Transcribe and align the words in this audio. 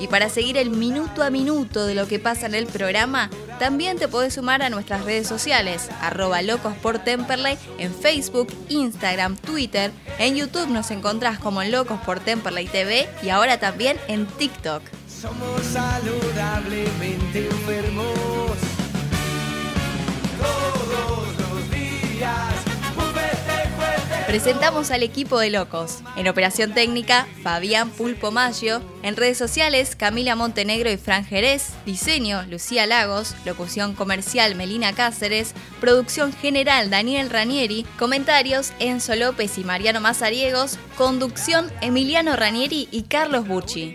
Y 0.00 0.06
para 0.06 0.30
seguir 0.30 0.56
el 0.56 0.70
minuto 0.70 1.22
a 1.22 1.28
minuto 1.28 1.84
de 1.84 1.94
lo 1.94 2.08
que 2.08 2.18
pasa 2.18 2.46
en 2.46 2.54
el 2.54 2.66
programa, 2.66 3.28
también 3.58 3.98
te 3.98 4.08
podés 4.08 4.32
sumar 4.32 4.62
a 4.62 4.70
nuestras 4.70 5.04
redes 5.04 5.28
sociales, 5.28 5.90
arroba 6.00 6.40
locos 6.40 6.72
por 6.76 6.98
Temperley, 6.98 7.58
en 7.76 7.94
Facebook, 7.94 8.48
Instagram, 8.70 9.36
Twitter. 9.36 9.92
En 10.18 10.34
YouTube 10.34 10.68
nos 10.68 10.90
encontrás 10.90 11.38
como 11.38 11.62
Locos 11.62 12.00
por 12.06 12.20
Temperley 12.20 12.68
TV 12.68 13.06
y 13.22 13.28
ahora 13.28 13.60
también 13.60 13.98
en 14.08 14.26
TikTok. 14.26 14.82
Somos 15.22 15.62
saludablemente 15.66 17.46
enfermos. 17.46 18.58
Presentamos 24.26 24.90
al 24.90 25.04
equipo 25.04 25.38
de 25.38 25.50
locos. 25.50 26.00
En 26.16 26.26
operación 26.26 26.74
técnica, 26.74 27.28
Fabián 27.44 27.90
Pulpo 27.90 28.32
Maggio. 28.32 28.82
En 29.04 29.14
redes 29.14 29.38
sociales, 29.38 29.94
Camila 29.94 30.34
Montenegro 30.34 30.90
y 30.90 30.96
Fran 30.96 31.24
Jerez. 31.24 31.68
Diseño, 31.86 32.42
Lucía 32.48 32.86
Lagos. 32.86 33.36
Locución 33.44 33.94
comercial, 33.94 34.56
Melina 34.56 34.92
Cáceres. 34.92 35.54
Producción 35.80 36.32
general, 36.32 36.90
Daniel 36.90 37.30
Ranieri. 37.30 37.86
Comentarios, 37.96 38.72
Enzo 38.80 39.14
López 39.14 39.56
y 39.56 39.62
Mariano 39.62 40.00
Mazariegos. 40.00 40.80
Conducción, 40.96 41.70
Emiliano 41.80 42.34
Ranieri 42.34 42.88
y 42.90 43.02
Carlos 43.02 43.46
Bucci. 43.46 43.94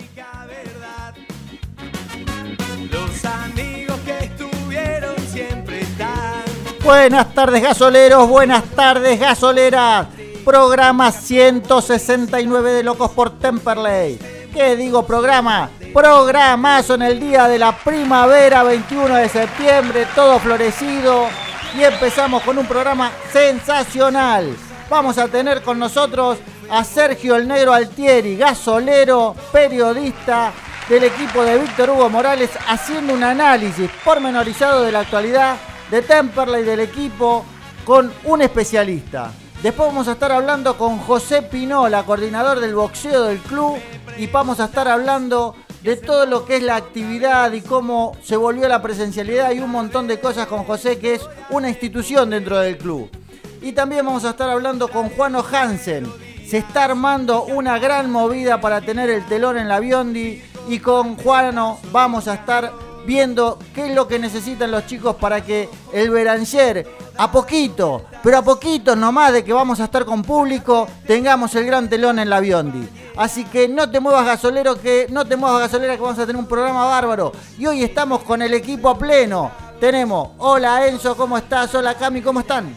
Buenas 6.88 7.34
tardes 7.34 7.62
gasoleros, 7.62 8.30
buenas 8.30 8.64
tardes 8.64 9.20
gasoleras 9.20 10.08
programa 10.46 11.12
169 11.12 12.72
de 12.72 12.82
Locos 12.82 13.12
por 13.12 13.38
Temperley. 13.40 14.18
¿Qué 14.54 14.78
digo 14.78 15.06
programa? 15.06 15.70
Programazo 15.94 16.94
en 16.94 17.02
el 17.02 17.20
día 17.20 17.50
de 17.50 17.60
la 17.60 17.78
primavera, 17.78 18.64
21 18.64 19.16
de 19.16 19.28
septiembre, 19.28 20.08
todo 20.16 20.40
florecido. 20.40 21.28
Y 21.78 21.84
empezamos 21.84 22.42
con 22.44 22.58
un 22.58 22.66
programa 22.66 23.12
sensacional. 23.34 24.56
Vamos 24.90 25.18
a 25.18 25.28
tener 25.28 25.64
con 25.64 25.78
nosotros 25.78 26.38
a 26.70 26.86
Sergio 26.86 27.36
el 27.36 27.50
Negro 27.50 27.74
Altieri, 27.74 28.38
gasolero, 28.38 29.36
periodista 29.52 30.54
del 30.88 31.04
equipo 31.04 31.44
de 31.44 31.58
Víctor 31.58 31.90
Hugo 31.90 32.10
Morales, 32.10 32.52
haciendo 32.66 33.14
un 33.14 33.26
análisis 33.26 33.90
pormenorizado 34.06 34.84
de 34.84 34.94
la 34.94 35.02
actualidad 35.02 35.58
de 35.92 36.02
Temperley 36.02 36.64
del 36.64 36.82
equipo 36.82 37.46
con 37.86 38.12
un 38.26 38.42
especialista. 38.42 39.32
Después 39.64 39.90
vamos 39.90 40.08
a 40.08 40.14
estar 40.14 40.32
hablando 40.32 40.78
con 40.78 41.00
José 41.00 41.42
Pinola, 41.42 42.04
coordinador 42.04 42.60
del 42.60 42.76
boxeo 42.76 43.24
del 43.24 43.40
club, 43.40 43.78
y 44.18 44.28
vamos 44.28 44.60
a 44.60 44.66
estar 44.66 44.88
hablando 44.88 45.56
de 45.82 45.96
todo 45.96 46.26
lo 46.26 46.46
que 46.46 46.58
es 46.58 46.64
la 46.64 46.76
actividad 46.76 47.52
y 47.54 47.62
cómo 47.62 48.16
se 48.22 48.36
volvió 48.36 48.68
la 48.68 48.82
presencialidad 48.82 49.52
y 49.52 49.60
un 49.60 49.72
montón 49.72 50.08
de 50.08 50.20
cosas 50.20 50.48
con 50.48 50.64
José, 50.64 51.00
que 51.00 51.16
es 51.16 51.28
una 51.50 51.70
institución 51.70 52.30
dentro 52.30 52.60
del 52.60 52.78
club. 52.78 53.10
Y 53.62 53.72
también 53.72 54.06
vamos 54.06 54.26
a 54.26 54.32
estar 54.32 54.50
hablando 54.50 54.90
con 54.90 55.10
Juano 55.10 55.44
Hansen. 55.50 56.12
Se 56.48 56.58
está 56.58 56.86
armando 56.86 57.44
una 57.44 57.80
gran 57.80 58.12
movida 58.12 58.62
para 58.62 58.82
tener 58.82 59.10
el 59.10 59.26
telón 59.26 59.58
en 59.58 59.68
la 59.68 59.80
Biondi 59.80 60.42
y 60.70 60.80
con 60.80 61.16
Juano 61.18 61.80
vamos 61.92 62.28
a 62.28 62.36
estar 62.36 62.72
viendo 63.08 63.58
qué 63.74 63.88
es 63.88 63.96
lo 63.96 64.06
que 64.06 64.20
necesitan 64.20 64.70
los 64.70 64.86
chicos 64.86 65.16
para 65.16 65.42
que 65.42 65.70
el 65.94 66.12
Beranger, 66.12 66.86
a 67.18 67.32
poquito, 67.32 68.04
pero 68.22 68.40
a 68.40 68.42
poquito 68.42 68.98
nomás 68.98 69.32
de 69.32 69.46
que 69.46 69.54
vamos 69.54 69.80
a 69.80 69.86
estar 69.86 70.04
con 70.04 70.22
público, 70.22 70.86
tengamos 71.08 71.56
el 71.56 71.66
gran 71.66 71.90
telón 71.90 72.20
en 72.20 72.30
la 72.30 72.42
Biondi. 72.42 72.86
Así 73.16 73.46
que 73.46 73.70
no 73.70 73.90
te 73.90 74.02
muevas 74.02 74.26
gasolero, 74.26 74.80
que 74.80 75.08
no 75.10 75.26
te 75.26 75.38
muevas 75.38 75.62
gasolera, 75.62 75.96
que 75.96 76.02
vamos 76.02 76.20
a 76.20 76.26
tener 76.26 76.36
un 76.36 76.48
programa 76.48 76.86
bárbaro. 76.86 77.32
Y 77.58 77.66
hoy 77.66 77.82
estamos 77.82 78.24
con 78.24 78.42
el 78.42 78.54
equipo 78.54 78.90
a 78.90 78.98
pleno. 78.98 79.52
Tenemos, 79.80 80.32
hola 80.38 80.86
Enzo, 80.86 81.16
¿cómo 81.16 81.38
estás? 81.38 81.74
Hola 81.76 81.96
Cami, 81.96 82.22
¿cómo 82.22 82.42
están? 82.42 82.76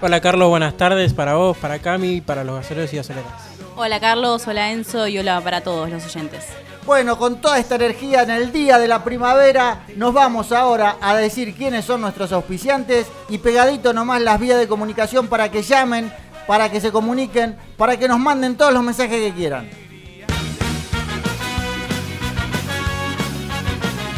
Hola 0.00 0.20
Carlos, 0.20 0.48
buenas 0.48 0.76
tardes 0.76 1.12
para 1.12 1.34
vos, 1.34 1.56
para 1.56 1.80
Cami, 1.80 2.20
para 2.20 2.44
los 2.44 2.54
gasoleros 2.54 2.92
y 2.92 2.98
gasoleras. 2.98 3.32
Hola 3.74 3.98
Carlos, 3.98 4.46
hola 4.46 4.70
Enzo 4.70 5.08
y 5.08 5.18
hola 5.18 5.40
para 5.40 5.62
todos 5.62 5.90
los 5.90 6.04
oyentes. 6.04 6.44
Bueno, 6.86 7.18
con 7.18 7.40
toda 7.40 7.58
esta 7.58 7.74
energía 7.74 8.22
en 8.22 8.30
el 8.30 8.52
día 8.52 8.78
de 8.78 8.86
la 8.86 9.02
primavera, 9.02 9.84
nos 9.96 10.14
vamos 10.14 10.52
ahora 10.52 10.98
a 11.00 11.16
decir 11.16 11.56
quiénes 11.56 11.84
son 11.84 12.00
nuestros 12.00 12.30
auspiciantes 12.30 13.08
y 13.28 13.38
pegadito 13.38 13.92
nomás 13.92 14.22
las 14.22 14.38
vías 14.38 14.60
de 14.60 14.68
comunicación 14.68 15.26
para 15.26 15.50
que 15.50 15.64
llamen, 15.64 16.12
para 16.46 16.70
que 16.70 16.80
se 16.80 16.92
comuniquen, 16.92 17.56
para 17.76 17.96
que 17.96 18.06
nos 18.06 18.20
manden 18.20 18.56
todos 18.56 18.72
los 18.72 18.84
mensajes 18.84 19.20
que 19.20 19.34
quieran. 19.34 19.68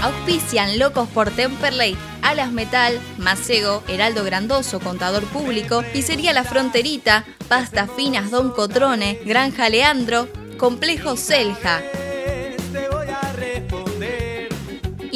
Auspician 0.02 0.78
Locos 0.78 1.08
por 1.08 1.30
Temperley, 1.30 1.96
Alas 2.20 2.52
Metal, 2.52 3.00
Macego, 3.16 3.82
Heraldo 3.88 4.24
Grandoso, 4.24 4.78
Contador 4.78 5.24
Público, 5.24 5.82
Pizzería 5.94 6.34
La 6.34 6.44
Fronterita, 6.44 7.24
Pastas 7.48 7.88
Finas 7.96 8.30
Don 8.30 8.50
Cotrone, 8.50 9.18
Granja 9.24 9.70
Leandro, 9.70 10.28
Complejo 10.58 11.16
Selja, 11.16 11.80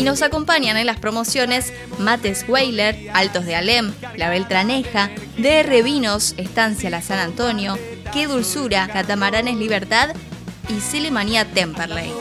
y 0.03 0.05
nos 0.05 0.23
acompañan 0.23 0.77
en 0.77 0.87
las 0.87 0.99
promociones 0.99 1.73
Mates 2.01 2.45
Weiler, 2.49 3.09
Altos 3.15 3.47
de 3.47 3.55
Alem, 3.55 3.93
La 4.17 4.31
Beltraneja, 4.31 5.11
DR 5.39 5.81
Vinos, 5.85 6.35
Estancia 6.39 6.91
La 6.91 7.01
San 7.03 7.21
Antonio, 7.21 7.79
Qué 8.13 8.27
Dulzura, 8.27 8.89
Catamaranes 8.89 9.55
Libertad 9.55 10.09
y 10.69 10.81
Celemanía 10.81 11.45
Temperley. 11.45 12.13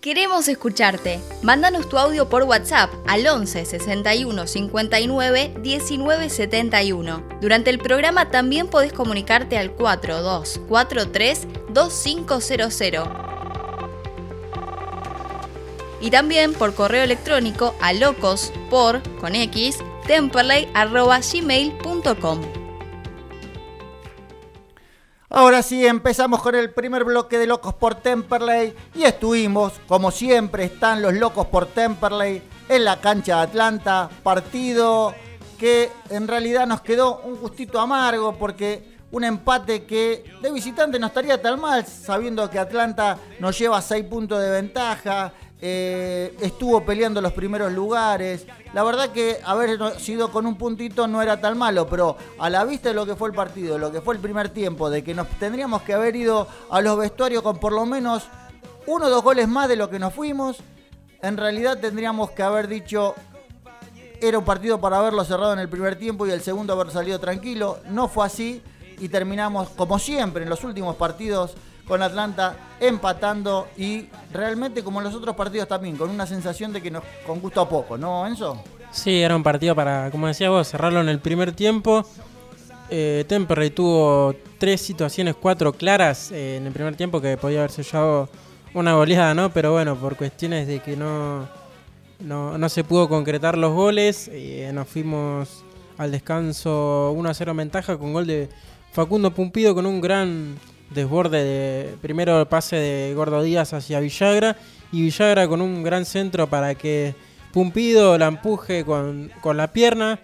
Queremos 0.00 0.48
escucharte. 0.48 1.20
Mándanos 1.42 1.88
tu 1.90 1.98
audio 1.98 2.30
por 2.30 2.44
WhatsApp 2.44 2.90
al 3.06 3.26
11 3.26 3.66
61 3.66 4.46
59 4.46 5.56
19 5.60 6.30
71. 6.30 7.22
Durante 7.42 7.68
el 7.68 7.78
programa 7.78 8.30
también 8.30 8.68
podés 8.68 8.94
comunicarte 8.94 9.58
al 9.58 9.72
4243 9.72 11.46
2500. 11.68 13.08
Y 16.00 16.10
también 16.10 16.54
por 16.54 16.74
correo 16.74 17.04
electrónico 17.04 17.74
a 17.82 17.92
locos 17.92 18.54
por 18.70 19.02
con 19.20 19.34
x 19.34 19.76
temperley@gmail.com. 20.06 22.59
Ahora 25.32 25.62
sí, 25.62 25.86
empezamos 25.86 26.42
con 26.42 26.56
el 26.56 26.72
primer 26.72 27.04
bloque 27.04 27.38
de 27.38 27.46
Locos 27.46 27.72
por 27.74 27.94
Temperley 27.94 28.74
y 28.96 29.04
estuvimos, 29.04 29.74
como 29.86 30.10
siempre, 30.10 30.64
están 30.64 31.02
los 31.02 31.14
Locos 31.14 31.46
por 31.46 31.66
Temperley 31.66 32.42
en 32.68 32.84
la 32.84 33.00
cancha 33.00 33.36
de 33.36 33.42
Atlanta, 33.42 34.10
partido 34.24 35.14
que 35.56 35.92
en 36.08 36.26
realidad 36.26 36.66
nos 36.66 36.80
quedó 36.80 37.20
un 37.20 37.36
gustito 37.36 37.78
amargo 37.78 38.36
porque 38.36 38.98
un 39.12 39.22
empate 39.22 39.84
que 39.84 40.24
de 40.42 40.50
visitante 40.50 40.98
no 40.98 41.06
estaría 41.06 41.40
tan 41.40 41.60
mal, 41.60 41.86
sabiendo 41.86 42.50
que 42.50 42.58
Atlanta 42.58 43.16
nos 43.38 43.56
lleva 43.56 43.80
6 43.80 44.06
puntos 44.06 44.42
de 44.42 44.50
ventaja, 44.50 45.32
eh, 45.62 46.34
estuvo 46.40 46.84
peleando 46.84 47.20
los 47.20 47.32
primeros 47.32 47.72
lugares. 47.72 48.46
La 48.72 48.82
verdad 48.82 49.10
que 49.10 49.38
haber 49.44 49.98
sido 50.00 50.30
con 50.30 50.46
un 50.46 50.56
puntito 50.56 51.06
no 51.06 51.20
era 51.20 51.40
tan 51.40 51.58
malo, 51.58 51.86
pero 51.86 52.16
a 52.38 52.48
la 52.48 52.64
vista 52.64 52.88
de 52.88 52.94
lo 52.94 53.04
que 53.04 53.16
fue 53.16 53.28
el 53.28 53.34
partido, 53.34 53.78
lo 53.78 53.92
que 53.92 54.00
fue 54.00 54.14
el 54.14 54.20
primer 54.20 54.48
tiempo, 54.48 54.88
de 54.90 55.04
que 55.04 55.14
nos 55.14 55.28
tendríamos 55.38 55.82
que 55.82 55.92
haber 55.94 56.16
ido 56.16 56.48
a 56.70 56.80
los 56.80 56.98
vestuarios 56.98 57.42
con 57.42 57.58
por 57.58 57.72
lo 57.72 57.84
menos 57.84 58.24
uno 58.86 59.06
o 59.06 59.10
dos 59.10 59.22
goles 59.22 59.48
más 59.48 59.68
de 59.68 59.76
lo 59.76 59.90
que 59.90 59.98
nos 59.98 60.14
fuimos, 60.14 60.58
en 61.22 61.36
realidad 61.36 61.78
tendríamos 61.78 62.30
que 62.30 62.42
haber 62.42 62.66
dicho 62.66 63.14
era 64.22 64.38
un 64.38 64.44
partido 64.44 64.80
para 64.80 64.98
haberlo 64.98 65.24
cerrado 65.24 65.52
en 65.52 65.58
el 65.58 65.68
primer 65.68 65.96
tiempo 65.96 66.26
y 66.26 66.30
el 66.30 66.42
segundo 66.42 66.74
haber 66.74 66.90
salido 66.90 67.18
tranquilo. 67.18 67.78
No 67.88 68.08
fue 68.08 68.26
así 68.26 68.62
y 68.98 69.08
terminamos 69.08 69.70
como 69.70 69.98
siempre 69.98 70.42
en 70.42 70.50
los 70.50 70.62
últimos 70.62 70.96
partidos 70.96 71.54
con 71.90 72.02
Atlanta 72.04 72.54
empatando 72.78 73.66
y 73.76 74.06
realmente 74.32 74.84
como 74.84 75.00
los 75.00 75.12
otros 75.12 75.34
partidos 75.34 75.66
también, 75.66 75.96
con 75.96 76.08
una 76.08 76.24
sensación 76.24 76.72
de 76.72 76.80
que 76.80 76.88
nos 76.88 77.02
con 77.26 77.40
gusto 77.40 77.60
a 77.60 77.68
poco, 77.68 77.98
¿no, 77.98 78.24
Enzo? 78.28 78.62
Sí, 78.92 79.20
era 79.20 79.34
un 79.34 79.42
partido 79.42 79.74
para, 79.74 80.08
como 80.12 80.28
decía 80.28 80.50
vos, 80.50 80.68
cerrarlo 80.68 81.00
en 81.00 81.08
el 81.08 81.18
primer 81.18 81.50
tiempo. 81.50 82.06
Eh, 82.90 83.26
tuvo 83.74 84.36
tres 84.58 84.80
situaciones, 84.80 85.34
cuatro 85.34 85.72
claras 85.72 86.30
eh, 86.30 86.58
en 86.58 86.68
el 86.68 86.72
primer 86.72 86.94
tiempo 86.94 87.20
que 87.20 87.36
podía 87.36 87.58
haber 87.58 87.72
sellado 87.72 88.28
una 88.72 88.94
goleada, 88.94 89.34
¿no? 89.34 89.50
Pero 89.50 89.72
bueno, 89.72 89.96
por 89.96 90.16
cuestiones 90.16 90.68
de 90.68 90.78
que 90.78 90.96
no, 90.96 91.48
no, 92.20 92.68
se 92.68 92.84
pudo 92.84 93.08
concretar 93.08 93.58
los 93.58 93.74
goles, 93.74 94.30
eh, 94.32 94.70
nos 94.72 94.86
fuimos 94.86 95.64
al 95.98 96.12
descanso 96.12 97.10
1 97.16 97.28
a 97.28 97.34
0 97.34 97.52
ventaja 97.54 97.98
con 97.98 98.12
gol 98.12 98.28
de 98.28 98.48
Facundo 98.92 99.32
Pumpido 99.32 99.74
con 99.74 99.86
un 99.86 100.00
gran 100.00 100.56
desborde 100.90 101.44
de 101.44 101.96
primero 102.02 102.40
el 102.40 102.46
pase 102.46 102.76
de 102.76 103.14
Gordo 103.14 103.42
Díaz 103.42 103.72
hacia 103.72 104.00
Villagra 104.00 104.56
y 104.92 105.02
Villagra 105.02 105.48
con 105.48 105.60
un 105.60 105.82
gran 105.82 106.04
centro 106.04 106.48
para 106.48 106.74
que 106.74 107.14
Pumpido 107.52 108.16
la 108.16 108.28
empuje 108.28 108.84
con, 108.84 109.30
con 109.40 109.56
la 109.56 109.72
pierna. 109.72 110.20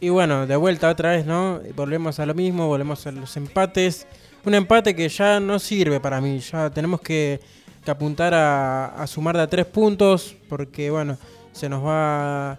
Y 0.00 0.10
bueno, 0.10 0.46
de 0.46 0.56
vuelta 0.56 0.90
otra 0.90 1.12
vez, 1.12 1.24
¿no? 1.24 1.60
Volvemos 1.74 2.18
a 2.18 2.26
lo 2.26 2.34
mismo, 2.34 2.66
volvemos 2.66 3.06
a 3.06 3.12
los 3.12 3.36
empates. 3.36 4.06
Un 4.44 4.54
empate 4.54 4.94
que 4.94 5.08
ya 5.08 5.40
no 5.40 5.58
sirve 5.58 6.00
para 6.00 6.20
mí, 6.20 6.40
ya 6.40 6.68
tenemos 6.68 7.00
que, 7.00 7.40
apuntar 7.86 8.34
a, 8.34 8.86
a 8.86 9.06
sumar 9.06 9.36
de 9.36 9.42
a 9.42 9.46
tres 9.48 9.66
puntos 9.66 10.36
porque 10.48 10.90
bueno, 10.90 11.16
se 11.52 11.68
nos 11.68 11.84
va 11.84 12.58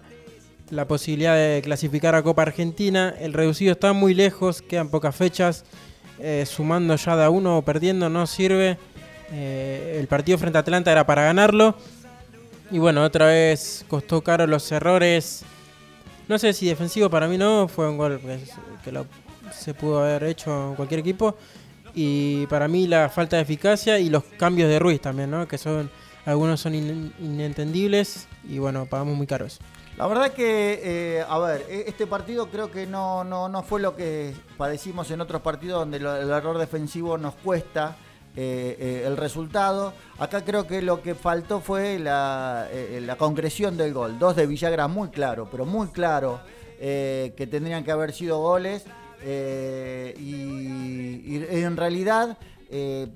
la 0.70 0.86
posibilidad 0.86 1.34
de 1.34 1.62
clasificar 1.62 2.14
a 2.14 2.22
Copa 2.22 2.42
Argentina. 2.42 3.14
El 3.18 3.32
reducido 3.32 3.72
está 3.72 3.92
muy 3.92 4.14
lejos, 4.14 4.60
quedan 4.60 4.88
pocas 4.88 5.14
fechas. 5.14 5.64
Eh, 6.18 6.44
sumando 6.46 6.94
ya 6.96 7.16
de 7.16 7.24
a 7.24 7.30
uno 7.30 7.58
o 7.58 7.62
perdiendo 7.62 8.08
no 8.08 8.26
sirve. 8.26 8.78
Eh, 9.32 9.96
el 10.00 10.06
partido 10.06 10.38
frente 10.38 10.58
a 10.58 10.60
Atlanta 10.60 10.92
era 10.92 11.06
para 11.06 11.24
ganarlo. 11.24 11.76
Y 12.70 12.78
bueno, 12.78 13.02
otra 13.02 13.26
vez 13.26 13.84
costó 13.88 14.22
caro 14.22 14.46
los 14.46 14.70
errores. 14.72 15.44
No 16.28 16.38
sé 16.38 16.52
si 16.52 16.66
defensivo 16.66 17.10
para 17.10 17.28
mí 17.28 17.36
no, 17.36 17.68
fue 17.68 17.88
un 17.88 17.98
gol 17.98 18.20
que, 18.20 18.38
se 19.52 19.74
pudo 19.74 20.00
haber 20.00 20.24
hecho 20.24 20.70
en 20.70 20.74
cualquier 20.76 21.00
equipo. 21.00 21.36
Y 21.94 22.46
para 22.46 22.66
mí 22.66 22.86
la 22.86 23.08
falta 23.08 23.36
de 23.36 23.42
eficacia 23.42 23.98
y 23.98 24.08
los 24.08 24.24
cambios 24.38 24.68
de 24.68 24.78
Ruiz 24.78 25.00
también, 25.00 25.30
¿no? 25.30 25.46
Que 25.46 25.58
son 25.58 25.90
algunos 26.24 26.60
son 26.60 26.74
in- 26.74 27.12
inentendibles 27.20 28.26
y 28.48 28.58
bueno, 28.58 28.86
pagamos 28.86 29.16
muy 29.16 29.26
caro 29.26 29.44
eso. 29.46 29.58
La 29.96 30.08
verdad 30.08 30.32
que, 30.32 30.80
eh, 30.82 31.24
a 31.28 31.38
ver, 31.38 31.66
e- 31.68 31.84
este 31.86 32.08
partido 32.08 32.48
creo 32.50 32.68
que 32.68 32.84
no, 32.84 33.22
no, 33.22 33.48
no 33.48 33.62
fue 33.62 33.80
lo 33.80 33.94
que 33.94 34.34
padecimos 34.56 35.08
en 35.12 35.20
otros 35.20 35.40
partidos 35.40 35.80
donde 35.80 35.98
el 35.98 36.30
error 36.30 36.58
defensivo 36.58 37.16
nos 37.16 37.34
cuesta 37.34 37.96
eh, 38.34 38.76
eh, 38.80 39.04
el 39.06 39.16
resultado. 39.16 39.92
Acá 40.18 40.44
creo 40.44 40.66
que 40.66 40.82
lo 40.82 41.00
que 41.00 41.14
faltó 41.14 41.60
fue 41.60 42.00
la, 42.00 42.66
concreción 43.18 43.76
del 43.76 43.94
gol. 43.94 44.18
Dos 44.18 44.34
de 44.34 44.48
Villagra 44.48 44.88
muy 44.88 45.10
claro, 45.10 45.46
pero 45.48 45.64
muy 45.64 45.86
claro, 45.88 46.40
que 46.76 47.48
tendrían 47.48 47.84
que 47.84 47.92
haber 47.92 48.12
sido 48.12 48.40
goles. 48.40 48.84
y, 50.18 51.36
en 51.36 51.76
realidad 51.76 52.36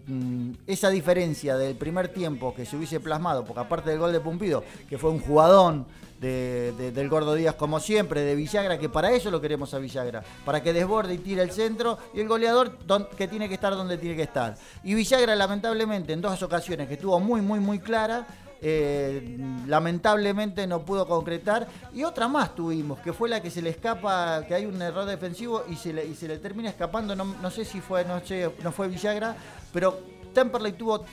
mm, 0.06 0.52
esa 0.68 0.90
diferencia 0.90 1.56
del 1.56 1.74
primer 1.74 2.08
tiempo 2.08 2.54
que 2.54 2.64
se 2.64 2.76
hubiese 2.76 3.00
plasmado, 3.00 3.44
porque 3.44 3.60
aparte 3.60 3.90
del 3.90 3.98
gol 3.98 4.12
de 4.12 4.20
Pumpido, 4.20 4.62
que 4.88 4.96
fue 4.96 5.10
un 5.10 5.18
jugadón 5.18 5.86
de- 6.20 6.72
de- 6.76 6.92
del 6.92 7.08
Gordo 7.08 7.34
Díaz 7.34 7.54
como 7.54 7.80
siempre, 7.80 8.22
de 8.22 8.34
Villagra, 8.34 8.78
que 8.78 8.88
para 8.88 9.10
eso 9.12 9.30
lo 9.30 9.40
queremos 9.40 9.72
a 9.74 9.78
Villagra, 9.78 10.22
para 10.44 10.62
que 10.62 10.72
desborde 10.72 11.14
y 11.14 11.18
tire 11.18 11.42
el 11.42 11.50
centro, 11.52 11.98
y 12.14 12.20
el 12.20 12.28
goleador 12.28 12.78
don- 12.86 13.08
que 13.16 13.28
tiene 13.28 13.48
que 13.48 13.54
estar 13.54 13.74
donde 13.74 13.98
tiene 13.98 14.16
que 14.16 14.22
estar. 14.22 14.56
Y 14.82 14.94
Villagra 14.94 15.36
lamentablemente 15.36 16.12
en 16.12 16.20
dos 16.20 16.42
ocasiones 16.42 16.88
que 16.88 16.94
estuvo 16.94 17.18
muy, 17.20 17.40
muy, 17.40 17.60
muy 17.60 17.78
clara, 17.78 18.26
eh, 18.60 19.38
lamentablemente 19.68 20.66
no 20.66 20.80
pudo 20.84 21.06
concretar 21.06 21.68
y 21.94 22.02
otra 22.02 22.26
más 22.26 22.56
tuvimos 22.56 22.98
que 22.98 23.12
fue 23.12 23.28
la 23.28 23.40
que 23.40 23.52
se 23.52 23.62
le 23.62 23.70
escapa 23.70 24.42
que 24.48 24.54
hay 24.54 24.66
un 24.66 24.82
error 24.82 25.04
defensivo 25.04 25.62
y 25.70 25.76
se 25.76 25.92
le, 25.92 26.04
y 26.04 26.16
se 26.16 26.26
le 26.26 26.38
termina 26.38 26.68
escapando 26.68 27.14
no, 27.14 27.24
no 27.24 27.50
sé 27.52 27.64
si 27.64 27.80
fue 27.80 28.04
no 28.04 28.18
sé 28.18 28.50
no 28.64 28.72
fue 28.72 28.88
Villagra 28.88 29.36
pero 29.72 30.00
Temperley 30.34 30.72
tuvo 30.72 31.04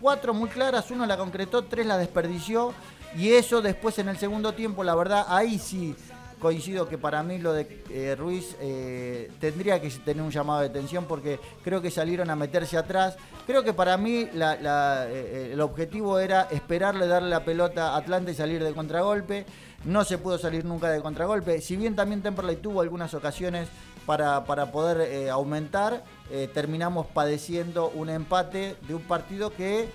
cuatro 0.00 0.34
muy 0.34 0.48
claras 0.48 0.90
uno 0.90 1.06
la 1.06 1.16
concretó 1.16 1.64
tres 1.64 1.86
la 1.86 1.98
desperdició 1.98 2.72
y 3.16 3.30
eso 3.32 3.62
después 3.62 3.98
en 3.98 4.08
el 4.08 4.18
segundo 4.18 4.52
tiempo 4.52 4.84
la 4.84 4.94
verdad 4.94 5.26
ahí 5.28 5.58
sí 5.58 5.94
coincido 6.38 6.86
que 6.86 6.98
para 6.98 7.22
mí 7.22 7.38
lo 7.38 7.54
de 7.54 7.82
eh, 7.88 8.14
Ruiz 8.14 8.56
eh, 8.60 9.30
tendría 9.40 9.80
que 9.80 9.88
tener 9.88 10.22
un 10.22 10.30
llamado 10.30 10.60
de 10.60 10.66
atención 10.66 11.06
porque 11.06 11.40
creo 11.64 11.80
que 11.80 11.90
salieron 11.90 12.28
a 12.28 12.36
meterse 12.36 12.76
atrás. 12.76 13.16
Creo 13.46 13.64
que 13.64 13.72
para 13.72 13.96
mí 13.96 14.28
la- 14.34 15.06
eh, 15.08 15.50
el 15.54 15.60
objetivo 15.62 16.18
era 16.18 16.42
esperarle, 16.50 17.06
darle 17.06 17.30
la 17.30 17.42
pelota 17.42 17.94
a 17.94 17.96
Atlanta 17.96 18.30
y 18.30 18.34
salir 18.34 18.62
de 18.62 18.74
contragolpe. 18.74 19.46
No 19.86 20.04
se 20.04 20.18
pudo 20.18 20.36
salir 20.36 20.66
nunca 20.66 20.90
de 20.90 21.00
contragolpe. 21.00 21.62
Si 21.62 21.74
bien 21.74 21.96
también 21.96 22.20
Temperley 22.20 22.56
tuvo 22.56 22.82
algunas 22.82 23.14
ocasiones 23.14 23.68
para, 24.06 24.44
para 24.44 24.70
poder 24.70 25.00
eh, 25.00 25.28
aumentar, 25.28 26.04
eh, 26.30 26.48
terminamos 26.54 27.06
padeciendo 27.06 27.90
un 27.90 28.08
empate 28.08 28.76
de 28.86 28.94
un 28.94 29.02
partido 29.02 29.52
que 29.52 29.88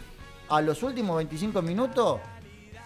a 0.50 0.62
los 0.62 0.84
últimos 0.84 1.16
25 1.18 1.62
minutos, 1.62 2.20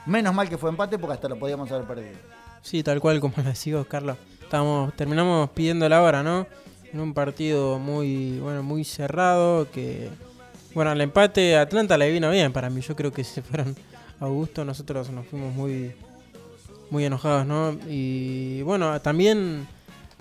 menos 0.06 0.34
mal 0.34 0.48
que 0.48 0.58
fue 0.58 0.70
empate 0.70 1.00
porque 1.00 1.16
hasta 1.16 1.28
lo 1.28 1.38
podíamos 1.38 1.72
haber 1.72 1.86
perdido. 1.86 2.16
Sí, 2.62 2.84
tal 2.84 3.02
cual 3.02 3.20
como 3.20 3.34
decís 3.44 3.74
vos, 3.74 3.88
Carlos. 3.88 4.18
Estábamos, 4.42 4.94
terminamos 4.96 5.50
pidiendo 5.50 5.90
la 5.90 6.04
hora, 6.04 6.22
¿no? 6.22 6.46
En 6.94 7.00
un 7.00 7.14
partido 7.14 7.80
muy, 7.80 8.40
bueno, 8.40 8.62
muy 8.62 8.84
cerrado, 8.84 9.70
que 9.72 10.10
bueno, 10.76 10.92
el 10.92 11.02
empate 11.02 11.58
a 11.58 11.62
Atlanta 11.62 11.98
le 11.98 12.12
vino 12.12 12.30
bien 12.30 12.54
para 12.54 12.70
mí. 12.70 12.82
Yo 12.82 12.96
creo 12.96 13.12
que 13.12 13.24
se 13.24 13.42
fueron 13.42 13.76
a 14.20 14.28
gusto, 14.28 14.64
nosotros 14.64 15.10
nos 15.10 15.26
fuimos 15.26 15.54
muy, 15.54 15.96
muy 16.92 17.06
enojados, 17.06 17.46
¿no? 17.46 17.78
Y 17.88 18.62
bueno, 18.62 19.02
también 19.02 19.68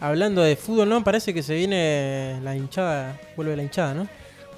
hablando 0.06 0.42
de 0.42 0.56
fútbol, 0.56 0.88
¿no? 0.88 1.02
Parece 1.04 1.32
que 1.34 1.42
se 1.42 1.54
viene 1.54 2.38
la 2.42 2.54
hinchada, 2.56 3.18
vuelve 3.36 3.56
la 3.56 3.62
hinchada, 3.62 3.94
¿no? 3.94 4.08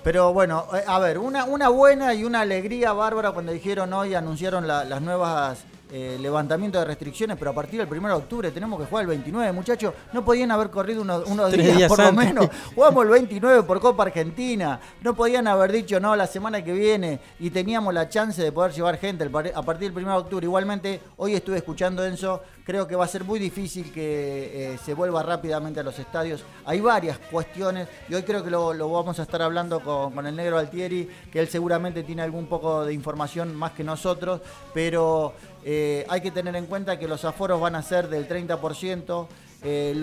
Pero 0.02 0.32
bueno, 0.32 0.66
eh, 0.74 0.82
a 0.86 0.98
ver, 0.98 1.18
una, 1.18 1.44
una 1.44 1.68
buena 1.68 2.14
y 2.14 2.24
una 2.24 2.42
alegría 2.42 2.92
bárbara 2.92 3.32
cuando 3.32 3.52
dijeron 3.52 3.92
hoy, 3.92 4.14
anunciaron 4.14 4.66
la- 4.66 4.84
las 4.84 5.02
nuevas 5.02 5.58
eh, 5.88 6.18
levantamientos 6.20 6.80
de 6.80 6.84
restricciones, 6.84 7.36
pero 7.38 7.52
a 7.52 7.54
partir 7.54 7.78
del 7.78 7.98
1 7.98 8.08
de 8.08 8.14
octubre 8.14 8.50
tenemos 8.50 8.80
que 8.80 8.86
jugar 8.86 9.02
el 9.02 9.08
29, 9.08 9.52
muchachos. 9.52 9.94
No 10.12 10.24
podían 10.24 10.50
haber 10.50 10.68
corrido 10.68 11.02
unos, 11.02 11.24
días, 11.52 11.76
días 11.76 11.88
por 11.88 12.02
lo 12.02 12.12
menos. 12.12 12.48
Jugamos 12.74 13.04
el 13.04 13.10
29 13.10 13.62
por 13.62 13.80
Copa 13.80 14.02
Argentina. 14.02 14.80
No 15.02 15.14
podían 15.14 15.46
haber 15.46 15.70
dicho 15.70 16.00
no 16.00 16.16
la 16.16 16.26
semana 16.26 16.64
que 16.64 16.72
viene 16.72 17.20
y 17.38 17.50
teníamos 17.50 17.94
la 17.94 18.08
chance 18.08 18.42
de 18.42 18.50
poder 18.50 18.72
llevar 18.72 18.98
gente 18.98 19.30
a 19.54 19.62
partir 19.62 19.92
del 19.92 20.02
1 20.02 20.12
de 20.12 20.18
octubre. 20.18 20.44
Igualmente, 20.44 21.00
hoy 21.18 21.34
estuve 21.34 21.58
escuchando 21.58 22.04
Enzo, 22.04 22.42
creo 22.64 22.88
que 22.88 22.96
va 22.96 23.04
a 23.04 23.08
ser 23.08 23.22
muy 23.22 23.38
difícil 23.38 23.92
que 23.92 24.74
eh, 24.74 24.78
se 24.84 24.92
vuelva 24.92 25.22
rápidamente 25.22 25.78
a 25.78 25.82
los 25.84 25.96
estadios. 26.00 26.44
Hay 26.64 26.80
varias 26.80 27.18
cuestiones 27.18 27.86
y 28.08 28.14
hoy 28.14 28.24
creo 28.24 28.42
que 28.42 28.50
lo, 28.50 28.74
lo 28.74 28.90
vamos 28.90 29.20
a 29.20 29.22
estar 29.22 29.40
hablando 29.40 29.78
con, 29.78 30.12
con 30.12 30.26
el 30.26 30.34
negro 30.34 30.58
Altieri, 30.58 31.08
que 31.30 31.38
él 31.38 31.46
seguramente 31.46 32.02
tiene 32.02 32.22
algún 32.22 32.46
poco 32.46 32.84
de 32.84 32.92
información 32.92 33.54
más 33.54 33.70
que 33.70 33.84
nosotros, 33.84 34.40
pero 34.74 35.32
eh, 35.68 36.06
hay 36.08 36.20
que 36.20 36.30
tener 36.30 36.54
en 36.54 36.66
cuenta 36.66 36.96
que 36.96 37.08
los 37.08 37.24
aforos 37.24 37.60
van 37.60 37.74
a 37.74 37.82
ser 37.82 38.08
del 38.08 38.28
30%. 38.28 39.26
eh, 39.64 40.00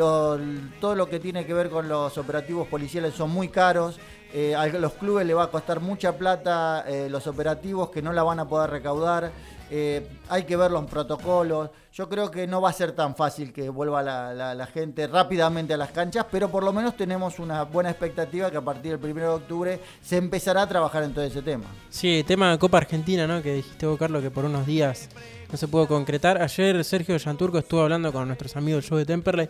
todo 0.82 0.96
lo 0.96 1.08
que 1.08 1.22
tiene 1.22 1.46
que 1.46 1.54
ver 1.54 1.70
con 1.70 1.88
los 1.88 2.18
operativos 2.18 2.68
policiales 2.68 3.14
son 3.14 3.32
muy 3.32 3.48
caros. 3.48 3.98
eh, 4.34 4.56
a 4.56 4.68
los 4.68 4.94
clubes 4.94 5.26
le 5.26 5.34
va 5.34 5.44
a 5.44 5.52
costar 5.52 5.80
mucha 5.80 6.18
plata 6.18 6.84
los 7.08 7.28
operativos 7.28 7.92
que 7.92 8.02
no 8.02 8.12
la 8.12 8.24
van 8.24 8.40
a 8.42 8.48
poder 8.50 8.72
recaudar. 8.72 9.32
Eh, 9.76 10.08
hay 10.30 10.44
que 10.44 10.56
ver 10.56 10.70
los 10.70 10.86
protocolos. 10.86 11.72
Yo 11.92 12.08
creo 12.08 12.30
que 12.30 12.46
no 12.46 12.62
va 12.62 12.70
a 12.70 12.74
ser 12.74 12.92
tan 12.92 13.16
fácil 13.16 13.52
que 13.52 13.70
vuelva 13.70 14.04
la, 14.04 14.32
la- 14.32 14.54
la 14.54 14.68
gente 14.68 15.08
rápidamente 15.08 15.74
a 15.74 15.78
las 15.78 15.90
canchas, 15.90 16.28
pero 16.32 16.48
por 16.50 16.64
lo 16.64 16.72
menos 16.72 16.96
tenemos 16.96 17.40
una 17.40 17.64
buena 17.64 17.90
expectativa 17.90 18.52
que 18.52 18.58
a 18.58 18.62
partir 18.62 18.98
del 19.00 19.12
1 19.12 19.22
de 19.22 19.28
octubre 19.28 19.80
se 20.00 20.18
empezará 20.18 20.62
a 20.62 20.68
trabajar 20.70 21.02
en 21.04 21.14
todo 21.14 21.26
ese 21.26 21.42
tema. 21.42 21.66
Sí, 21.90 22.24
tema 22.28 22.52
de 22.52 22.60
Copa 22.60 22.78
Argentina, 22.78 23.26
¿no? 23.26 23.42
Que 23.42 23.56
dijiste 23.56 23.88
vos, 23.88 23.98
Carlos, 23.98 24.22
que 24.22 24.30
por 24.30 24.46
unos 24.46 24.68
días 24.68 25.10
no 25.52 25.58
se 25.58 25.68
pudo 25.68 25.88
concretar. 25.88 26.40
Ayer 26.40 26.84
Sergio 26.84 27.18
Yanturco 27.18 27.58
estuvo 27.58 27.82
hablando 27.82 28.14
con 28.14 28.28
nuestros 28.28 28.56
amigos 28.56 28.86
show 28.86 28.98
de 29.00 29.06
Temperley 29.06 29.50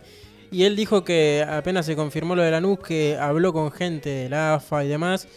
y 0.50 0.64
él 0.64 0.74
dijo 0.74 1.04
que 1.04 1.44
apenas 1.46 1.84
se 1.84 1.96
confirmó 1.96 2.34
lo 2.34 2.42
de 2.42 2.50
Lanús, 2.50 2.78
que 2.78 3.18
habló 3.20 3.52
con 3.52 3.70
gente 3.72 4.08
de 4.08 4.28
la 4.30 4.54
AFA 4.54 4.84
y 4.84 4.88
demás 4.88 5.28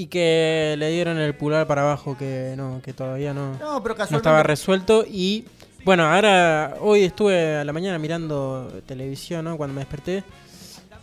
y 0.00 0.06
que 0.06 0.76
le 0.78 0.90
dieron 0.90 1.18
el 1.18 1.34
pulgar 1.34 1.66
para 1.66 1.82
abajo, 1.82 2.16
que 2.16 2.54
no, 2.56 2.80
que 2.82 2.94
todavía 2.94 3.34
no, 3.34 3.58
No, 3.58 3.82
pero 3.82 3.94
no 4.10 4.16
estaba 4.16 4.42
resuelto 4.42 5.04
y 5.06 5.44
bueno, 5.84 6.04
ahora 6.04 6.76
hoy 6.80 7.04
estuve 7.04 7.56
a 7.56 7.64
la 7.64 7.72
mañana 7.74 7.98
mirando 7.98 8.80
televisión, 8.86 9.44
¿no? 9.44 9.58
Cuando 9.58 9.74
me 9.74 9.80
desperté. 9.80 10.24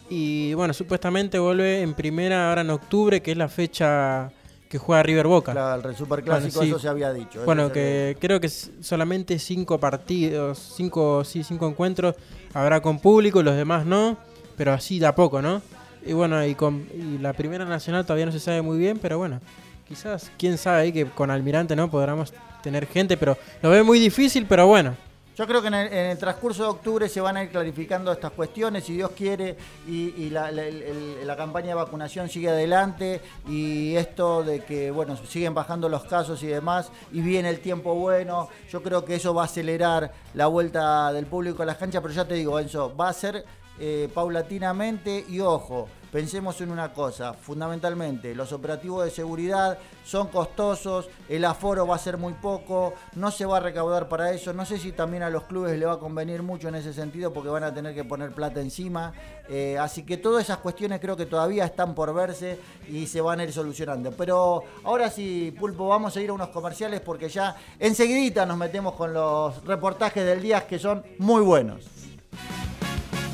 Y 0.10 0.54
bueno, 0.56 0.74
supuestamente 0.74 1.38
vuelve 1.38 1.82
en 1.82 1.94
primera 1.94 2.50
ahora 2.50 2.62
en 2.62 2.72
octubre, 2.72 3.22
que 3.22 3.32
es 3.32 3.38
la 3.38 3.50
fecha 3.50 4.32
que 4.68 4.80
juega 4.80 5.04
River 5.04 5.28
Boca. 5.28 5.52
Claro, 5.52 5.90
el 5.90 5.96
superclásico, 5.96 6.60
Bueno, 6.60 6.64
sí. 6.64 6.70
eso 6.70 6.80
se 6.80 6.88
había 6.88 7.14
dicho. 7.14 7.44
Bueno, 7.46 7.72
que 7.72 8.18
creo 8.20 8.40
que 8.40 8.50
solamente 8.50 9.38
cinco 9.38 9.80
partidos, 9.80 10.74
cinco, 10.76 11.24
sí, 11.24 11.44
cinco 11.44 11.68
encuentros 11.68 12.16
habrá 12.54 12.82
con 12.82 13.00
público, 13.00 13.44
los 13.44 13.56
demás 13.56 13.86
no, 13.86 14.18
pero 14.56 14.74
así 14.74 14.98
de 14.98 15.06
a 15.06 15.14
poco, 15.14 15.42
¿no? 15.42 15.62
Y 16.08 16.14
bueno, 16.14 16.44
y, 16.46 16.56
con, 16.56 16.88
y 16.94 17.18
la 17.18 17.34
primera 17.34 17.66
nacional 17.66 18.06
todavía 18.06 18.26
no 18.26 18.32
se 18.32 18.40
sabe 18.40 18.62
muy 18.62 18.78
bien, 18.78 18.98
pero 18.98 19.18
bueno, 19.18 19.42
quizás, 19.88 20.32
quién 20.38 20.58
sabe 20.58 20.82
ahí 20.82 20.94
que 20.94 21.06
con 21.06 21.30
Almirante 21.30 21.76
no 21.76 21.92
podamos 21.92 22.34
tener 22.64 22.88
gente, 22.88 23.18
pero 23.18 23.38
lo 23.62 23.70
ve 23.70 23.84
muy 23.84 24.00
difícil, 24.00 24.46
pero 24.48 24.68
bueno. 24.68 24.96
Yo 25.38 25.46
creo 25.46 25.62
que 25.62 25.68
en 25.68 25.76
el, 25.76 26.18
transcurso 26.18 26.64
de 26.64 26.70
octubre 26.70 27.08
se 27.08 27.22
van 27.22 27.38
a 27.38 27.44
ir 27.44 27.52
clarificando 27.52 28.12
estas 28.12 28.32
cuestiones, 28.32 28.86
si 28.86 28.96
Dios 28.96 29.12
quiere, 29.12 29.56
y, 29.88 30.32
la 30.32 31.36
campaña 31.38 31.68
de 31.68 31.74
vacunación 31.76 32.28
sigue 32.28 32.50
adelante, 32.50 33.22
y 33.48 33.96
esto 33.96 34.44
de 34.44 34.64
que, 34.64 34.90
bueno, 34.90 35.16
siguen 35.16 35.54
bajando 35.54 35.90
los 35.90 36.06
casos 36.06 36.42
y 36.42 36.48
demás, 36.48 36.90
y 37.12 37.22
viene 37.22 37.50
el 37.50 37.60
tiempo 37.60 37.94
bueno, 37.94 38.50
yo 38.72 38.82
creo 38.82 39.06
que 39.06 39.16
eso 39.16 39.34
va 39.34 39.44
a 39.44 39.46
acelerar 39.46 40.12
la 40.34 40.48
vuelta 40.48 41.14
del 41.14 41.28
público 41.28 41.62
a 41.62 41.68
las 41.68 41.78
canchas, 41.78 42.02
pero 42.02 42.16
ya 42.16 42.26
te 42.26 42.34
digo, 42.34 42.60
Enzo, 42.60 42.96
va 42.96 43.10
a 43.10 43.14
ser 43.14 43.46
eh, 43.80 44.10
paulatinamente, 44.12 45.24
y 45.30 45.40
ojo, 45.40 45.88
pensemos 46.12 46.60
en 46.62 46.72
una 46.72 46.94
cosa, 46.94 47.34
fundamentalmente, 47.34 48.34
los 48.36 48.52
operativos 48.52 49.06
de 49.06 49.12
seguridad 49.12 49.78
son 50.06 50.28
costosos, 50.28 51.10
el 51.30 51.44
aforo 51.46 51.86
va 51.86 51.96
a 51.96 52.00
ser 52.00 52.18
muy 52.18 52.34
poco, 52.34 52.94
no 53.16 53.32
se 53.32 53.46
va 53.46 53.58
a 53.58 53.60
recaudar 53.60 54.08
para 54.08 54.32
eso, 54.32 54.54
no 54.54 54.66
sé 54.66 54.78
si 54.78 54.92
también 54.92 55.24
a 55.24 55.30
los 55.30 55.44
clubes 55.44 55.78
le 55.78 55.86
va 55.86 55.94
a 55.94 56.00
convenir 56.00 56.44
mucho 56.44 56.70
en 56.70 56.76
ese 56.76 56.94
sentido 56.94 57.34
porque 57.34 57.50
van 57.50 57.64
a 57.64 57.74
tener 57.74 57.94
que 57.94 58.04
poner 58.04 58.32
plata 58.32 58.62
encima, 58.62 59.14
eh, 59.50 59.78
así 59.78 60.04
que 60.04 60.18
todas 60.18 60.44
esas 60.44 60.58
cuestiones 60.58 61.00
creo 61.00 61.16
que 61.18 61.26
todavía 61.26 61.66
están 61.66 61.94
por 61.94 62.14
verse 62.14 62.60
y 62.90 63.08
se 63.08 63.22
van 63.22 63.40
a 63.40 63.44
ir 63.44 63.54
solucionando. 63.54 64.12
Pero 64.12 64.64
ahora 64.84 65.10
sí, 65.10 65.54
Pulpo, 65.58 65.88
vamos 65.88 66.16
a 66.16 66.22
ir 66.22 66.30
a 66.30 66.34
unos 66.34 66.50
comerciales 66.50 67.02
porque 67.02 67.30
ya 67.30 67.56
enseguidita 67.80 68.46
nos 68.46 68.58
metemos 68.58 68.94
con 68.94 69.14
los 69.14 69.64
reportajes 69.66 70.26
del 70.26 70.42
día 70.42 70.66
que 70.68 70.80
son 70.80 71.04
muy 71.20 71.42
buenos. 71.42 71.86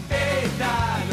Esta 0.10 1.13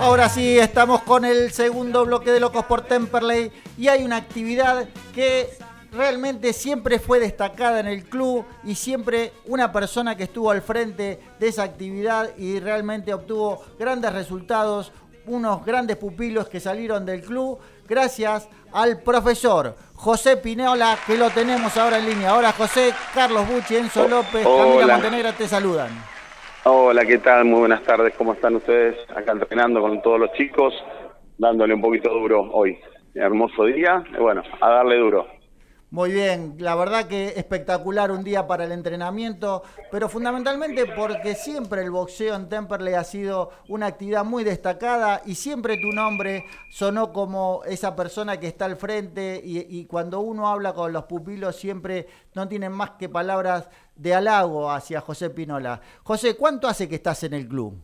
Ahora 0.06 0.28
sí, 0.28 0.56
estamos 0.56 1.02
con 1.02 1.25
el 1.25 1.50
segundo 1.50 2.06
bloque 2.06 2.30
de 2.30 2.38
Locos 2.38 2.64
por 2.66 2.82
Temperley 2.82 3.50
y 3.76 3.88
hay 3.88 4.04
una 4.04 4.14
actividad 4.14 4.88
que 5.12 5.50
realmente 5.90 6.52
siempre 6.52 7.00
fue 7.00 7.18
destacada 7.18 7.80
en 7.80 7.88
el 7.88 8.04
club 8.04 8.44
y 8.62 8.76
siempre 8.76 9.32
una 9.46 9.72
persona 9.72 10.16
que 10.16 10.22
estuvo 10.22 10.52
al 10.52 10.62
frente 10.62 11.18
de 11.40 11.48
esa 11.48 11.64
actividad 11.64 12.30
y 12.38 12.60
realmente 12.60 13.12
obtuvo 13.12 13.64
grandes 13.80 14.12
resultados, 14.12 14.92
unos 15.26 15.66
grandes 15.66 15.96
pupilos 15.96 16.48
que 16.48 16.60
salieron 16.60 17.04
del 17.04 17.22
club 17.22 17.58
gracias 17.88 18.46
al 18.72 19.00
profesor 19.00 19.76
José 19.94 20.36
Pineola 20.36 20.96
que 21.04 21.18
lo 21.18 21.30
tenemos 21.30 21.76
ahora 21.76 21.98
en 21.98 22.06
línea. 22.06 22.30
Ahora 22.30 22.52
José, 22.52 22.94
Carlos 23.12 23.48
Bucci, 23.48 23.75
Enzo 23.75 24.06
López, 24.06 24.46
Camila 24.46 24.84
Hola. 24.84 24.98
Montenegro 24.98 25.32
te 25.32 25.48
saludan. 25.48 26.15
Hola, 26.68 27.06
¿qué 27.06 27.18
tal? 27.18 27.44
Muy 27.44 27.61
buenas 27.61 27.85
tardes, 27.85 28.12
¿cómo 28.18 28.32
están 28.32 28.56
ustedes? 28.56 28.96
Acá 29.14 29.30
entrenando 29.30 29.80
con 29.80 30.02
todos 30.02 30.18
los 30.18 30.32
chicos, 30.32 30.75
dándole 31.38 31.73
un 31.73 31.80
poquito 31.80 32.12
duro 32.12 32.40
hoy. 32.50 32.76
Hermoso 33.14 33.66
día, 33.66 34.02
bueno, 34.18 34.42
a 34.61 34.70
darle 34.70 34.96
duro. 34.96 35.28
Muy 35.88 36.10
bien, 36.12 36.56
la 36.58 36.74
verdad 36.74 37.06
que 37.06 37.28
espectacular 37.36 38.10
un 38.10 38.24
día 38.24 38.48
para 38.48 38.64
el 38.64 38.72
entrenamiento, 38.72 39.62
pero 39.92 40.08
fundamentalmente 40.08 40.84
porque 40.86 41.34
siempre 41.34 41.82
el 41.82 41.92
boxeo 41.92 42.34
en 42.34 42.48
Temperley 42.48 42.94
ha 42.94 43.04
sido 43.04 43.52
una 43.68 43.86
actividad 43.86 44.24
muy 44.24 44.42
destacada 44.42 45.22
y 45.24 45.36
siempre 45.36 45.76
tu 45.76 45.92
nombre 45.92 46.44
sonó 46.70 47.12
como 47.12 47.62
esa 47.66 47.94
persona 47.94 48.40
que 48.40 48.48
está 48.48 48.64
al 48.64 48.74
frente 48.74 49.40
y, 49.42 49.86
cuando 49.86 50.18
uno 50.20 50.48
habla 50.48 50.72
con 50.72 50.92
los 50.92 51.04
pupilos 51.04 51.54
siempre 51.54 52.06
no 52.34 52.48
tienen 52.48 52.72
más 52.72 52.90
que 52.98 53.08
palabras 53.08 53.70
de 53.94 54.12
halago 54.12 54.72
hacia 54.72 55.00
José 55.00 55.30
Pinola. 55.30 55.80
José, 56.02 56.36
¿cuánto 56.36 56.66
hace 56.66 56.88
que 56.88 56.96
estás 56.96 57.22
en 57.22 57.34
el 57.34 57.46
club? 57.46 57.74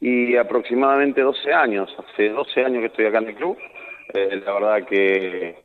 Y 0.00 0.36
aproximadamente 0.36 1.20
12 1.20 1.52
años, 1.52 1.94
hace 1.98 2.30
12 2.30 2.64
años 2.64 2.80
que 2.80 2.86
estoy 2.86 3.06
acá 3.06 3.18
en 3.18 3.28
el 3.28 3.34
club. 3.34 3.58
Eh, 4.14 4.42
la 4.44 4.52
verdad 4.54 4.88
que 4.88 5.63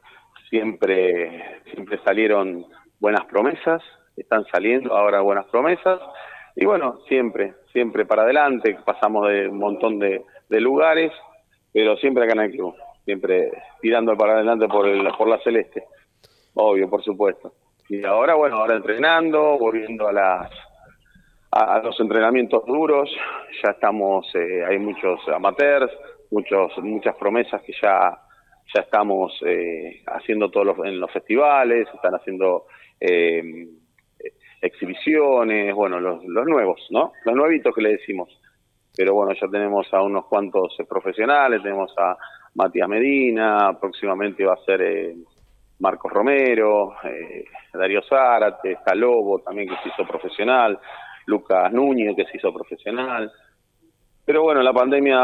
siempre, 0.49 1.61
siempre 1.71 1.99
salieron 2.03 2.65
buenas 2.99 3.25
promesas, 3.25 3.81
están 4.15 4.45
saliendo 4.51 4.95
ahora 4.95 5.21
buenas 5.21 5.45
promesas. 5.45 5.99
Y 6.55 6.65
bueno, 6.65 6.99
siempre, 7.07 7.53
siempre 7.71 8.05
para 8.05 8.23
adelante, 8.23 8.77
pasamos 8.83 9.29
de 9.29 9.47
un 9.47 9.59
montón 9.59 9.99
de, 9.99 10.23
de 10.49 10.59
lugares, 10.61 11.11
pero 11.71 11.95
siempre 11.97 12.23
acá 12.23 12.33
en 12.33 12.39
el 12.41 12.51
club, 12.51 12.75
siempre 13.05 13.51
tirando 13.81 14.17
para 14.17 14.33
adelante 14.33 14.67
por, 14.67 14.87
el, 14.87 15.07
por 15.17 15.27
la 15.27 15.39
celeste, 15.39 15.83
obvio, 16.55 16.89
por 16.89 17.03
supuesto. 17.03 17.53
Y 17.87 18.03
ahora, 18.03 18.35
bueno, 18.35 18.57
ahora 18.57 18.75
entrenando, 18.75 19.57
volviendo 19.57 20.07
a 20.07 20.13
las 20.13 20.51
a, 21.51 21.75
a 21.75 21.81
los 21.81 21.99
entrenamientos 21.99 22.65
duros, 22.65 23.09
ya 23.63 23.71
estamos, 23.71 24.27
eh, 24.35 24.63
hay 24.67 24.77
muchos 24.77 25.19
amateurs, 25.29 25.91
muchos 26.29 26.77
muchas 26.79 27.15
promesas 27.15 27.61
que 27.63 27.73
ya 27.81 28.19
ya 28.73 28.81
estamos 28.81 29.33
eh, 29.45 30.01
haciendo 30.07 30.49
todos 30.49 30.65
los, 30.67 30.85
en 30.85 30.99
los 30.99 31.11
festivales, 31.11 31.87
están 31.93 32.13
haciendo 32.13 32.65
eh, 32.99 33.67
exhibiciones, 34.61 35.73
bueno, 35.73 35.99
los, 35.99 36.23
los 36.25 36.45
nuevos, 36.45 36.85
¿no? 36.89 37.13
Los 37.25 37.35
nuevitos 37.35 37.73
que 37.73 37.81
le 37.81 37.91
decimos. 37.91 38.29
Pero 38.95 39.13
bueno, 39.13 39.33
ya 39.33 39.47
tenemos 39.47 39.87
a 39.93 40.01
unos 40.01 40.25
cuantos 40.25 40.75
eh, 40.79 40.85
profesionales, 40.85 41.61
tenemos 41.63 41.93
a 41.97 42.17
Matías 42.55 42.89
Medina, 42.89 43.77
próximamente 43.79 44.43
va 44.45 44.53
a 44.53 44.65
ser 44.65 44.81
eh, 44.81 45.15
Marcos 45.79 46.11
Romero, 46.11 46.95
eh, 47.03 47.45
Darío 47.73 48.01
Zárate, 48.03 48.73
está 48.73 48.93
Lobo 48.95 49.39
también 49.39 49.69
que 49.69 49.75
se 49.77 49.89
hizo 49.89 50.05
profesional, 50.05 50.77
Lucas 51.27 51.71
Núñez 51.71 52.15
que 52.15 52.25
se 52.25 52.37
hizo 52.37 52.53
profesional. 52.53 53.31
Pero 54.29 54.43
bueno, 54.43 54.61
la 54.61 54.73
pandemia 54.73 55.17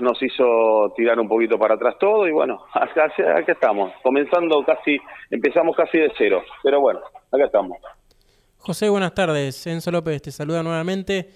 nos 0.00 0.20
hizo 0.20 0.92
tirar 0.96 1.20
un 1.20 1.28
poquito 1.28 1.56
para 1.56 1.74
atrás 1.74 1.94
todo 2.00 2.26
y 2.26 2.32
bueno, 2.32 2.64
acá, 2.74 3.04
acá 3.36 3.52
estamos, 3.52 3.92
comenzando 4.02 4.64
casi, 4.64 4.98
empezamos 5.30 5.76
casi 5.76 5.98
de 5.98 6.10
cero, 6.18 6.42
pero 6.60 6.80
bueno, 6.80 6.98
acá 7.30 7.44
estamos. 7.44 7.78
José, 8.56 8.88
buenas 8.88 9.14
tardes. 9.14 9.64
Enzo 9.68 9.92
López 9.92 10.20
te 10.20 10.32
saluda 10.32 10.64
nuevamente. 10.64 11.28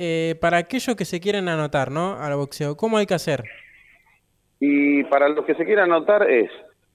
Eh, 0.00 0.34
para 0.40 0.56
aquellos 0.56 0.96
que 0.96 1.04
se 1.04 1.20
quieren 1.20 1.48
anotar, 1.48 1.92
¿no? 1.92 2.16
Al 2.18 2.34
boxeo, 2.34 2.76
¿cómo 2.76 2.98
hay 2.98 3.06
que 3.06 3.14
hacer? 3.14 3.44
Y 4.58 5.04
para 5.04 5.28
los 5.28 5.44
que 5.44 5.54
se 5.54 5.64
quieran 5.64 5.92
anotar 5.92 6.28
es, 6.28 6.50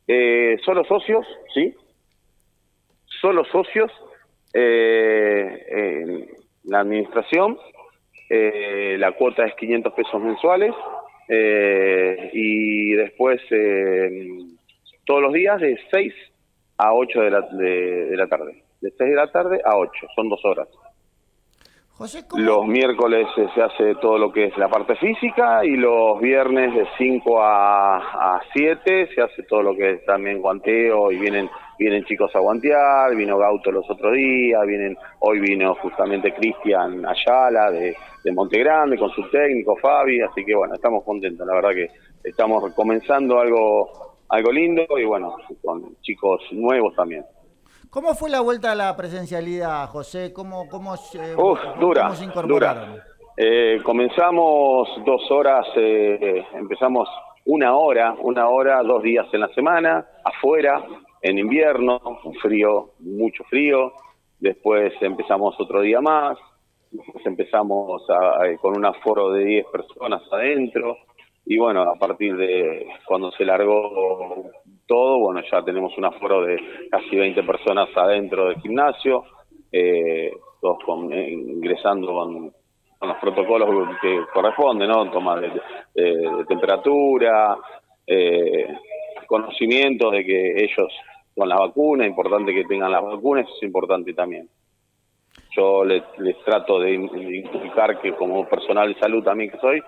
eh, 0.10 0.58
solo 0.66 0.84
socios, 0.84 1.26
¿sí? 1.54 1.74
Solo 3.22 3.46
socios, 3.46 3.90
eh, 4.54 6.28
la 6.66 6.82
administración, 6.82 7.58
eh, 8.36 8.98
la 8.98 9.12
cuota 9.12 9.46
es 9.46 9.54
500 9.56 9.94
pesos 9.94 10.22
mensuales 10.22 10.74
eh, 11.28 12.32
y 12.34 12.94
después 12.94 13.40
eh, 13.52 14.40
todos 15.06 15.22
los 15.22 15.34
días 15.34 15.62
de 15.62 15.80
6 15.92 16.14
a 16.78 16.94
8 16.94 17.22
de 17.22 17.30
la, 17.30 17.42
de, 17.42 18.06
de 18.08 18.18
la 18.18 18.28
tarde. 18.28 18.64
De 18.82 18.90
6 18.90 18.98
de 18.98 19.16
la 19.16 19.32
tarde 19.32 19.62
a 19.64 19.78
8, 19.78 20.08
son 20.16 20.30
dos 20.30 20.44
horas. 20.46 20.68
Los 22.36 22.66
miércoles 22.66 23.28
eh, 23.38 23.48
se 23.54 23.62
hace 23.62 23.96
todo 24.02 24.18
lo 24.18 24.32
que 24.32 24.46
es 24.46 24.58
la 24.58 24.68
parte 24.68 24.96
física 24.96 25.64
y 25.64 25.78
los 25.78 26.20
viernes 26.20 26.74
de 26.74 26.88
5 26.98 27.40
a, 27.40 27.98
a 28.36 28.42
7 28.52 29.10
se 29.14 29.22
hace 29.22 29.44
todo 29.44 29.62
lo 29.62 29.76
que 29.76 29.92
es 29.92 30.06
también 30.06 30.42
guanteo 30.42 31.12
y 31.12 31.18
vienen 31.18 31.50
vienen 31.78 32.04
chicos 32.06 32.36
a 32.36 32.40
guantear, 32.40 33.16
vino 33.16 33.38
Gauto 33.38 33.72
los 33.72 33.90
otros 33.90 34.14
días, 34.14 34.66
vienen 34.66 34.98
hoy 35.20 35.40
vino 35.40 35.76
justamente 35.76 36.34
Cristian 36.34 37.06
Ayala 37.06 37.72
de, 37.72 37.96
de 38.24 38.32
Monte 38.32 38.60
Grande 38.60 38.98
con 38.98 39.10
su 39.12 39.30
técnico 39.30 39.76
Fabi, 39.78 40.22
así 40.22 40.46
que 40.46 40.56
bueno, 40.56 40.74
estamos 40.76 41.04
contentos, 41.04 41.46
la 41.46 41.56
verdad 41.56 41.72
que 41.72 41.88
estamos 42.24 42.74
comenzando 42.74 43.40
algo 43.40 44.14
algo 44.30 44.52
lindo 44.52 44.86
y 44.98 45.06
bueno, 45.06 45.36
con 45.62 45.96
chicos 46.02 46.42
nuevos 46.52 46.96
también. 46.96 47.24
¿Cómo 47.90 48.16
fue 48.16 48.32
la 48.32 48.42
vuelta 48.42 48.72
a 48.72 48.76
la 48.76 48.96
presencialidad, 48.96 49.88
José? 49.90 50.34
¿Cómo, 50.34 50.68
cómo, 50.68 50.94
Uf, 50.94 51.04
cómo 51.36 51.76
dura, 51.80 52.10
se 52.16 52.26
incorporaron? 52.26 52.94
dura. 52.94 53.06
Eh, 53.38 53.80
comenzamos 53.84 54.90
dos 55.06 55.30
horas, 55.30 55.68
eh, 55.76 56.44
empezamos 56.54 57.08
una 57.46 57.76
hora, 57.76 58.16
una 58.20 58.48
hora, 58.48 58.82
dos 58.82 59.04
días 59.04 59.28
en 59.34 59.42
la 59.42 59.48
semana, 59.50 60.08
afuera, 60.24 60.84
en 61.22 61.38
invierno, 61.38 62.00
un 62.24 62.34
frío, 62.36 62.94
mucho 63.00 63.44
frío. 63.44 63.94
Después 64.40 64.94
empezamos 65.02 65.56
otro 65.60 65.82
día 65.82 66.02
más, 66.02 66.38
después 66.94 67.26
empezamos 67.26 68.04
a- 68.10 68.56
con 68.62 68.78
un 68.78 68.86
aforo 68.86 69.32
de 69.32 69.44
10 69.46 69.66
personas 69.68 70.22
adentro. 70.32 70.98
Y 71.46 71.58
bueno, 71.58 71.82
a 71.82 71.96
partir 71.96 72.36
de 72.38 72.88
cuando 73.06 73.32
se 73.32 73.44
largó 73.44 74.46
todo, 74.88 75.20
bueno, 75.20 75.42
ya 75.52 75.62
tenemos 75.64 75.98
un 75.98 76.06
aforo 76.06 76.44
de 76.46 76.58
casi 76.90 77.16
20 77.16 77.44
personas 77.44 77.90
adentro 77.96 78.48
del 78.48 78.62
gimnasio, 78.62 79.24
eh, 79.72 80.32
todos 80.62 80.78
con- 80.86 81.12
eh, 81.12 81.30
ingresando 81.32 82.08
con, 82.14 82.54
los 83.02 83.18
protocolos 83.18 83.98
que 84.02 84.22
corresponden, 84.34 84.88
¿no? 84.88 85.12
Toma 85.12 85.38
de, 85.38 85.50
de- 85.94 86.20
de 86.38 86.46
temperatura, 86.48 87.58
eh, 88.08 88.66
conocimiento 89.28 90.10
de 90.10 90.24
que 90.24 90.64
ellos 90.64 90.88
con 91.36 91.50
la 91.50 91.58
vacuna, 91.58 92.06
importante 92.08 92.54
que 92.54 92.64
tengan 92.64 92.92
las 92.94 93.04
vacunas, 93.04 93.46
es 93.58 93.64
importante 93.64 94.14
también. 94.14 94.48
Yo 95.56 95.84
les, 95.84 96.04
les 96.20 96.38
trato 96.44 96.80
de, 96.80 96.94
in- 96.94 97.08
de 97.12 97.38
inculcar 97.38 98.00
que 98.02 98.14
como 98.16 98.48
personal 98.48 98.94
de 98.94 99.00
salud 99.00 99.24
también 99.24 99.52
que 99.52 99.58
soy, 99.60 99.82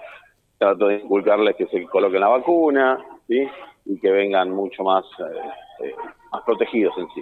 trato 0.58 0.88
de 0.88 0.96
inculcarles 0.98 1.56
que 1.56 1.66
se 1.68 1.84
coloquen 1.86 2.22
la 2.22 2.28
vacuna, 2.30 3.00
¿sí? 3.28 3.48
Y 3.86 4.00
que 4.00 4.12
vengan 4.12 4.52
mucho 4.52 4.84
más, 4.84 5.04
eh, 5.20 5.86
eh, 5.88 5.96
más 6.32 6.44
protegidos 6.44 6.94
en 6.98 7.08
sí. 7.16 7.22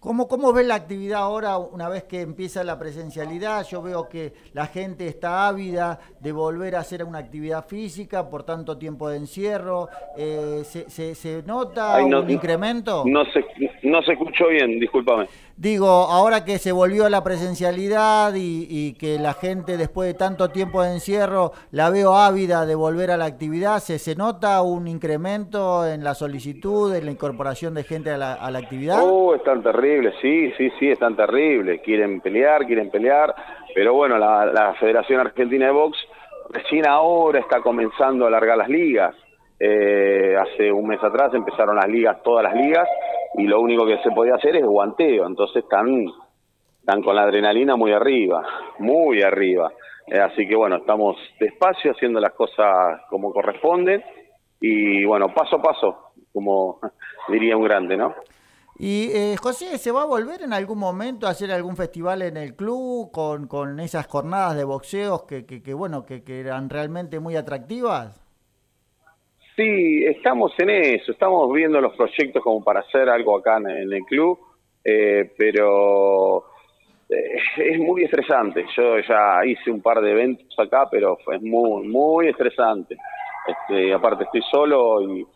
¿Cómo, 0.00 0.26
¿Cómo 0.26 0.52
ves 0.52 0.66
la 0.66 0.74
actividad 0.74 1.20
ahora 1.20 1.58
una 1.58 1.88
vez 1.88 2.02
que 2.02 2.22
empieza 2.22 2.64
la 2.64 2.76
presencialidad? 2.76 3.64
Yo 3.70 3.82
veo 3.82 4.08
que 4.08 4.32
la 4.52 4.66
gente 4.66 5.06
está 5.06 5.46
ávida 5.46 6.00
de 6.18 6.32
volver 6.32 6.74
a 6.74 6.80
hacer 6.80 7.04
una 7.04 7.18
actividad 7.18 7.64
física 7.68 8.28
por 8.28 8.42
tanto 8.42 8.76
tiempo 8.76 9.08
de 9.08 9.18
encierro. 9.18 9.86
Eh, 10.18 10.62
¿se, 10.64 10.90
se, 10.90 11.14
se 11.14 11.44
nota 11.44 11.94
Ay, 11.98 12.08
no- 12.08 12.22
un 12.22 12.30
incremento? 12.30 13.04
No 13.06 13.24
se, 13.26 13.44
no 13.84 14.02
se 14.02 14.14
escuchó 14.14 14.48
bien, 14.48 14.80
discúlpame. 14.80 15.28
Digo, 15.56 15.86
ahora 15.86 16.44
que 16.44 16.58
se 16.58 16.72
volvió 16.72 17.06
a 17.06 17.10
la 17.10 17.22
presencialidad 17.22 18.34
y, 18.34 18.66
y 18.68 18.94
que 18.94 19.18
la 19.18 19.34
gente 19.34 19.76
después 19.76 20.08
de 20.08 20.14
tanto 20.14 20.50
tiempo 20.50 20.82
de 20.82 20.92
encierro 20.92 21.52
la 21.70 21.90
veo 21.90 22.14
ávida 22.14 22.66
de 22.66 22.74
volver 22.74 23.10
a 23.10 23.16
la 23.16 23.26
actividad, 23.26 23.78
¿se, 23.78 23.98
se 23.98 24.16
nota 24.16 24.62
un 24.62 24.88
incremento 24.88 25.86
en 25.86 26.02
la 26.04 26.14
solicitud, 26.14 26.94
en 26.94 27.04
la 27.04 27.12
incorporación 27.12 27.74
de 27.74 27.84
gente 27.84 28.10
a 28.10 28.18
la, 28.18 28.34
a 28.34 28.50
la 28.50 28.58
actividad? 28.58 29.00
Oh, 29.02 29.34
están 29.34 29.62
terribles, 29.62 30.14
sí, 30.20 30.52
sí, 30.56 30.70
sí, 30.78 30.90
están 30.90 31.16
terribles. 31.16 31.80
Quieren 31.82 32.20
pelear, 32.20 32.66
quieren 32.66 32.90
pelear. 32.90 33.34
Pero 33.74 33.94
bueno, 33.94 34.18
la, 34.18 34.46
la 34.46 34.74
Federación 34.74 35.20
Argentina 35.20 35.66
de 35.66 35.72
Box 35.72 35.96
recién 36.50 36.86
ahora 36.86 37.40
está 37.40 37.60
comenzando 37.60 38.24
a 38.24 38.28
alargar 38.28 38.58
las 38.58 38.68
ligas. 38.68 39.14
Eh, 39.58 40.36
hace 40.36 40.72
un 40.72 40.88
mes 40.88 41.02
atrás 41.02 41.32
empezaron 41.34 41.76
las 41.76 41.88
ligas, 41.88 42.20
todas 42.24 42.42
las 42.42 42.54
ligas, 42.54 42.88
y 43.34 43.44
lo 43.44 43.60
único 43.60 43.86
que 43.86 43.98
se 44.02 44.10
podía 44.10 44.34
hacer 44.34 44.56
es 44.56 44.64
guanteo. 44.64 45.26
Entonces 45.26 45.62
están, 45.64 46.06
están 46.80 47.02
con 47.02 47.16
la 47.16 47.22
adrenalina 47.22 47.76
muy 47.76 47.92
arriba, 47.92 48.44
muy 48.78 49.22
arriba. 49.22 49.72
Eh, 50.06 50.18
así 50.18 50.46
que 50.46 50.56
bueno, 50.56 50.76
estamos 50.76 51.16
despacio 51.38 51.92
haciendo 51.92 52.20
las 52.20 52.32
cosas 52.32 53.00
como 53.08 53.32
corresponden 53.32 54.02
y 54.60 55.04
bueno, 55.04 55.32
paso 55.34 55.56
a 55.56 55.62
paso, 55.62 56.12
como 56.32 56.80
diría 57.28 57.56
un 57.56 57.64
grande, 57.64 57.96
¿no? 57.96 58.14
Y 58.78 59.10
eh, 59.12 59.36
José, 59.40 59.78
¿se 59.78 59.92
va 59.92 60.02
a 60.02 60.06
volver 60.06 60.42
en 60.42 60.52
algún 60.52 60.78
momento 60.78 61.26
a 61.26 61.30
hacer 61.30 61.52
algún 61.52 61.76
festival 61.76 62.22
en 62.22 62.36
el 62.36 62.56
club 62.56 63.10
con, 63.12 63.46
con 63.46 63.78
esas 63.80 64.06
jornadas 64.06 64.56
de 64.56 64.64
boxeos 64.64 65.22
que, 65.24 65.44
que, 65.46 65.62
que, 65.62 65.74
bueno, 65.74 66.04
que, 66.04 66.24
que 66.24 66.40
eran 66.40 66.68
realmente 66.68 67.20
muy 67.20 67.36
atractivas? 67.36 68.21
Sí, 69.54 70.04
estamos 70.06 70.52
en 70.58 70.70
eso, 70.70 71.12
estamos 71.12 71.52
viendo 71.52 71.78
los 71.80 71.94
proyectos 71.94 72.42
como 72.42 72.64
para 72.64 72.80
hacer 72.80 73.08
algo 73.10 73.36
acá 73.36 73.58
en, 73.58 73.68
el 73.68 74.02
club, 74.04 74.38
eh, 74.82 75.30
pero 75.36 76.44
eh, 77.10 77.38
es 77.58 77.78
muy 77.78 78.04
estresante. 78.04 78.64
Yo 78.74 78.98
ya 79.00 79.44
hice 79.44 79.70
un 79.70 79.82
par 79.82 80.00
de 80.00 80.12
eventos 80.12 80.58
acá, 80.58 80.88
pero 80.90 81.18
fue 81.22 81.38
muy, 81.38 81.86
muy 81.86 82.28
estresante. 82.28 82.96
Este, 83.46 83.92
aparte 83.92 84.24
estoy 84.24 84.42
solo 84.50 85.02
y, 85.02 85.26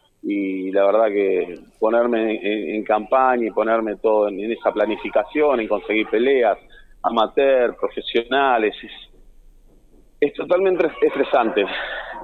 la 0.73 0.87
verdad 0.87 1.07
que 1.07 1.55
ponerme 1.79 2.75
en, 2.75 2.83
campaña 2.85 3.47
y 3.47 3.51
ponerme 3.51 3.97
todo 3.97 4.29
en, 4.29 4.41
en 4.41 4.53
esa 4.53 4.73
planificación, 4.73 5.61
en 5.61 5.69
conseguir 5.69 6.09
peleas, 6.09 6.59
amateur, 7.03 7.77
profesionales, 7.77 8.75
es, 8.83 9.06
es 10.21 10.33
totalmente 10.35 10.91
estresante, 11.03 11.65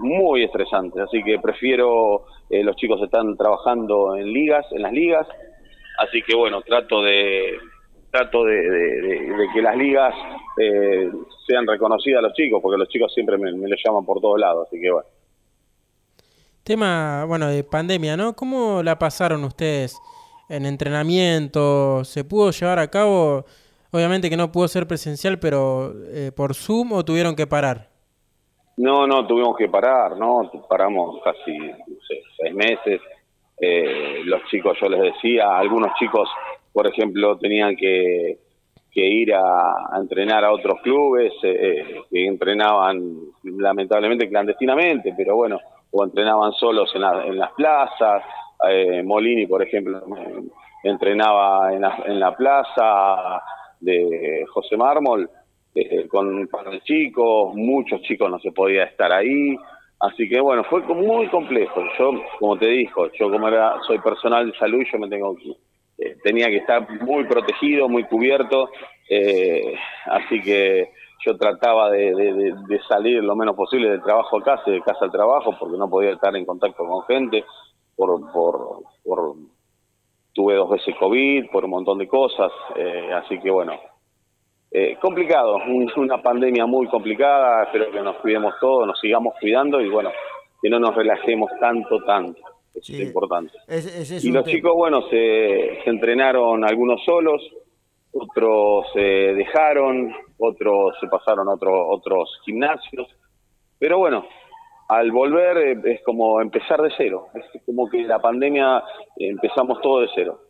muy 0.00 0.44
estresante, 0.44 1.00
así 1.02 1.22
que 1.22 1.38
prefiero, 1.38 2.26
eh, 2.48 2.62
los 2.62 2.76
chicos 2.76 3.00
están 3.02 3.37
trabajando 3.37 4.16
en 4.16 4.33
ligas, 4.33 4.66
en 4.72 4.83
las 4.83 4.92
ligas, 4.92 5.26
así 5.98 6.22
que 6.22 6.35
bueno, 6.35 6.62
trato 6.62 7.02
de 7.02 7.59
trato 8.11 8.44
de, 8.44 9.48
que 9.55 9.62
las 9.62 9.74
ligas 9.74 10.14
eh, 10.59 11.11
sean 11.46 11.66
reconocidas 11.66 12.18
a 12.18 12.22
los 12.22 12.35
chicos, 12.35 12.61
porque 12.62 12.78
los 12.78 12.88
chicos 12.88 13.12
siempre 13.14 13.38
me, 13.38 13.52
me 13.52 13.68
lo 13.68 13.76
llaman 13.83 14.05
por 14.05 14.20
todos 14.20 14.38
lados, 14.38 14.68
así 14.68 14.81
que 14.81 14.90
bueno. 14.90 15.09
Tema, 16.62 17.24
bueno, 17.26 17.48
de 17.48 17.64
pandemia, 17.64 18.16
¿no? 18.16 18.35
¿Cómo 18.35 18.83
la 18.83 18.98
pasaron 18.98 19.42
ustedes 19.44 19.98
en 20.48 20.66
entrenamiento? 20.66 22.05
¿Se 22.05 22.22
pudo 22.22 22.50
llevar 22.52 22.78
a 22.78 22.88
cabo? 22.88 23.46
Obviamente 23.92 24.31
que 24.31 24.37
no 24.38 24.50
pudo 24.50 24.68
ser 24.68 24.87
presencial, 24.87 25.38
pero 25.38 25.92
eh, 26.12 26.33
por 26.35 26.55
Zoom 26.55 26.92
o 26.92 27.05
tuvieron 27.05 27.37
que 27.37 27.46
parar. 27.46 27.90
No, 28.78 29.07
no, 29.07 29.26
tuvimos 29.26 29.55
que 29.57 29.68
parar, 29.68 30.16
¿no? 30.16 30.50
Paramos 30.68 31.20
casi 31.22 31.57
seis 32.38 32.55
meses. 32.55 33.00
Eh, 33.61 34.22
los 34.24 34.42
chicos, 34.50 34.76
yo 34.81 34.88
les 34.88 35.12
decía, 35.12 35.57
algunos 35.59 35.92
chicos, 35.98 36.28
por 36.72 36.87
ejemplo, 36.87 37.37
tenían 37.38 37.76
que, 37.76 38.38
ir 38.94 39.35
a, 39.35 39.90
entrenar 40.00 40.44
a 40.44 40.52
otros 40.52 40.81
clubes, 40.83 41.33
eh, 41.42 42.00
que 42.11 42.26
entrenaban 42.26 43.12
lamentablemente 43.44 44.28
clandestinamente, 44.28 45.12
pero 45.16 45.37
bueno, 45.37 45.61
o 45.90 46.02
entrenaban 46.02 46.52
solos 46.52 46.90
en, 46.94 47.02
la- 47.02 47.26
en 47.26 47.38
las 47.38 47.52
plazas. 47.52 48.22
Eh, 48.70 49.02
Molini, 49.02 49.46
por 49.46 49.62
ejemplo, 49.62 49.98
eh, 50.16 50.40
entrenaba 50.85 51.74
en 51.74 51.83
la, 51.83 52.02
en 52.07 52.18
la 52.18 52.35
plaza 52.35 53.42
de 53.83 54.45
José 54.53 54.77
Mármol 54.77 55.29
eh, 55.75 56.07
con 56.09 56.29
un 56.29 56.47
par 56.49 56.71
de 56.71 56.81
chicos, 56.83 57.55
muchos 57.55 58.01
chicos 58.03 58.31
no 58.31 58.38
se 58.40 58.53
podía 58.53 58.85
estar 58.85 59.11
ahí, 59.12 59.57
así 60.01 60.29
que 60.29 60.40
bueno, 60.40 60.64
fue 60.64 60.81
muy 60.83 61.29
complejo. 61.29 61.83
Yo, 61.99 62.12
como 62.38 62.57
te 62.59 62.68
dijo, 62.68 63.11
yo 63.18 63.31
como 63.31 63.49
era, 63.49 63.79
soy 63.87 63.99
personal 63.99 64.51
de 64.51 64.59
salud, 64.59 64.83
yo 64.92 64.99
me 64.99 65.09
tengo 65.09 65.35
que, 65.37 65.51
eh, 65.99 66.16
tenía 66.23 66.47
que 66.49 66.59
estar 66.59 66.88
muy 67.03 67.25
protegido, 67.25 67.88
muy 67.88 68.05
cubierto, 68.05 68.68
eh, 69.09 69.75
así 70.07 70.40
que 70.42 70.88
yo 71.25 71.37
trataba 71.37 71.90
de, 71.90 72.14
de- 72.14 72.55
de- 72.68 72.81
salir 72.88 73.23
lo 73.23 73.37
menos 73.37 73.55
posible 73.57 73.88
del 73.90 74.03
trabajo 74.03 74.38
a 74.38 74.42
casa, 74.42 74.71
de 74.71 74.81
casa 74.81 75.05
al 75.05 75.12
trabajo, 75.12 75.55
porque 75.59 75.79
no 75.79 75.88
podía 75.88 76.11
estar 76.12 76.35
en 76.37 76.45
contacto 76.45 76.85
con 76.85 77.03
gente, 77.05 77.45
por, 77.97 78.21
por, 78.33 78.83
por 79.05 79.35
tuve 80.35 80.55
dos 80.55 80.71
veces 80.71 80.95
COVID, 80.99 81.51
por 81.51 81.64
un 81.64 81.71
montón 81.71 81.99
de 81.99 82.09
cosas, 82.09 82.51
eh, 82.77 83.11
así 83.12 83.38
que 83.40 83.51
bueno, 83.51 83.79
eh, 84.71 84.97
complicado, 85.01 85.57
un- 85.57 85.90
una 85.97 86.23
pandemia 86.23 86.64
muy 86.66 86.87
complicada, 86.87 87.64
espero 87.64 87.90
que 87.90 88.01
nos 88.01 88.16
cuidemos 88.16 88.55
todos, 88.61 88.87
nos 88.87 88.99
sigamos 89.01 89.35
cuidando 89.40 89.81
y 89.81 89.88
bueno, 89.90 90.11
que 90.62 90.71
no 90.71 90.79
nos 90.79 90.95
relajemos 90.95 91.51
tanto, 91.61 92.03
tanto, 92.05 92.40
eso 92.75 92.92
Sí. 92.92 92.95
es 93.03 93.09
importante. 93.09 93.53
Ese- 93.68 94.01
ese 94.03 94.16
es 94.16 94.25
Y 94.25 94.31
los 94.33 94.45
tema. 94.45 94.55
chicos, 94.57 94.75
bueno, 94.75 95.03
se, 95.11 95.81
se 95.85 95.90
entrenaron 95.90 96.64
algunos 96.64 97.05
solos, 97.05 97.42
otros 98.14 98.87
se 98.95 99.01
dejaron, 99.01 100.14
otros 100.38 100.95
se 101.01 101.07
pasaron 101.09 101.49
a 101.49 101.55
otro- 101.55 101.88
otros 101.88 102.38
gimnasios, 102.45 103.09
pero 103.79 103.99
bueno, 103.99 104.25
al 104.88 105.11
volver 105.12 105.57
eh, 105.59 105.81
es 105.85 106.01
como 106.05 106.40
empezar 106.40 106.81
de 106.83 106.90
cero, 106.97 107.29
es 107.35 107.62
como 107.64 107.88
que 107.88 108.03
la 108.03 108.21
pandemia 108.21 108.79
eh, 109.16 109.29
empezamos 109.29 109.81
todo 109.81 110.01
de 110.01 110.09
cero. 110.14 110.40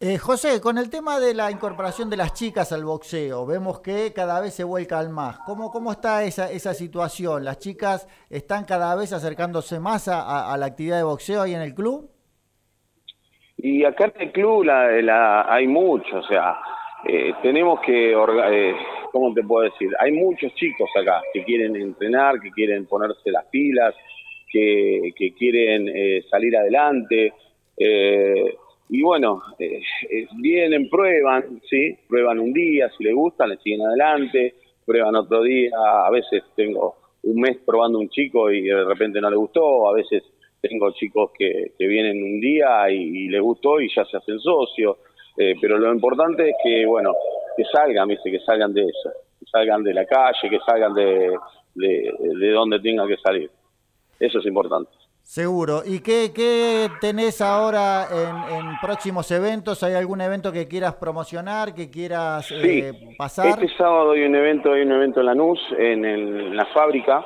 Eh, 0.00 0.18
José, 0.18 0.60
con 0.60 0.76
el 0.76 0.90
tema 0.90 1.18
de 1.20 1.32
la 1.34 1.50
incorporación 1.50 2.10
de 2.10 2.16
las 2.16 2.34
chicas 2.34 2.72
al 2.72 2.84
boxeo, 2.84 3.46
vemos 3.46 3.80
que 3.80 4.12
cada 4.12 4.40
vez 4.40 4.52
se 4.52 4.64
vuelcan 4.64 5.10
más. 5.12 5.38
¿Cómo, 5.46 5.70
cómo 5.70 5.92
está 5.92 6.24
esa, 6.24 6.50
esa 6.50 6.74
situación? 6.74 7.44
¿Las 7.44 7.58
chicas 7.58 8.06
están 8.28 8.64
cada 8.64 8.94
vez 8.96 9.12
acercándose 9.12 9.78
más 9.80 10.08
a, 10.08 10.20
a- 10.20 10.52
a 10.52 10.56
la 10.58 10.66
actividad 10.66 10.96
de 10.98 11.04
boxeo 11.04 11.42
ahí 11.42 11.54
en 11.54 11.62
el 11.62 11.74
club? 11.74 12.10
Y 13.56 13.84
acá 13.84 14.12
en 14.14 14.20
el 14.20 14.32
club 14.32 14.64
la, 14.64 14.88
la- 15.00 15.46
hay 15.48 15.66
mucho, 15.68 16.18
o 16.18 16.22
sea, 16.24 16.58
eh, 17.06 17.32
tenemos 17.42 17.80
que, 17.80 18.14
orga- 18.16 18.50
eh, 18.52 18.74
¿cómo 19.14 19.32
te 19.32 19.44
puedo 19.44 19.62
decir? 19.70 19.90
Hay 20.00 20.10
muchos 20.10 20.52
chicos 20.56 20.90
acá 21.00 21.22
que 21.32 21.44
quieren 21.44 21.76
entrenar, 21.76 22.40
que 22.40 22.50
quieren 22.50 22.84
ponerse 22.86 23.30
las 23.30 23.46
pilas, 23.46 23.94
que, 24.50 25.12
que 25.16 25.32
quieren 25.34 25.88
eh, 25.88 26.24
salir 26.28 26.56
adelante. 26.56 27.32
eh, 27.78 28.54
y 28.88 29.02
bueno, 29.02 29.40
eh, 29.58 29.80
eh, 30.10 30.26
vienen, 30.38 30.90
prueban, 30.90 31.60
¿sí? 31.70 31.96
Prueban 32.08 32.40
un 32.40 32.52
día, 32.52 32.90
si 32.98 33.04
les 33.04 33.14
gusta, 33.14 33.46
le 33.46 33.56
siguen 33.58 33.82
adelante, 33.82 34.54
prueban 34.84 35.14
otro 35.14 35.42
día, 35.42 35.70
a 36.04 36.10
veces 36.10 36.42
tengo 36.56 36.96
un 37.22 37.40
mes 37.40 37.56
probando 37.64 37.98
un 38.00 38.08
chico 38.10 38.50
y 38.50 38.62
de 38.62 38.84
repente 38.84 39.20
no 39.20 39.30
le 39.30 39.36
gustó, 39.36 39.88
a 39.88 39.94
veces 39.94 40.22
tengo 40.60 40.90
chicos 40.92 41.30
que, 41.38 41.72
que 41.78 41.86
vienen 41.86 42.22
un 42.22 42.40
día 42.40 42.90
y, 42.90 42.96
y 43.24 43.28
les 43.28 43.40
gustó 43.40 43.80
y 43.80 43.88
ya 43.94 44.04
se 44.04 44.16
hacen 44.18 44.38
socios, 44.40 44.98
eh, 45.38 45.54
pero 45.60 45.78
lo 45.78 45.92
importante 45.92 46.50
es 46.50 46.56
que, 46.62 46.84
bueno, 46.86 47.12
que 47.56 47.64
salgan, 47.72 48.08
¿viste? 48.08 48.30
que 48.30 48.40
salgan 48.40 48.72
de 48.72 48.82
eso, 48.82 49.10
que 49.38 49.46
salgan 49.50 49.82
de 49.82 49.94
la 49.94 50.04
calle, 50.06 50.48
que 50.50 50.58
salgan 50.66 50.94
de, 50.94 51.36
de, 51.74 52.12
de 52.40 52.50
donde 52.50 52.80
tengan 52.80 53.06
que 53.08 53.16
salir. 53.18 53.50
Eso 54.18 54.38
es 54.38 54.46
importante. 54.46 54.90
Seguro. 55.22 55.80
¿Y 55.86 56.00
qué, 56.00 56.32
qué 56.34 56.88
tenés 57.00 57.40
ahora 57.40 58.06
en, 58.10 58.56
en 58.56 58.66
próximos 58.82 59.30
eventos? 59.30 59.82
¿Hay 59.82 59.94
algún 59.94 60.20
evento 60.20 60.52
que 60.52 60.68
quieras 60.68 60.96
promocionar, 60.96 61.74
que 61.74 61.90
quieras 61.90 62.46
Sí, 62.46 62.54
eh, 62.80 62.92
pasar? 63.16 63.46
este 63.58 63.68
sábado 63.76 64.12
hay 64.12 64.22
un 64.24 64.34
evento, 64.34 64.72
hay 64.72 64.82
un 64.82 64.92
evento 64.92 65.20
en 65.20 65.26
Lanús, 65.26 65.58
en, 65.78 66.04
el- 66.04 66.40
en 66.48 66.56
la 66.56 66.66
fábrica, 66.66 67.24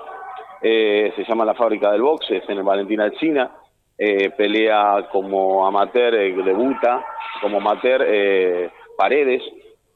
eh, 0.63 1.13
se 1.17 1.25
llama 1.25 1.45
la 1.45 1.55
fábrica 1.55 1.91
del 1.91 2.03
box, 2.03 2.31
es 2.31 2.49
en 2.49 2.59
el 2.59 2.63
Valentina 2.63 3.05
Alcina, 3.05 3.51
eh, 3.99 4.31
pelea 4.31 5.09
como 5.11 5.67
amateur, 5.67 6.15
eh, 6.15 6.33
debuta 6.45 7.05
como 7.43 7.57
amateur 7.59 8.05
eh, 8.07 8.71
Paredes, 8.97 9.43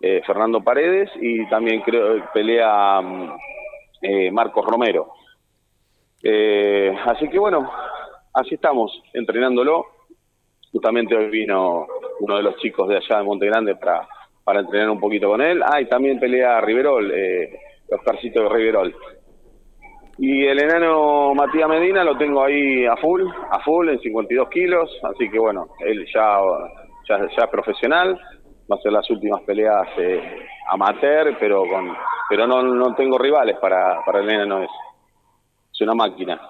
eh, 0.05 0.21
Fernando 0.27 0.61
Paredes, 0.65 1.11
y 1.21 1.49
también 1.49 1.81
creo 1.83 2.29
pelea 2.35 3.01
mm, 3.01 3.37
eh, 4.03 4.33
Marcos 4.33 4.67
Romero. 4.67 5.13
Eh, 6.21 6.93
así 7.07 7.29
que 7.29 7.39
bueno, 7.39 7.71
así 8.35 8.57
estamos, 8.57 9.01
entrenándolo. 9.15 9.87
Justamente 10.73 11.15
hoy 11.15 11.31
vino 11.31 11.87
uno 12.19 12.37
de 12.37 12.43
los 12.43 12.57
chicos 12.57 12.89
de 12.89 12.97
allá 12.97 13.19
de 13.19 13.23
Monte 13.23 13.47
Grande 13.47 13.77
para, 13.77 14.09
para 14.43 14.61
entrenar 14.61 14.91
un 14.91 14.99
poquito 14.99 15.29
con 15.29 15.41
él. 15.41 15.63
Ah, 15.65 15.81
y 15.81 15.87
también 15.87 16.19
pelea 16.19 16.61
Riverol, 16.61 17.13
Oscarcito 17.89 18.43
de 18.43 18.49
Riverol. 18.49 18.97
Y 20.19 20.45
el 20.47 20.61
enano 20.61 21.33
Matías 21.33 21.69
Medina 21.69 22.03
lo 22.03 22.19
tengo 22.19 22.43
ahí 22.43 22.87
a 22.87 22.97
full, 22.97 23.23
a 23.51 23.61
full 23.61 23.89
en 23.89 24.01
52 24.01 24.49
kilos, 24.49 24.91
así 25.05 25.31
que 25.31 25.39
bueno, 25.39 25.69
él 25.81 26.05
ya, 26.13 26.39
ya, 27.09 27.19
ya 27.19 27.45
es 27.45 27.51
profesional, 27.51 28.21
va 28.73 28.79
a 28.79 28.83
ser 28.83 28.93
las 28.93 29.09
últimas 29.11 29.43
peleas 29.43 29.89
eh, 29.99 30.47
amateur, 30.69 31.37
pero 31.39 31.63
con 31.69 31.95
pero 32.29 32.47
no, 32.47 32.63
no 32.63 32.95
tengo 32.95 33.19
rivales 33.19 33.59
para, 33.61 34.03
para 34.05 34.21
el 34.21 34.31
enano 34.31 34.63
ese. 34.63 34.73
Es 35.73 35.81
una 35.83 35.95
máquina. 35.95 36.41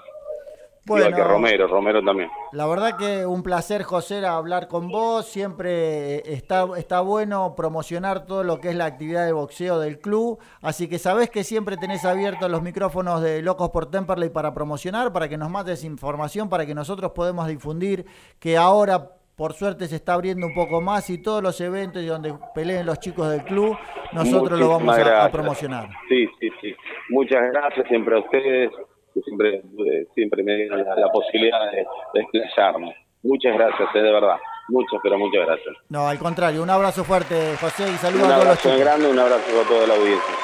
Igual 0.84 1.14
que 1.14 1.22
Romero, 1.22 1.68
Romero 1.68 2.02
también. 2.02 2.28
La 2.50 2.66
verdad 2.66 2.96
que 2.96 3.24
un 3.24 3.44
placer, 3.44 3.84
José, 3.84 4.26
hablar 4.26 4.66
con 4.66 4.88
vos. 4.88 5.26
Siempre 5.26 6.16
eh, 6.16 6.22
está, 6.26 6.66
está 6.76 7.00
bueno 7.00 7.54
promocionar 7.56 8.26
todo 8.26 8.42
lo 8.42 8.60
que 8.60 8.70
es 8.70 8.74
la 8.74 8.86
actividad 8.86 9.24
de 9.24 9.32
boxeo 9.32 9.78
del 9.78 10.00
club. 10.00 10.40
Así 10.60 10.88
que 10.88 10.98
sabés 10.98 11.30
que 11.30 11.44
siempre 11.44 11.76
tenés 11.76 12.04
abiertos 12.04 12.50
los 12.50 12.62
micrófonos 12.62 13.22
de 13.22 13.42
Locos 13.42 13.70
por 13.70 13.90
Temperley 13.90 14.30
para 14.30 14.54
promocionar, 14.54 15.12
para 15.12 15.28
que 15.28 15.38
nos 15.38 15.50
mates 15.50 15.84
información, 15.84 16.48
para 16.48 16.66
que 16.66 16.74
nosotros 16.74 17.12
podamos 17.12 17.46
difundir 17.46 18.04
que 18.40 18.56
ahora, 18.56 19.12
por 19.42 19.54
suerte, 19.54 19.88
se 19.88 19.96
está 19.96 20.12
abriendo 20.14 20.46
un 20.46 20.54
poco 20.54 20.80
más 20.80 21.10
y 21.10 21.18
todos 21.20 21.42
los 21.42 21.60
eventos 21.60 22.00
y 22.00 22.06
donde 22.06 22.32
peleen 22.54 22.86
los 22.86 23.00
chicos 23.00 23.28
del 23.28 23.42
club, 23.42 23.76
nosotros 24.12 24.56
lo 24.56 24.68
vamos 24.68 24.84
Muchísimas 24.84 25.24
a- 25.24 25.32
promocionar. 25.32 25.88
Sí, 26.08 26.28
sí, 26.38 26.48
sí. 26.60 26.72
Muchas 27.10 27.40
gracias 27.52 27.88
siempre 27.88 28.14
a 28.14 28.20
ustedes, 28.20 28.70
que 29.12 29.20
siempre, 29.22 29.56
eh, 29.56 30.06
siempre 30.14 30.44
me 30.44 30.54
dieron 30.54 30.84
la, 30.84 30.94
la 30.94 31.08
posibilidad 31.10 31.58
de, 31.72 31.78
de 32.14 32.20
explayarme. 32.20 32.94
Muchas 33.24 33.52
gracias, 33.54 33.88
eh, 33.96 33.98
de 33.98 34.12
verdad. 34.12 34.36
Muchas, 34.68 35.00
pero 35.02 35.18
muchas 35.18 35.44
gracias. 35.44 35.74
No, 35.88 36.06
al 36.06 36.20
contrario, 36.20 36.62
un 36.62 36.70
abrazo 36.70 37.02
fuerte, 37.02 37.56
José, 37.60 37.90
y 37.92 37.96
saludos 37.96 38.26
Un 38.28 38.32
a 38.32 38.34
todos 38.36 38.46
los 38.46 38.58
abrazo 38.58 38.68
chicos. 38.68 38.80
grande, 38.80 39.08
un 39.10 39.18
abrazo 39.18 39.60
a 39.60 39.68
toda 39.68 39.86
la 39.88 39.94
audiencia. 39.94 40.34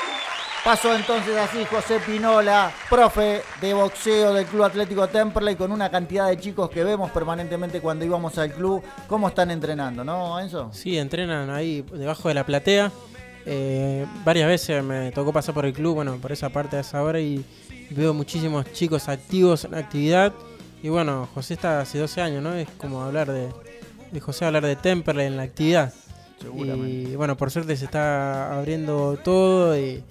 Pasó 0.69 0.95
entonces 0.95 1.35
así 1.35 1.65
José 1.65 1.99
Pinola, 2.05 2.71
profe 2.91 3.41
de 3.59 3.73
boxeo 3.73 4.35
del 4.35 4.45
Club 4.45 4.65
Atlético 4.65 5.09
Temperley, 5.09 5.57
con 5.57 5.73
una 5.73 5.91
cantidad 5.91 6.29
de 6.29 6.37
chicos 6.37 6.69
que 6.69 6.85
vemos 6.85 7.11
permanentemente 7.11 7.81
cuando 7.81 8.05
íbamos 8.05 8.37
al 8.37 8.53
club. 8.53 8.83
¿Cómo 9.07 9.29
están 9.29 9.51
entrenando, 9.51 10.05
no, 10.05 10.39
Enzo? 10.39 10.69
Sí, 10.75 10.99
entrenan 10.99 11.49
ahí 11.49 11.81
debajo 11.91 12.29
de 12.29 12.35
la 12.35 12.45
platea. 12.45 12.93
Eh, 13.47 14.05
varias 14.27 14.47
veces 14.47 14.85
me 14.85 15.11
tocó 15.11 15.33
pasar 15.33 15.55
por 15.55 15.65
el 15.65 15.73
club, 15.73 15.95
bueno, 15.95 16.19
por 16.21 16.33
esa 16.33 16.51
parte 16.51 16.77
de 16.77 16.83
esa 16.83 17.03
hora 17.03 17.19
y 17.19 17.43
veo 17.89 18.13
muchísimos 18.13 18.71
chicos 18.75 19.09
activos 19.09 19.65
en 19.65 19.75
actividad. 19.75 20.35
Y 20.83 20.91
bueno, 20.91 21.31
José 21.33 21.55
está 21.55 21.81
hace 21.81 21.99
12 21.99 22.21
años, 22.21 22.43
¿no? 22.43 22.53
Es 22.53 22.69
como 22.77 23.03
hablar 23.03 23.33
de, 23.33 23.49
de 24.13 24.21
José, 24.21 24.45
hablar 24.45 24.67
de 24.67 24.77
Temperley 24.77 25.29
en 25.29 25.39
la 25.39 25.45
actividad. 25.45 25.95
Y 26.55 27.17
bueno, 27.17 27.37
por 27.37 27.51
suerte 27.51 27.77
se 27.77 27.87
está 27.87 28.57
abriendo 28.59 29.19
todo 29.25 29.79
y 29.79 30.03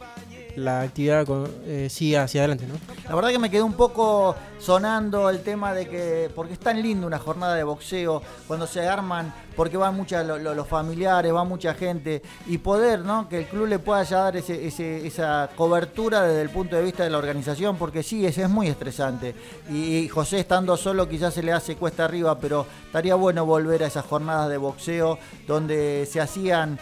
la 0.58 0.82
actividad 0.82 1.26
con- 1.26 1.48
eh, 1.65 1.88
hacia 2.17 2.41
adelante, 2.41 2.65
¿no? 2.67 2.74
La 3.08 3.15
verdad 3.15 3.30
que 3.30 3.39
me 3.39 3.50
quedó 3.50 3.65
un 3.65 3.74
poco 3.74 4.36
sonando 4.60 5.30
el 5.30 5.41
tema 5.41 5.74
de 5.74 5.88
que, 5.88 6.30
porque 6.36 6.54
es 6.54 6.60
tan 6.60 6.82
lindo 6.82 7.06
una 7.06 7.20
jornada 7.20 7.56
de 7.56 7.63
boxeo, 7.63 8.22
cuando 8.48 8.65
se 8.65 8.88
arman, 8.88 9.34
porque 9.56 9.78
van 9.78 9.96
muchas 9.96 10.26
lo- 10.26 10.38
lo- 10.38 10.54
los 10.56 10.67
familiares, 10.67 11.34
va 11.34 11.43
mucha 11.43 11.74
gente, 11.74 12.22
y 12.48 12.58
poder, 12.58 13.00
¿no? 13.00 13.30
Que 13.30 13.39
el 13.39 13.46
club 13.46 13.67
le 13.67 13.80
pueda 13.80 14.04
ya 14.04 14.20
dar 14.20 14.38
ese, 14.38 14.67
esa 15.08 15.50
cobertura 15.56 16.24
desde 16.24 16.41
el 16.41 16.50
punto 16.50 16.76
de 16.76 16.84
vista 16.84 17.04
de 17.04 17.10
la 17.12 17.17
organización, 17.20 17.78
porque 17.78 18.02
sí, 18.04 18.26
es, 18.26 18.38
es 18.38 18.50
muy 18.50 18.67
estresante. 18.67 19.36
Y, 19.70 20.08
José 20.10 20.39
estando 20.39 20.76
solo 20.78 21.08
quizás 21.08 21.34
se 21.34 21.43
le 21.43 21.52
hace 21.54 21.76
cuesta 21.76 22.06
arriba, 22.06 22.39
pero 22.39 22.65
estaría 22.86 23.15
bueno 23.15 23.46
volver 23.46 23.84
a 23.84 23.88
esas 23.88 24.06
jornadas 24.06 24.50
de 24.50 24.58
boxeo 24.58 25.17
donde 25.48 26.08
se 26.12 26.20
hacían 26.22 26.80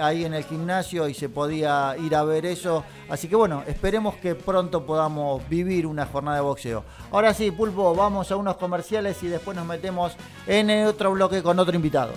ahí 0.00 0.24
en 0.24 0.34
el 0.34 0.44
gimnasio 0.44 1.08
y 1.08 1.14
se 1.14 1.28
podía 1.28 1.94
ir 1.98 2.14
a 2.14 2.22
ver 2.24 2.46
eso. 2.46 2.82
Así 3.10 3.26
que 3.26 3.34
bueno, 3.34 3.64
esperemos 3.66 4.14
que 4.14 4.36
pronto 4.36 4.86
podamos 4.86 5.46
vivir 5.48 5.84
una 5.86 6.06
jornada 6.06 6.36
de 6.36 6.42
boxeo. 6.42 6.84
Ahora 7.10 7.34
sí, 7.34 7.50
Pulpo, 7.50 7.94
vamos 7.94 8.30
a 8.30 8.36
unos 8.36 8.56
comerciales 8.56 9.20
y 9.24 9.26
después 9.26 9.56
nos 9.56 9.66
metemos 9.66 10.12
en 10.46 10.70
el 10.70 10.86
otro 10.86 11.10
bloque 11.10 11.42
con 11.42 11.58
otro 11.58 11.74
invitado. 11.74 12.12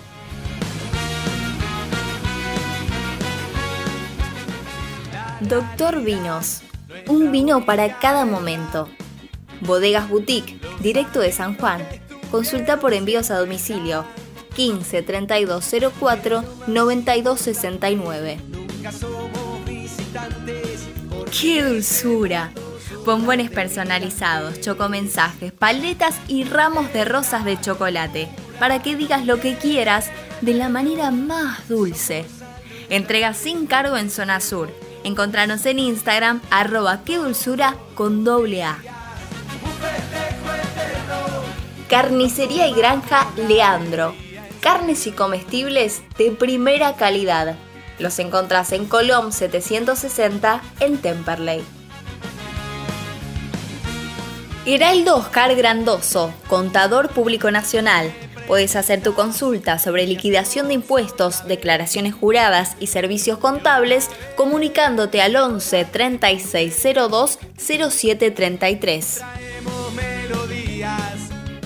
Doctor 5.42 6.02
Vinos, 6.02 6.62
un 7.08 7.32
vino 7.32 7.66
para 7.66 8.00
cada 8.00 8.24
momento. 8.26 8.88
Bodegas 9.62 10.08
Boutique, 10.10 10.60
directo 10.80 11.20
de 11.22 11.32
San 11.32 11.58
Juan. 11.58 11.82
Consulta 12.30 12.80
por 12.80 12.94
envíos 12.94 13.32
a 13.32 13.40
domicilio 13.40 14.06
15 14.56 15.02
3204 15.02 16.44
9269. 16.68 18.38
¡Qué 21.40 21.64
dulzura! 21.64 22.52
Bombones 23.06 23.50
personalizados, 23.50 24.62
chocomensajes, 24.62 25.52
paletas 25.52 26.16
y 26.28 26.44
ramos 26.44 26.94
de 26.94 27.06
rosas 27.06 27.44
de 27.44 27.60
chocolate 27.60 28.30
para 28.60 28.84
que 28.84 28.96
digas 28.96 29.26
lo 29.26 29.40
que 29.40 29.58
quieras 29.58 30.12
de 30.42 30.54
la 30.54 30.70
manera 30.70 31.10
más 31.10 31.68
dulce. 31.68 32.26
Entrega 32.90 33.34
sin 33.34 33.66
cargo 33.66 33.98
en 33.98 34.12
Zona 34.12 34.40
Sur. 34.40 34.70
Encontranos 35.04 35.66
en 35.66 35.80
Instagram 35.80 36.40
arroba 36.52 37.02
qué 37.04 37.18
dulzura 37.18 37.78
con 37.96 38.24
doble 38.24 38.64
A. 38.64 38.78
Carnicería 41.90 42.68
y 42.68 42.74
Granja 42.74 43.28
Leandro. 43.48 44.14
Carnes 44.62 45.08
y 45.08 45.12
comestibles 45.12 46.04
de 46.18 46.32
primera 46.32 46.96
calidad. 46.96 47.58
Los 48.00 48.20
encontrás 48.20 48.72
en 48.72 48.86
Colom 48.86 49.32
760 49.32 50.62
en 50.80 50.98
Temperley. 50.98 51.64
Heraldo 54.66 55.18
Oscar 55.18 55.56
Grandoso, 55.56 56.34
contador 56.48 57.10
público 57.10 57.52
nacional. 57.52 58.14
Puedes 58.48 58.76
hacer 58.76 59.02
tu 59.02 59.14
consulta 59.14 59.78
sobre 59.78 60.06
liquidación 60.06 60.68
de 60.68 60.76
impuestos, 60.76 61.46
declaraciones 61.48 62.14
juradas 62.14 62.76
y 62.80 62.88
servicios 62.88 63.38
contables 63.38 64.10
comunicándote 64.36 65.22
al 65.22 65.36
11 65.36 65.86
3602 65.86 67.40
0733. 67.58 69.22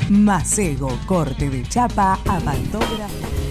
Macego. 0.09 0.97
Corte 1.05 1.49
de 1.49 1.63
chapa 1.63 2.13
a 2.13 2.39
pantógrafo. 2.39 3.50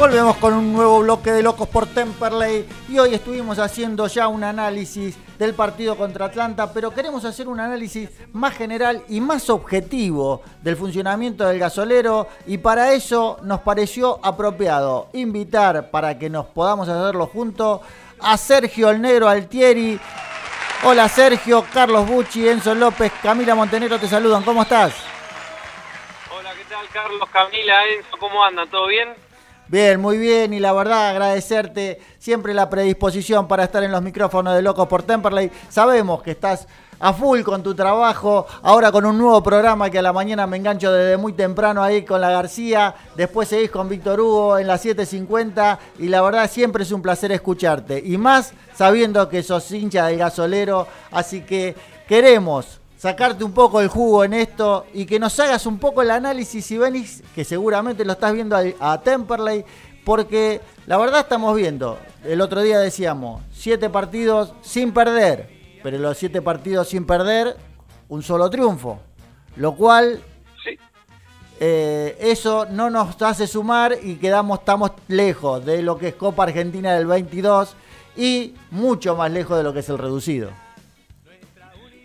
Volvemos 0.00 0.38
con 0.38 0.54
un 0.54 0.72
nuevo 0.72 1.00
bloque 1.00 1.30
de 1.30 1.42
Locos 1.42 1.68
por 1.68 1.86
Temperley 1.86 2.66
y 2.88 2.98
hoy 2.98 3.12
estuvimos 3.12 3.58
haciendo 3.58 4.06
ya 4.06 4.28
un 4.28 4.42
análisis 4.42 5.18
del 5.38 5.52
partido 5.52 5.94
contra 5.94 6.24
Atlanta, 6.24 6.72
pero 6.72 6.90
queremos 6.90 7.26
hacer 7.26 7.48
un 7.48 7.60
análisis 7.60 8.08
más 8.32 8.56
general 8.56 9.02
y 9.10 9.20
más 9.20 9.50
objetivo 9.50 10.40
del 10.62 10.78
funcionamiento 10.78 11.46
del 11.46 11.58
gasolero 11.58 12.28
y 12.46 12.56
para 12.56 12.94
eso 12.94 13.40
nos 13.42 13.60
pareció 13.60 14.18
apropiado 14.22 15.10
invitar 15.12 15.90
para 15.90 16.18
que 16.18 16.30
nos 16.30 16.46
podamos 16.46 16.88
hacerlo 16.88 17.26
juntos 17.26 17.82
a 18.20 18.38
Sergio 18.38 18.88
el 18.88 19.02
Negro 19.02 19.28
Altieri. 19.28 20.00
Hola 20.82 21.10
Sergio, 21.10 21.66
Carlos 21.74 22.08
Bucci, 22.08 22.48
Enzo 22.48 22.74
López, 22.74 23.12
Camila 23.22 23.54
Montenegro 23.54 23.98
te 23.98 24.08
saludan, 24.08 24.44
¿cómo 24.44 24.62
estás? 24.62 24.94
Hola, 26.34 26.54
¿qué 26.54 26.64
tal 26.74 26.88
Carlos, 26.90 27.28
Camila, 27.30 27.86
Enzo? 27.86 28.16
¿Cómo 28.18 28.42
andan? 28.42 28.66
¿Todo 28.70 28.86
bien? 28.86 29.29
Bien, 29.70 30.00
muy 30.00 30.18
bien, 30.18 30.52
y 30.52 30.58
la 30.58 30.72
verdad 30.72 31.10
agradecerte 31.10 32.00
siempre 32.18 32.52
la 32.52 32.68
predisposición 32.68 33.46
para 33.46 33.62
estar 33.62 33.84
en 33.84 33.92
los 33.92 34.02
micrófonos 34.02 34.56
de 34.56 34.62
Locos 34.62 34.88
por 34.88 35.04
Temperley. 35.04 35.48
Sabemos 35.68 36.24
que 36.24 36.32
estás 36.32 36.66
a 36.98 37.12
full 37.12 37.42
con 37.42 37.62
tu 37.62 37.72
trabajo, 37.72 38.48
ahora 38.62 38.90
con 38.90 39.06
un 39.06 39.16
nuevo 39.16 39.40
programa 39.44 39.88
que 39.88 40.00
a 40.00 40.02
la 40.02 40.12
mañana 40.12 40.44
me 40.48 40.56
engancho 40.56 40.92
desde 40.92 41.16
muy 41.16 41.34
temprano 41.34 41.84
ahí 41.84 42.04
con 42.04 42.20
la 42.20 42.32
García, 42.32 42.96
después 43.14 43.46
seguís 43.46 43.70
con 43.70 43.88
Víctor 43.88 44.18
Hugo 44.18 44.58
en 44.58 44.66
las 44.66 44.84
7.50 44.84 45.78
y 46.00 46.08
la 46.08 46.20
verdad 46.20 46.50
siempre 46.50 46.82
es 46.82 46.90
un 46.90 47.00
placer 47.00 47.30
escucharte, 47.30 48.02
y 48.04 48.18
más 48.18 48.52
sabiendo 48.74 49.28
que 49.28 49.44
sos 49.44 49.70
hincha 49.70 50.06
del 50.06 50.18
gasolero, 50.18 50.88
así 51.12 51.42
que 51.42 51.76
queremos 52.08 52.79
sacarte 53.00 53.42
un 53.44 53.52
poco 53.52 53.80
el 53.80 53.88
jugo 53.88 54.24
en 54.24 54.34
esto 54.34 54.84
y 54.92 55.06
que 55.06 55.18
nos 55.18 55.40
hagas 55.40 55.64
un 55.64 55.78
poco 55.78 56.02
el 56.02 56.10
análisis 56.10 56.66
si 56.66 56.76
venís, 56.76 57.22
que 57.34 57.44
seguramente 57.44 58.04
lo 58.04 58.12
estás 58.12 58.34
viendo 58.34 58.54
a, 58.54 58.92
a 58.92 59.00
Temperley, 59.00 59.64
porque 60.04 60.60
la 60.86 60.98
verdad 60.98 61.20
estamos 61.20 61.56
viendo, 61.56 61.98
el 62.24 62.42
otro 62.42 62.60
día 62.60 62.78
decíamos, 62.78 63.42
siete 63.52 63.88
partidos 63.88 64.52
sin 64.60 64.92
perder, 64.92 65.48
pero 65.82 65.96
los 65.96 66.18
siete 66.18 66.42
partidos 66.42 66.88
sin 66.88 67.06
perder, 67.06 67.56
un 68.10 68.22
solo 68.22 68.50
triunfo, 68.50 69.00
lo 69.56 69.74
cual 69.74 70.20
Sí. 70.62 70.78
eh, 71.58 72.18
eso 72.20 72.66
no 72.70 72.90
nos 72.90 73.20
hace 73.22 73.46
sumar 73.46 73.96
y 74.02 74.16
quedamos, 74.16 74.58
estamos 74.58 74.90
lejos 75.08 75.64
de 75.64 75.80
lo 75.80 75.96
que 75.96 76.08
es 76.08 76.14
Copa 76.16 76.42
Argentina 76.42 76.92
del 76.94 77.06
22 77.06 77.76
y 78.14 78.54
mucho 78.70 79.16
más 79.16 79.30
lejos 79.30 79.56
de 79.56 79.62
lo 79.62 79.72
que 79.72 79.80
es 79.80 79.88
el 79.88 79.96
reducido. 79.96 80.50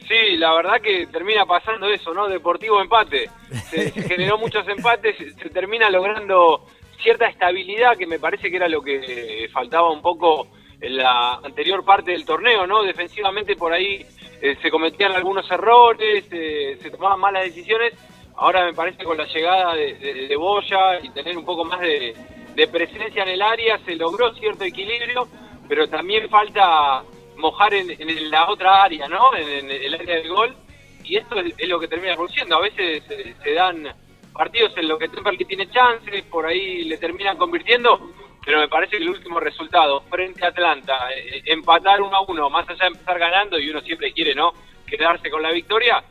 Sí, 0.08 0.38
la 0.38 0.54
verdad 0.54 0.82
que 0.82 1.08
termina 1.08 1.46
pasando 1.46 1.88
eso, 1.88 2.14
¿no? 2.14 2.28
Deportivo 2.28 2.82
empate. 2.82 3.30
Se, 3.70 3.90
se 3.90 4.02
generó 4.08 4.38
muchos 4.38 4.68
empates, 4.68 5.18
se, 5.18 5.32
se 5.34 5.50
termina 5.50 5.90
logrando 5.90 6.66
cierta 7.02 7.28
estabilidad 7.28 7.98
que 7.98 8.06
me 8.08 8.20
parece 8.20 8.50
que 8.50 8.58
era 8.58 8.68
lo 8.68 8.82
que 8.82 9.50
faltaba 9.52 9.92
un 9.92 10.02
poco 10.02 10.48
en 10.80 10.98
la 10.98 11.36
anterior 11.44 11.84
parte 11.84 12.12
del 12.12 12.26
torneo, 12.26 12.68
¿no? 12.68 12.84
Defensivamente 12.84 13.56
por 13.56 13.74
ahí 13.74 14.06
eh, 14.42 14.58
se 14.62 14.70
cometían 14.70 15.14
algunos 15.14 15.50
errores, 15.50 16.26
eh, 16.32 16.78
se 16.82 16.92
tomaban 16.92 17.20
malas 17.20 17.44
decisiones. 17.46 17.94
Ahora 18.38 18.66
me 18.66 18.74
parece 18.74 18.98
que 19.00 19.06
con 19.06 19.18
la 19.18 19.26
llegada 19.26 19.74
de, 19.76 19.94
de- 19.96 20.28
de 20.28 20.36
Boya 20.36 21.00
y 21.02 21.10
tener 21.10 21.38
un 21.38 21.46
poco 21.46 21.64
más 21.66 21.80
de, 21.80 22.14
de 22.54 22.68
presencia 22.68 23.24
en 23.24 23.30
el 23.30 23.42
área 23.42 23.80
se 23.86 23.96
logró 23.96 24.34
cierto 24.36 24.64
equilibrio, 24.66 25.28
pero 25.68 25.88
también 25.88 26.30
falta 26.30 27.04
mojar 27.38 27.74
en, 27.74 27.90
en 27.92 28.32
la 28.32 28.50
otra 28.50 28.84
área, 28.84 29.08
¿no? 29.08 29.36
En, 29.36 29.70
el 29.70 29.94
área 29.94 30.16
del 30.16 30.30
gol. 30.30 30.56
Y 31.04 31.18
esto 31.18 31.40
es, 31.40 31.68
lo 31.68 31.80
que 31.80 31.88
termina 31.88 32.16
produciendo. 32.16 32.58
A 32.58 32.62
veces 32.62 33.04
eh, 33.10 33.36
se 33.44 33.54
dan 33.54 33.88
partidos 34.34 34.76
en 34.78 34.88
los 34.88 35.00
que 35.00 35.08
Temperley 35.08 35.46
tiene 35.46 35.70
chances, 35.70 36.24
por 36.24 36.46
ahí 36.46 36.84
le 36.84 36.98
terminan 36.98 37.38
convirtiendo, 37.38 38.12
pero 38.44 38.60
me 38.60 38.68
parece 38.68 38.98
que 38.98 39.04
el 39.04 39.10
último 39.10 39.40
resultado 39.40 40.02
frente 40.10 40.44
a 40.44 40.50
Atlanta, 40.50 41.10
eh, 41.16 41.42
empatar 41.46 42.02
uno 42.02 42.18
a 42.18 42.22
uno, 42.22 42.50
más 42.50 42.68
allá 42.68 42.82
de 42.82 42.88
empezar 42.88 43.18
ganando, 43.18 43.58
y 43.58 43.70
uno 43.70 43.82
siempre 43.82 44.12
quiere, 44.12 44.36
¿no? 44.36 44.54
Quedarse 44.86 45.30
con 45.30 45.42
la 45.42 45.52
victoria, 45.52 46.04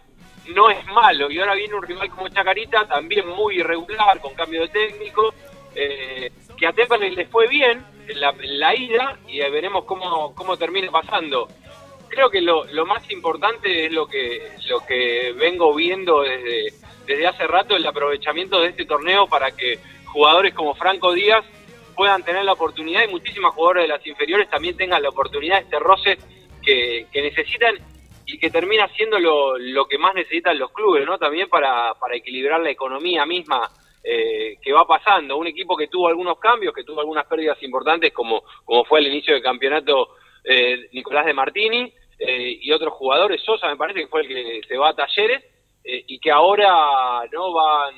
no 0.54 0.70
es 0.70 0.84
malo. 0.86 1.30
Y 1.30 1.38
ahora 1.38 1.54
viene 1.54 1.74
un 1.74 1.82
rival 1.82 2.08
como 2.10 2.28
Chacarita, 2.28 2.86
también 2.86 3.28
muy 3.28 3.58
irregular, 3.58 4.20
con 4.20 4.34
cambio 4.34 4.62
de 4.62 4.68
técnico, 4.68 5.34
eh, 5.74 6.30
que 6.56 6.66
a 6.66 6.72
Temperley 6.72 7.14
le 7.14 7.26
fue 7.26 7.48
bien 7.48 7.84
en 8.08 8.20
la, 8.20 8.74
ida, 8.74 9.18
y 9.28 9.38
veremos 9.38 9.84
cómo, 9.84 10.34
cómo 10.34 10.56
termina 10.56 10.90
pasando. 10.90 11.48
Creo 12.08 12.30
que 12.30 12.40
lo, 12.40 12.64
lo 12.66 12.86
más 12.86 13.10
importante 13.10 13.86
es 13.86 13.92
lo 13.92 14.06
que, 14.06 14.52
lo 14.68 14.80
que 14.80 15.34
vengo 15.36 15.74
viendo 15.74 16.22
desde, 16.22 16.72
desde 17.06 17.26
hace 17.26 17.46
rato, 17.46 17.76
el 17.76 17.86
aprovechamiento 17.86 18.60
de 18.60 18.68
este 18.68 18.84
torneo 18.84 19.26
para 19.26 19.50
que 19.50 19.78
jugadores 20.06 20.54
como 20.54 20.74
Franco 20.74 21.12
Díaz 21.12 21.44
puedan 21.96 22.22
tener 22.22 22.44
la 22.44 22.52
oportunidad 22.52 23.04
y 23.04 23.10
muchísimas 23.10 23.54
jugadores 23.54 23.84
de 23.84 23.88
las 23.88 24.06
inferiores 24.06 24.48
también 24.50 24.76
tengan 24.76 25.02
la 25.02 25.08
oportunidad, 25.08 25.60
este 25.60 25.78
roce 25.78 26.18
que, 26.62 27.06
que 27.12 27.22
necesitan 27.22 27.76
y 28.26 28.38
que 28.38 28.50
termina 28.50 28.88
siendo 28.88 29.18
lo, 29.18 29.58
lo 29.58 29.86
que 29.86 29.98
más 29.98 30.14
necesitan 30.14 30.58
los 30.58 30.72
clubes, 30.72 31.04
¿no? 31.04 31.18
También 31.18 31.48
para, 31.48 31.94
para 31.94 32.16
equilibrar 32.16 32.60
la 32.60 32.70
economía 32.70 33.26
misma 33.26 33.70
eh, 34.04 34.58
que 34.60 34.72
va 34.72 34.86
pasando. 34.86 35.38
Un 35.38 35.46
equipo 35.46 35.76
que 35.76 35.88
tuvo 35.88 36.08
algunos 36.08 36.38
cambios, 36.38 36.74
que 36.74 36.84
tuvo 36.84 37.00
algunas 37.00 37.26
pérdidas 37.26 37.60
importantes, 37.62 38.12
como, 38.12 38.42
como 38.64 38.84
fue 38.84 38.98
al 38.98 39.06
inicio 39.06 39.32
del 39.32 39.42
campeonato 39.42 40.16
eh, 40.44 40.88
Nicolás 40.92 41.24
de 41.24 41.32
Martini 41.32 41.92
eh, 42.18 42.58
y 42.60 42.70
otros 42.70 42.92
jugadores, 42.92 43.42
Sosa 43.42 43.66
me 43.68 43.76
parece 43.76 44.00
que 44.00 44.08
fue 44.08 44.20
el 44.20 44.28
que 44.28 44.60
se 44.68 44.76
va 44.76 44.90
a 44.90 44.94
Talleres, 44.94 45.42
eh, 45.82 46.04
y 46.06 46.18
que 46.18 46.30
ahora 46.30 47.22
no 47.32 47.52
van, 47.52 47.94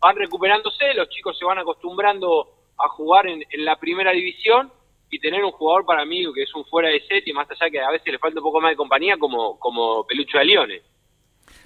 van 0.00 0.16
recuperándose, 0.16 0.92
los 0.94 1.08
chicos 1.08 1.38
se 1.38 1.44
van 1.44 1.58
acostumbrando 1.58 2.48
a 2.76 2.88
jugar 2.88 3.28
en, 3.28 3.44
en 3.48 3.64
la 3.64 3.76
primera 3.76 4.10
división 4.10 4.72
y 5.10 5.20
tener 5.20 5.44
un 5.44 5.52
jugador 5.52 5.86
para 5.86 6.04
mí 6.04 6.24
que 6.34 6.42
es 6.42 6.54
un 6.54 6.64
fuera 6.64 6.88
de 6.88 7.00
set 7.06 7.26
y 7.26 7.32
más 7.32 7.48
allá 7.48 7.70
que 7.70 7.80
a 7.80 7.90
veces 7.90 8.12
le 8.12 8.18
falta 8.18 8.40
un 8.40 8.44
poco 8.44 8.60
más 8.60 8.72
de 8.72 8.76
compañía 8.76 9.16
como, 9.16 9.58
como 9.60 10.04
Pelucho 10.04 10.38
de 10.38 10.44
Leones. 10.44 10.82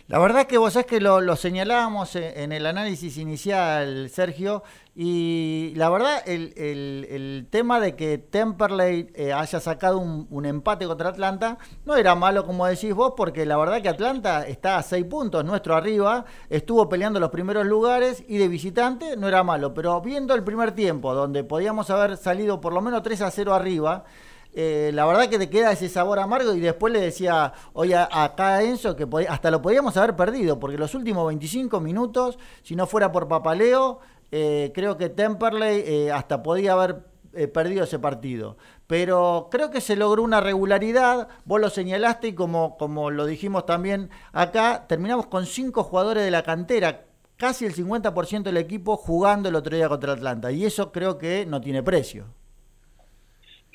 La 0.08 0.18
verdad 0.18 0.46
que 0.46 0.56
vos 0.56 0.72
sabés 0.72 0.86
que 0.86 1.02
lo, 1.02 1.36
señalábamos 1.36 2.16
en, 2.16 2.50
el 2.52 2.64
análisis 2.64 3.18
inicial, 3.18 4.08
Sergio, 4.08 4.62
y 4.94 5.74
la 5.76 5.90
verdad 5.90 6.26
el, 6.26 7.46
tema 7.50 7.78
de 7.78 7.94
que 7.94 8.16
Temperley 8.16 9.10
eh, 9.14 9.34
haya 9.34 9.60
sacado 9.60 9.98
un, 9.98 10.26
un 10.30 10.46
empate 10.46 10.86
contra 10.86 11.10
Atlanta 11.10 11.58
no 11.84 11.94
era 11.94 12.14
malo 12.14 12.46
como 12.46 12.64
decís 12.66 12.94
vos, 12.94 13.12
porque 13.18 13.44
la 13.44 13.58
verdad 13.58 13.82
que 13.82 13.90
Atlanta 13.90 14.46
está 14.48 14.78
a 14.78 14.82
seis 14.82 15.04
puntos, 15.04 15.44
nuestro 15.44 15.76
arriba, 15.76 16.24
estuvo 16.48 16.88
peleando 16.88 17.20
los 17.20 17.28
primeros 17.28 17.66
lugares 17.66 18.24
y 18.26 18.38
de 18.38 18.48
visitante 18.48 19.14
no 19.14 19.28
era 19.28 19.42
malo, 19.42 19.74
pero 19.74 20.00
viendo 20.00 20.34
el 20.34 20.42
primer 20.42 20.72
tiempo, 20.72 21.12
donde 21.12 21.44
podíamos 21.44 21.90
haber 21.90 22.16
salido 22.16 22.62
por 22.62 22.72
lo 22.72 22.80
menos 22.80 23.02
3 23.02 23.20
a 23.20 23.30
0 23.30 23.52
arriba, 23.52 24.04
eh, 24.52 24.90
la 24.94 25.04
verdad 25.06 25.28
que 25.28 25.38
te 25.38 25.48
queda 25.50 25.72
ese 25.72 25.88
sabor 25.88 26.18
amargo 26.18 26.54
y 26.54 26.60
después 26.60 26.92
le 26.92 27.00
decía 27.00 27.52
hoy 27.72 27.92
a- 27.92 28.08
acá 28.10 28.62
Enzo 28.62 28.96
que 28.96 29.06
hasta 29.28 29.50
lo 29.50 29.62
podíamos 29.62 29.96
haber 29.96 30.16
perdido 30.16 30.58
porque 30.58 30.78
los 30.78 30.94
últimos 30.94 31.26
25 31.26 31.80
minutos, 31.80 32.38
si 32.62 32.74
no 32.76 32.86
fuera 32.86 33.12
por 33.12 33.28
Papaleo, 33.28 34.00
eh, 34.32 34.72
creo 34.74 34.96
que 34.96 35.08
Temperley 35.08 35.82
eh, 35.86 36.12
hasta 36.12 36.42
podía 36.42 36.72
haber 36.72 37.04
eh, 37.34 37.46
perdido 37.46 37.84
ese 37.84 37.98
partido. 37.98 38.56
Pero 38.86 39.48
creo 39.50 39.70
que 39.70 39.80
se 39.82 39.96
logró 39.96 40.22
una 40.22 40.40
regularidad, 40.40 41.28
vos 41.44 41.60
lo 41.60 41.68
señalaste 41.70 42.28
y 42.28 42.32
como, 42.34 42.76
como 42.78 43.10
lo 43.10 43.26
dijimos 43.26 43.66
también 43.66 44.08
acá, 44.32 44.86
terminamos 44.88 45.26
con 45.26 45.44
cinco 45.46 45.84
jugadores 45.84 46.24
de 46.24 46.30
la 46.30 46.42
cantera, 46.42 47.04
casi 47.36 47.66
el 47.66 47.74
50% 47.74 48.44
del 48.44 48.56
equipo 48.56 48.96
jugando 48.96 49.48
el 49.50 49.56
otro 49.56 49.76
día 49.76 49.88
contra 49.88 50.14
Atlanta. 50.14 50.50
Y 50.52 50.64
eso 50.64 50.90
creo 50.90 51.18
que 51.18 51.44
no 51.46 51.60
tiene 51.60 51.82
precio. 51.82 52.24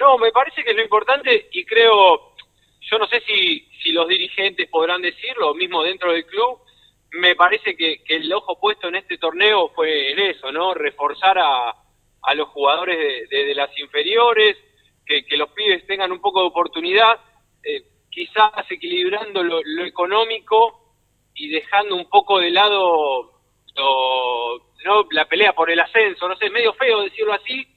No, 0.04 0.18
me 0.18 0.34
parece 0.34 0.66
que 0.66 0.72
es 0.72 0.76
lo 0.76 0.84
importante 0.84 1.48
y 1.54 1.63
creo, 1.63 2.34
yo 2.82 2.98
no 2.98 3.08
sé 3.08 3.22
si, 3.22 3.70
si 3.82 3.94
los 3.94 4.06
dirigentes 4.06 4.68
podrán 4.68 5.02
decirlo, 5.02 5.54
mismo 5.54 5.82
dentro 5.82 6.12
del 6.12 6.26
club, 6.26 6.60
me 7.12 7.38
parece 7.38 7.74
que, 7.78 8.02
el 8.10 8.34
ojo 8.34 8.60
puesto 8.60 8.89
en 8.89 8.96
este 8.96 9.18
torneo 9.18 9.70
fue 9.70 10.12
en 10.12 10.20
eso, 10.20 10.52
¿no? 10.52 10.74
Reforzar 10.74 11.38
a, 11.39 11.70
a 12.22 12.36
los 12.36 12.50
jugadores 12.50 13.30
de, 13.30 13.56
las 13.56 13.70
inferiores, 13.80 14.58
que, 15.06 15.24
los 15.38 15.50
pibes 15.52 15.88
tengan 15.88 16.12
un 16.12 16.20
poco 16.20 16.42
de 16.42 16.48
oportunidad, 16.48 17.22
eh, 17.63 17.84
quizás 18.10 18.70
equilibrando 18.70 19.42
lo, 19.42 19.62
económico 19.86 20.98
y 21.34 21.48
dejando 21.48 21.96
un 21.96 22.10
poco 22.10 22.39
de 22.39 22.52
lado 22.52 23.39
¿no? 24.84 25.08
la 25.12 25.30
pelea 25.30 25.54
por 25.54 25.72
el 25.72 25.80
ascenso, 25.80 26.28
no 26.28 26.36
sé, 26.36 26.48
es 26.48 26.52
medio 26.52 26.74
feo 26.74 27.04
decirlo 27.04 27.32
así, 27.32 27.73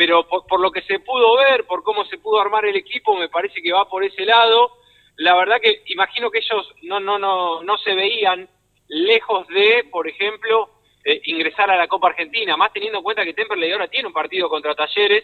pero 0.00 0.26
por, 0.26 0.60
lo 0.60 0.70
que 0.70 0.80
se 0.80 0.98
pudo 1.00 1.36
ver, 1.36 1.66
por 1.66 1.82
cómo 1.82 2.06
se 2.06 2.16
pudo 2.16 2.40
armar 2.40 2.64
el 2.64 2.74
equipo, 2.74 3.18
me 3.18 3.28
parece 3.28 3.60
que 3.60 3.70
va 3.70 3.86
por 3.86 4.02
ese 4.02 4.24
lado. 4.24 4.78
La 5.16 5.36
verdad 5.36 5.60
que 5.60 5.82
imagino 5.88 6.30
que 6.30 6.38
ellos 6.38 6.72
no, 6.84 6.98
no, 7.00 7.18
no, 7.18 7.62
no 7.62 7.76
se 7.76 7.94
veían 7.94 8.48
lejos 8.88 9.46
de, 9.48 9.84
por 9.90 10.08
ejemplo, 10.08 10.70
eh, 11.04 11.20
ingresar 11.24 11.70
a 11.70 11.76
la 11.76 11.86
Copa 11.86 12.08
Argentina, 12.08 12.56
más 12.56 12.72
teniendo 12.72 12.96
en 12.96 13.04
cuenta 13.04 13.26
que 13.26 13.34
Temperley 13.34 13.72
ahora 13.72 13.88
tiene 13.88 14.06
un 14.06 14.14
partido 14.14 14.48
contra 14.48 14.74
Talleres 14.74 15.22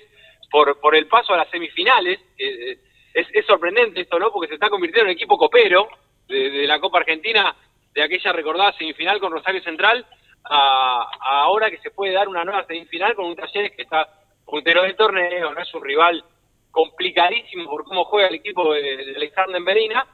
por, 0.51 0.79
por 0.79 0.95
el 0.95 1.07
paso 1.07 1.33
a 1.33 1.39
las 1.39 1.49
semifinales. 1.49 2.21
Eh, 2.37 2.73
eh, 2.73 2.79
es, 3.15 3.47
sorprendente 3.47 4.03
esto, 4.03 4.19
¿no? 4.19 4.31
Porque 4.31 4.49
se 4.49 4.55
está 4.57 4.69
convirtiendo 4.69 5.11
en 5.11 5.17
equipo 5.17 5.39
copero 5.39 5.89
de, 6.29 6.67
la 6.67 6.79
Copa 6.81 6.99
Argentina, 6.99 7.57
de 7.95 8.03
aquella 8.03 8.31
recordada 8.31 8.77
semifinal 8.77 9.21
con 9.21 9.33
Rosario 9.33 9.62
Central, 9.62 10.05
a, 10.45 11.09
ahora 11.23 11.71
que 11.71 11.79
se 11.79 11.93
puede 11.93 12.12
dar 12.12 12.29
una 12.29 12.45
nueva 12.45 12.67
semifinal 12.67 13.15
con 13.15 13.25
un 13.25 13.37
Talleres 13.37 13.73
que 13.75 13.81
está 13.81 14.26
puntero 14.46 14.82
del 14.82 14.96
torneo, 14.96 15.52
no 15.52 15.61
es 15.61 15.74
un 15.74 15.85
rival 15.85 16.24
complicadísimo 16.70 17.68
por 17.68 17.85
cómo 17.85 18.04
juega 18.04 18.28
el 18.28 18.37
equipo 18.37 18.72
de, 18.72 19.14
Alexander 19.16 19.61
Merina, 19.61 20.06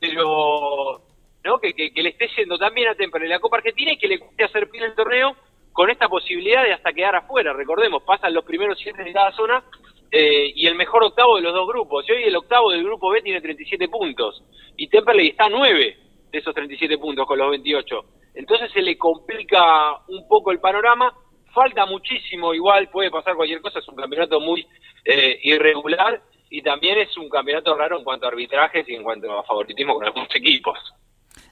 pero 0.00 1.02
¿no? 1.44 1.58
Que, 1.58 1.72
le 1.94 2.08
esté 2.08 2.28
yendo 2.36 2.58
también 2.58 2.88
a 2.88 2.94
Temple 2.94 3.24
en 3.24 3.30
la 3.30 3.38
Copa 3.38 3.58
Argentina 3.58 3.92
y 3.92 3.98
que 3.98 4.08
le 4.08 4.18
guste 4.18 4.44
hacer 4.44 4.70
pie 4.70 4.84
el 4.84 4.94
torneo 4.94 5.36
con 5.72 5.90
esta 5.90 6.08
posibilidad 6.08 6.64
de 6.64 6.72
hasta 6.72 6.92
quedar 6.92 7.16
afuera. 7.16 7.52
Recordemos, 7.52 8.02
pasan 8.02 8.34
los 8.34 8.44
primeros 8.44 8.78
siete 8.78 9.04
de 9.04 9.12
cada 9.12 9.32
zona 9.32 9.62
eh, 10.10 10.52
y 10.54 10.66
el 10.66 10.74
mejor 10.74 11.04
octavo 11.04 11.36
de 11.36 11.42
los 11.42 11.52
dos 11.52 11.68
grupos. 11.68 12.08
Y 12.08 12.12
hoy 12.12 12.22
el 12.24 12.36
octavo 12.36 12.70
del 12.70 12.84
grupo 12.84 13.10
B 13.10 13.20
tiene 13.22 13.40
37 13.40 13.88
puntos 13.88 14.42
y 14.76 14.88
Temperley 14.88 15.28
está 15.28 15.44
a 15.44 15.50
9 15.50 15.98
de 16.30 16.38
esos 16.38 16.54
37 16.54 16.98
puntos 16.98 17.26
con 17.26 17.38
los 17.38 17.50
28. 17.50 18.04
Entonces 18.34 18.70
se 18.72 18.82
le 18.82 18.96
complica 18.96 19.98
un 20.08 20.26
poco 20.28 20.50
el 20.52 20.60
panorama 20.60 21.12
falta 21.56 21.86
muchísimo, 21.86 22.52
igual 22.52 22.90
puede 22.90 23.10
pasar 23.10 23.34
cualquier 23.34 23.62
cosa, 23.62 23.78
es 23.78 23.88
un 23.88 23.96
campeonato 23.96 24.38
muy 24.40 24.66
eh, 25.06 25.40
irregular 25.42 26.20
y 26.50 26.60
también 26.60 26.98
es 26.98 27.16
un 27.16 27.30
campeonato 27.30 27.74
raro 27.74 27.96
en 27.96 28.04
cuanto 28.04 28.26
a 28.26 28.28
arbitrajes 28.28 28.86
y 28.86 28.94
en 28.94 29.02
cuanto 29.02 29.32
a 29.32 29.42
favoritismo 29.42 29.94
con 29.94 30.04
algunos 30.04 30.28
equipos. 30.34 30.78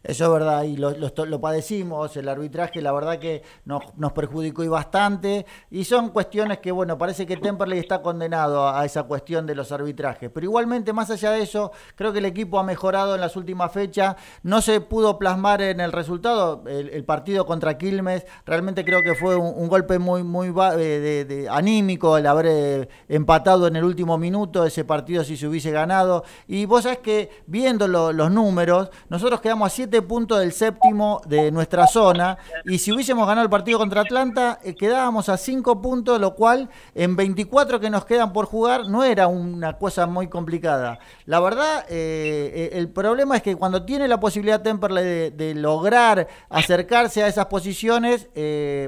Eso 0.05 0.27
es 0.27 0.31
verdad, 0.31 0.65
y 0.65 0.77
lo, 0.77 0.91
lo, 0.91 1.41
padecimos, 1.41 2.15
el 2.19 2.29
arbitraje 2.29 2.83
la 2.83 2.93
verdad 2.93 3.19
que 3.19 3.43
nos, 3.65 3.83
nos, 3.97 4.13
perjudicó 4.13 4.63
y 4.63 4.69
bastante, 4.69 5.47
y 5.71 5.85
son 5.85 6.11
cuestiones 6.11 6.59
que, 6.59 6.73
bueno, 6.73 6.99
parece 6.99 7.25
que 7.25 7.39
Temperley 7.39 7.79
está 7.79 8.03
condenado 8.03 8.69
a, 8.69 8.85
esa 8.85 9.05
cuestión 9.05 9.47
de 9.47 9.55
los 9.55 9.73
arbitrajes, 9.73 10.29
pero 10.29 10.45
igualmente, 10.45 10.93
más 10.93 11.11
allá 11.11 11.31
de 11.31 11.41
eso, 11.41 11.73
creo 11.97 12.13
que 12.13 12.19
el 12.19 12.27
equipo 12.27 12.59
ha 12.59 12.63
mejorado 12.63 13.15
en 13.15 13.23
las 13.23 13.35
últimas 13.35 13.73
fechas, 13.73 14.17
no 14.43 14.61
se 14.61 14.83
pudo 14.83 15.19
plasmar 15.19 15.63
en 15.63 15.81
el 15.81 15.91
resultado, 15.91 16.63
el, 16.67 17.03
partido 17.07 17.47
contra 17.47 17.79
Quilmes, 17.79 18.27
realmente 18.45 18.85
creo 18.85 19.01
que 19.01 19.15
fue 19.15 19.37
un, 19.37 19.69
golpe 19.69 19.99
muy, 19.99 20.23
muy 20.23 20.53
eh, 20.79 21.25
de, 21.27 21.49
anímico 21.49 22.19
el 22.19 22.27
haber 22.27 22.47
eh, 22.47 22.89
empatado 23.09 23.67
en 23.67 23.77
el 23.77 23.85
último 23.85 24.19
minuto 24.19 24.67
ese 24.67 24.85
partido 24.85 25.25
si 25.25 25.39
se 25.39 25.49
hubiese 25.49 25.71
ganado, 25.71 26.25
y 26.47 26.67
vos 26.67 26.83
sabés 26.83 26.99
que 26.99 27.31
viendo 27.47 27.89
los 27.89 28.31
números, 28.31 28.91
nosotros 29.09 29.41
quedamos 29.41 29.73
a 29.73 29.75
7 29.75 29.94
puntos 30.03 30.41
del 30.41 30.53
séptimo 30.53 31.21
de 31.27 31.51
nuestra 31.51 31.87
zona. 31.87 32.39
Y 32.65 32.79
si 32.79 32.93
hubiésemos 32.93 33.27
ganado 33.27 33.45
el 33.45 33.51
partido 33.51 33.79
contra 33.79 34.03
Atlanta, 34.03 34.59
eh, 34.63 34.75
quedábamos 34.75 35.29
a 35.29 35.37
5 35.37 35.81
puntos, 35.81 36.21
lo 36.21 36.35
cual 36.35 36.69
en 36.95 37.17
24 37.17 37.81
que 37.81 37.91
nos 37.91 38.05
quedan 38.05 38.33
por 38.33 38.47
jugar 38.47 38.89
no 38.89 39.05
era 39.05 39.27
una 39.27 39.79
cosa 39.79 40.07
muy 40.07 40.29
complicada. 40.29 40.99
La 41.27 41.41
verdad, 41.41 41.85
eh, 41.89 42.53
eh, 42.55 42.79
el 42.79 42.89
problema 42.89 43.37
es 43.37 43.43
que 43.43 43.57
cuando 43.57 43.85
tiene 43.85 44.09
la 44.09 44.21
posibilidad 44.21 44.63
Temperley 44.63 45.31
de, 45.31 45.55
lograr 45.55 46.27
acercarse 46.49 47.23
a 47.23 47.29
esas 47.29 47.47
posiciones, 47.47 48.29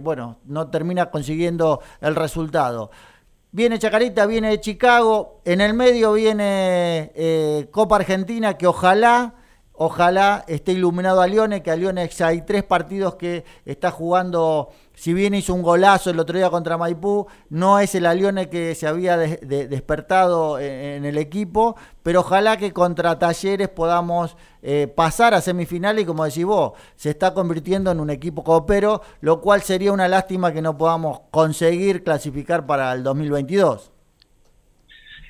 bueno, 0.03 0.39
no 0.45 0.69
termina 0.69 1.11
consiguiendo 1.11 1.81
el 2.01 2.17
resultado. 2.17 2.91
Viene 3.53 3.79
Chacarita, 3.79 4.27
viene 4.27 4.61
Chicago, 4.61 5.41
en 5.45 5.61
el 5.61 5.75
medio 5.75 6.13
viene 6.13 7.69
Copa 7.71 7.97
Argentina, 7.97 8.59
que 8.59 8.67
ojalá 8.67 9.35
Ojalá 9.79 10.43
esté 10.49 10.73
iluminado 10.73 11.21
a 11.21 11.27
Lione, 11.27 11.63
que 11.63 11.71
a 11.71 11.77
Lione 11.77 12.09
hay 12.21 12.47
tres 12.47 12.63
partidos 12.63 13.17
que 13.17 13.45
está 13.67 13.91
jugando, 13.91 14.71
si 14.95 15.13
bien 15.13 15.35
hizo 15.35 15.53
un 15.53 15.61
golazo 15.61 16.09
el 16.09 16.19
otro 16.19 16.39
día 16.39 16.49
contra 16.49 16.79
Maipú, 16.79 17.27
no 17.51 17.79
es 17.79 17.95
el 17.95 18.07
Alione 18.07 18.49
que 18.49 18.75
se 18.75 18.87
había 18.87 19.19
despertado 19.19 20.59
en, 20.59 21.05
el 21.05 21.19
equipo, 21.19 21.77
pero 22.03 22.21
ojalá 22.21 22.57
que 22.57 22.73
contra 22.73 23.19
Talleres 23.19 23.69
podamos 23.69 24.39
eh, 24.63 24.87
pasar 24.89 25.35
a 25.35 25.43
semifinal 25.43 25.99
y 25.99 26.07
como 26.07 26.25
decís 26.25 26.47
vos, 26.47 26.73
se 26.95 27.11
está 27.11 27.35
convirtiendo 27.35 27.91
en 27.91 28.01
un 28.01 28.09
equipo 28.09 28.43
coopero, 28.45 29.03
lo 29.21 29.43
cual 29.43 29.61
sería 29.61 29.93
una 29.93 30.09
lástima 30.09 30.55
que 30.55 30.63
no 30.63 30.79
podamos 30.79 31.21
conseguir 31.31 32.03
clasificar 32.03 32.65
para 32.67 32.95
el 32.95 33.03
2022. 33.03 33.93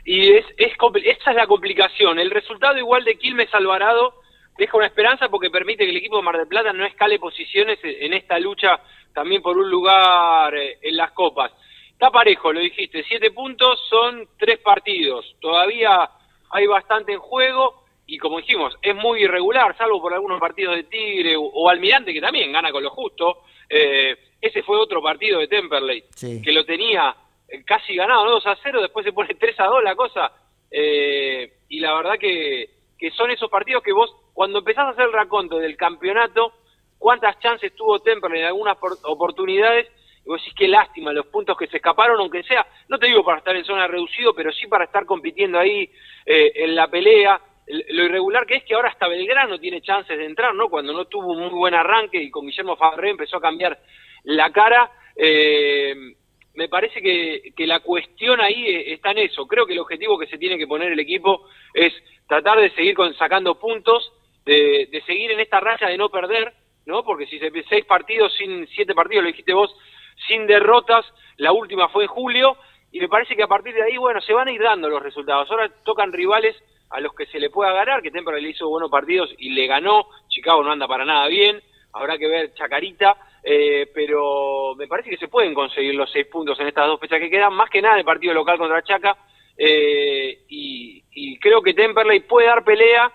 Y 0.05 0.35
es, 0.35 0.45
es, 0.57 0.71
esa 1.05 1.31
es 1.33 1.37
la 1.37 1.49
complicación. 1.49 2.21
El 2.21 2.31
resultado 2.31 2.79
igual 2.79 3.03
de 3.03 3.19
Quilmes 3.19 3.53
Alvarado 3.53 4.15
deja 4.59 4.77
una 4.77 4.87
esperanza 4.87 5.29
porque 5.29 5.51
permite 5.51 5.85
que 5.85 5.91
el 5.91 5.97
equipo 5.97 6.17
de 6.17 6.23
Mar 6.23 6.37
del 6.37 6.49
Plata 6.49 6.73
no 6.73 6.85
escale 6.85 7.19
posiciones 7.19 7.79
en 7.83 8.13
esta 8.15 8.39
lucha 8.39 8.81
también 9.13 9.41
por 9.41 9.57
un 9.57 9.71
lugar 9.71 10.55
eh, 10.55 10.79
en 10.83 10.97
las 10.97 11.13
copas. 11.13 11.53
Está 11.91 12.11
parejo, 12.11 12.53
lo 12.53 12.61
dijiste, 12.61 13.03
siete 13.09 13.31
puntos 13.31 13.81
son 13.89 14.29
tres 14.39 14.59
partidos, 14.59 15.35
todavía 15.41 16.11
hay 16.51 16.67
bastante 16.67 17.15
en 17.15 17.19
juego 17.19 17.87
y 18.07 18.19
como 18.19 18.39
dijimos, 18.39 18.77
es 18.83 18.95
muy 18.95 19.23
irregular, 19.23 19.77
salvo 19.77 20.01
por 20.01 20.13
algunos 20.13 20.39
partidos 20.39 20.77
de 20.77 20.85
Tigre 20.85 21.35
o, 21.39 21.69
Almirante 21.69 22.13
que 22.13 22.21
también 22.21 22.53
gana 22.53 22.71
con 22.71 22.83
lo 22.83 22.91
justo. 22.91 23.43
Eh, 23.69 24.17
ese 24.41 24.63
fue 24.63 24.79
otro 24.79 25.03
partido 25.03 25.41
de 25.41 25.49
Temperley, 25.49 26.05
que 26.21 26.53
lo 26.53 26.65
tenía 26.65 27.17
eh, 27.49 27.65
casi 27.65 27.97
ganado, 27.97 28.31
2 28.31 28.47
a 28.47 28.57
0, 28.63 28.83
después 28.83 29.05
se 29.05 29.13
pone 29.13 29.35
3 29.41 29.59
a 29.59 29.65
2 29.65 29.83
la 29.83 29.97
cosa. 29.97 30.33
y 30.71 31.81
la 31.81 31.95
verdad 31.95 32.19
que, 32.21 32.76
que 32.99 33.11
son 33.11 33.31
esos 33.31 33.51
partidos 33.51 33.83
que 33.83 33.93
vos 33.93 34.15
cuando 34.33 34.59
empezás 34.59 34.87
a 34.87 34.91
hacer 34.91 35.07
el 35.07 35.13
raconto 35.13 35.59
del 35.59 35.77
campeonato, 35.77 36.53
cuántas 36.99 37.39
chances 37.41 37.75
tuvo 37.75 38.01
Temperley 38.01 38.41
en 38.41 38.47
algunas 38.47 38.77
oportunidades, 39.05 39.89
y 40.25 40.29
vos 40.29 40.41
decís 40.41 40.55
qué 40.57 40.69
lástima 40.69 41.13
los 41.13 41.27
puntos 41.27 41.57
que 41.57 41.69
se 41.69 41.77
escaparon, 41.77 42.19
aunque 42.19 42.43
sea, 42.43 42.67
no 42.89 42.99
te 42.99 43.07
digo 43.07 43.25
para 43.25 43.39
estar 43.39 43.55
en 43.55 43.65
zona 43.65 43.87
reducido, 43.87 44.35
pero 44.35 44.51
sí 44.53 44.67
para 44.67 44.85
estar 44.85 45.07
compitiendo 45.07 45.59
ahí 45.59 45.91
eh, 46.25 46.53
en 46.57 46.75
la 46.75 46.89
pelea. 46.89 47.41
Lo 47.69 48.05
irregular 48.05 48.47
que 48.47 48.57
es 48.57 48.65
que 48.65 48.75
ahora 48.75 48.91
hasta 48.91 49.09
Belgrano 49.09 49.59
tiene 49.59 49.81
chances 49.81 50.17
de 50.17 50.25
entrar, 50.25 50.55
¿no? 50.55 50.69
Cuando 50.69 50.93
no 50.93 51.05
tuvo 51.07 51.33
un 51.33 51.41
muy 51.41 51.51
buen 51.51 51.75
arranque 51.75 52.21
y 52.21 52.31
con 52.31 52.47
Guillermo 52.47 52.77
Farré 52.77 53.11
empezó 53.11 53.39
a 53.39 53.41
cambiar 53.41 53.79
la 54.25 54.51
cara. 54.53 54.91
Eh, 55.17 55.95
me 56.57 56.69
parece 56.69 57.01
que, 57.01 57.53
que, 57.57 57.67
la 57.67 57.81
cuestión 57.81 58.41
ahí 58.41 58.67
eh, 58.67 58.93
está 58.95 59.13
en 59.13 59.19
eso. 59.19 59.47
Creo 59.47 59.67
que 59.67 59.75
el 59.75 59.79
objetivo 59.79 60.19
que 60.19 60.27
se 60.27 60.39
tiene 60.39 60.59
que 60.59 60.67
poner 60.67 60.93
el 60.93 61.01
equipo 61.01 61.47
es 61.75 61.93
tratar 62.27 62.59
de 62.59 62.71
seguir 62.71 62.95
con, 62.95 63.15
sacando 63.15 63.59
puntos 63.59 64.13
de, 64.47 65.03
seguir 65.07 65.31
en 65.31 65.41
esta 65.41 65.61
racha 65.61 65.89
de 65.89 65.99
no 65.99 66.09
perder, 66.09 66.53
¿no? 66.87 67.05
Porque 67.05 67.27
si 67.27 67.39
se 67.39 67.51
seis 67.69 67.85
partidos 67.85 68.33
sin 68.37 68.67
siete 68.69 68.95
partidos, 68.95 69.25
lo 69.25 69.31
dijiste 69.31 69.53
vos, 69.53 69.75
sin 70.29 70.47
derrotas, 70.47 71.05
la 71.37 71.53
última 71.53 71.89
fue 71.89 72.05
en 72.05 72.09
julio, 72.09 72.57
y 72.93 73.01
me 73.01 73.09
parece 73.09 73.37
que 73.37 73.43
a 73.43 73.49
partir 73.49 73.75
de 73.75 73.83
ahí, 73.83 73.97
bueno, 73.97 74.21
se 74.21 74.33
van 74.33 74.49
a 74.49 74.53
ir 74.53 74.63
dando 74.63 74.89
los 74.89 75.03
resultados. 75.03 75.51
Ahora 75.51 75.69
tocan 75.85 76.13
rivales 76.13 76.57
a 76.91 77.01
los 77.01 77.13
que 77.15 77.27
se 77.27 77.41
le 77.41 77.51
pueda 77.51 77.73
ganar, 77.73 78.01
que 78.01 78.13
Temple 78.13 78.41
le 78.41 78.51
hizo 78.51 78.69
buenos 78.69 78.91
partidos 78.91 79.35
y 79.39 79.51
le 79.51 79.67
ganó, 79.67 80.07
Chicago 80.29 80.63
no 80.63 80.71
anda 80.71 80.87
para 80.87 81.05
nada 81.05 81.27
bien, 81.27 81.61
habrá 81.97 82.19
que 82.19 82.29
ver 82.29 82.55
Chacarita, 82.55 83.17
eh, 83.43 83.91
pero 83.95 84.75
me 84.77 84.87
parece 84.87 85.11
que 85.11 85.17
se 85.17 85.29
pueden 85.29 85.55
conseguir 85.55 85.95
los 85.95 86.11
seis 86.11 86.27
puntos 86.27 86.59
en 86.61 86.69
estas 86.69 86.87
dos 86.87 87.01
fechas 87.01 87.21
que 87.21 87.31
quedan, 87.31 87.55
más 87.55 87.71
que 87.71 87.83
nada 87.83 87.99
el 87.99 88.05
partido 88.05 88.35
local 88.35 88.59
contra 88.59 88.83
Chaca, 88.83 89.17
eh, 89.57 90.41
y, 90.49 91.03
y, 91.13 91.39
creo 91.39 91.63
que 91.63 91.73
Temperley 91.73 92.21
puede 92.21 92.47
dar 92.47 92.63
pelea 92.63 93.11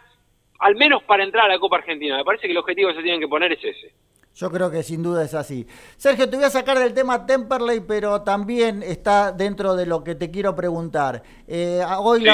al 0.59 0.75
menos 0.75 1.03
para 1.03 1.23
entrar 1.23 1.45
a 1.45 1.53
la 1.53 1.59
Copa 1.59 1.77
Argentina. 1.77 2.17
Me 2.17 2.23
parece 2.23 2.47
que 2.47 2.51
el 2.51 2.57
objetivo 2.57 2.89
que 2.89 2.95
se 2.95 3.03
tienen 3.03 3.19
que 3.19 3.27
poner 3.27 3.51
es 3.51 3.63
ese. 3.63 3.93
Yo 4.33 4.49
creo 4.49 4.71
que 4.71 4.81
sin 4.81 5.03
duda 5.03 5.23
es 5.23 5.33
así. 5.33 5.67
Sergio, 5.97 6.29
te 6.29 6.37
voy 6.37 6.45
a 6.45 6.49
sacar 6.49 6.79
del 6.79 6.93
tema 6.93 7.25
Temperley, 7.25 7.81
pero 7.81 8.21
también 8.21 8.81
está 8.81 9.33
dentro 9.33 9.75
de 9.75 9.85
lo 9.85 10.05
que 10.05 10.15
te 10.15 10.31
quiero 10.31 10.55
preguntar. 10.55 11.21
Eh, 11.47 11.83
hoy 11.99 12.25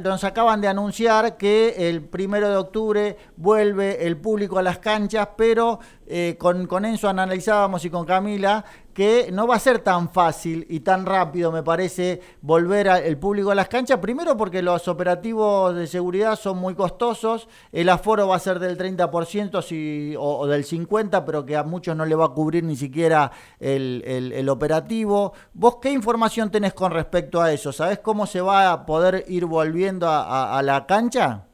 nos 0.00 0.24
acaban 0.24 0.60
de 0.60 0.68
anunciar 0.68 1.36
que 1.36 1.88
el 1.88 2.02
primero 2.02 2.48
de 2.48 2.56
octubre 2.56 3.16
vuelve 3.36 4.06
el 4.06 4.16
público 4.16 4.58
a 4.58 4.62
las 4.62 4.78
canchas, 4.78 5.30
pero 5.36 5.80
eh, 6.06 6.36
con, 6.38 6.66
con 6.66 6.84
Enzo 6.84 7.08
analizábamos 7.08 7.84
y 7.84 7.90
con 7.90 8.06
Camila 8.06 8.64
que 8.94 9.28
no 9.32 9.46
va 9.46 9.56
a 9.56 9.60
ser 9.60 9.80
tan 9.80 10.12
fácil 10.12 10.66
y 10.68 10.80
tan 10.80 11.06
rápido, 11.06 11.52
me 11.52 11.62
parece, 11.62 12.20
volver 12.40 12.88
el 12.88 13.18
público 13.18 13.50
a 13.50 13.54
las 13.54 13.68
canchas. 13.68 13.98
Primero 13.98 14.36
porque 14.36 14.62
los 14.62 14.88
operativos 14.88 15.74
de 15.74 15.86
seguridad 15.86 16.36
son 16.36 16.58
muy 16.58 16.74
costosos, 16.74 17.48
el 17.72 17.88
aforo 17.88 18.28
va 18.28 18.36
a 18.36 18.40
ser 18.40 18.58
del 18.58 18.76
30% 18.76 19.62
si, 19.62 20.14
o, 20.18 20.46
del 20.46 20.64
50%, 20.64 21.24
pero 21.24 21.46
que 21.46 21.56
a 21.56 21.62
muchos 21.62 21.96
no 21.96 22.04
le 22.04 22.14
va 22.14 22.26
a 22.26 22.28
cubrir 22.30 22.64
ni 22.64 22.76
siquiera 22.76 23.30
el, 23.58 24.48
operativo. 24.48 25.32
¿Vos 25.52 25.78
qué 25.80 25.90
información 25.90 26.50
tenés 26.50 26.74
con 26.74 26.90
respecto 26.90 27.40
a 27.40 27.52
eso? 27.52 27.72
¿Sabés 27.72 28.00
cómo 28.00 28.26
se 28.26 28.40
va 28.40 28.72
a 28.72 28.86
poder 28.86 29.24
ir 29.28 29.44
volviendo 29.44 30.08
a, 30.08 30.60
la 30.62 30.86
cancha? 30.86 31.46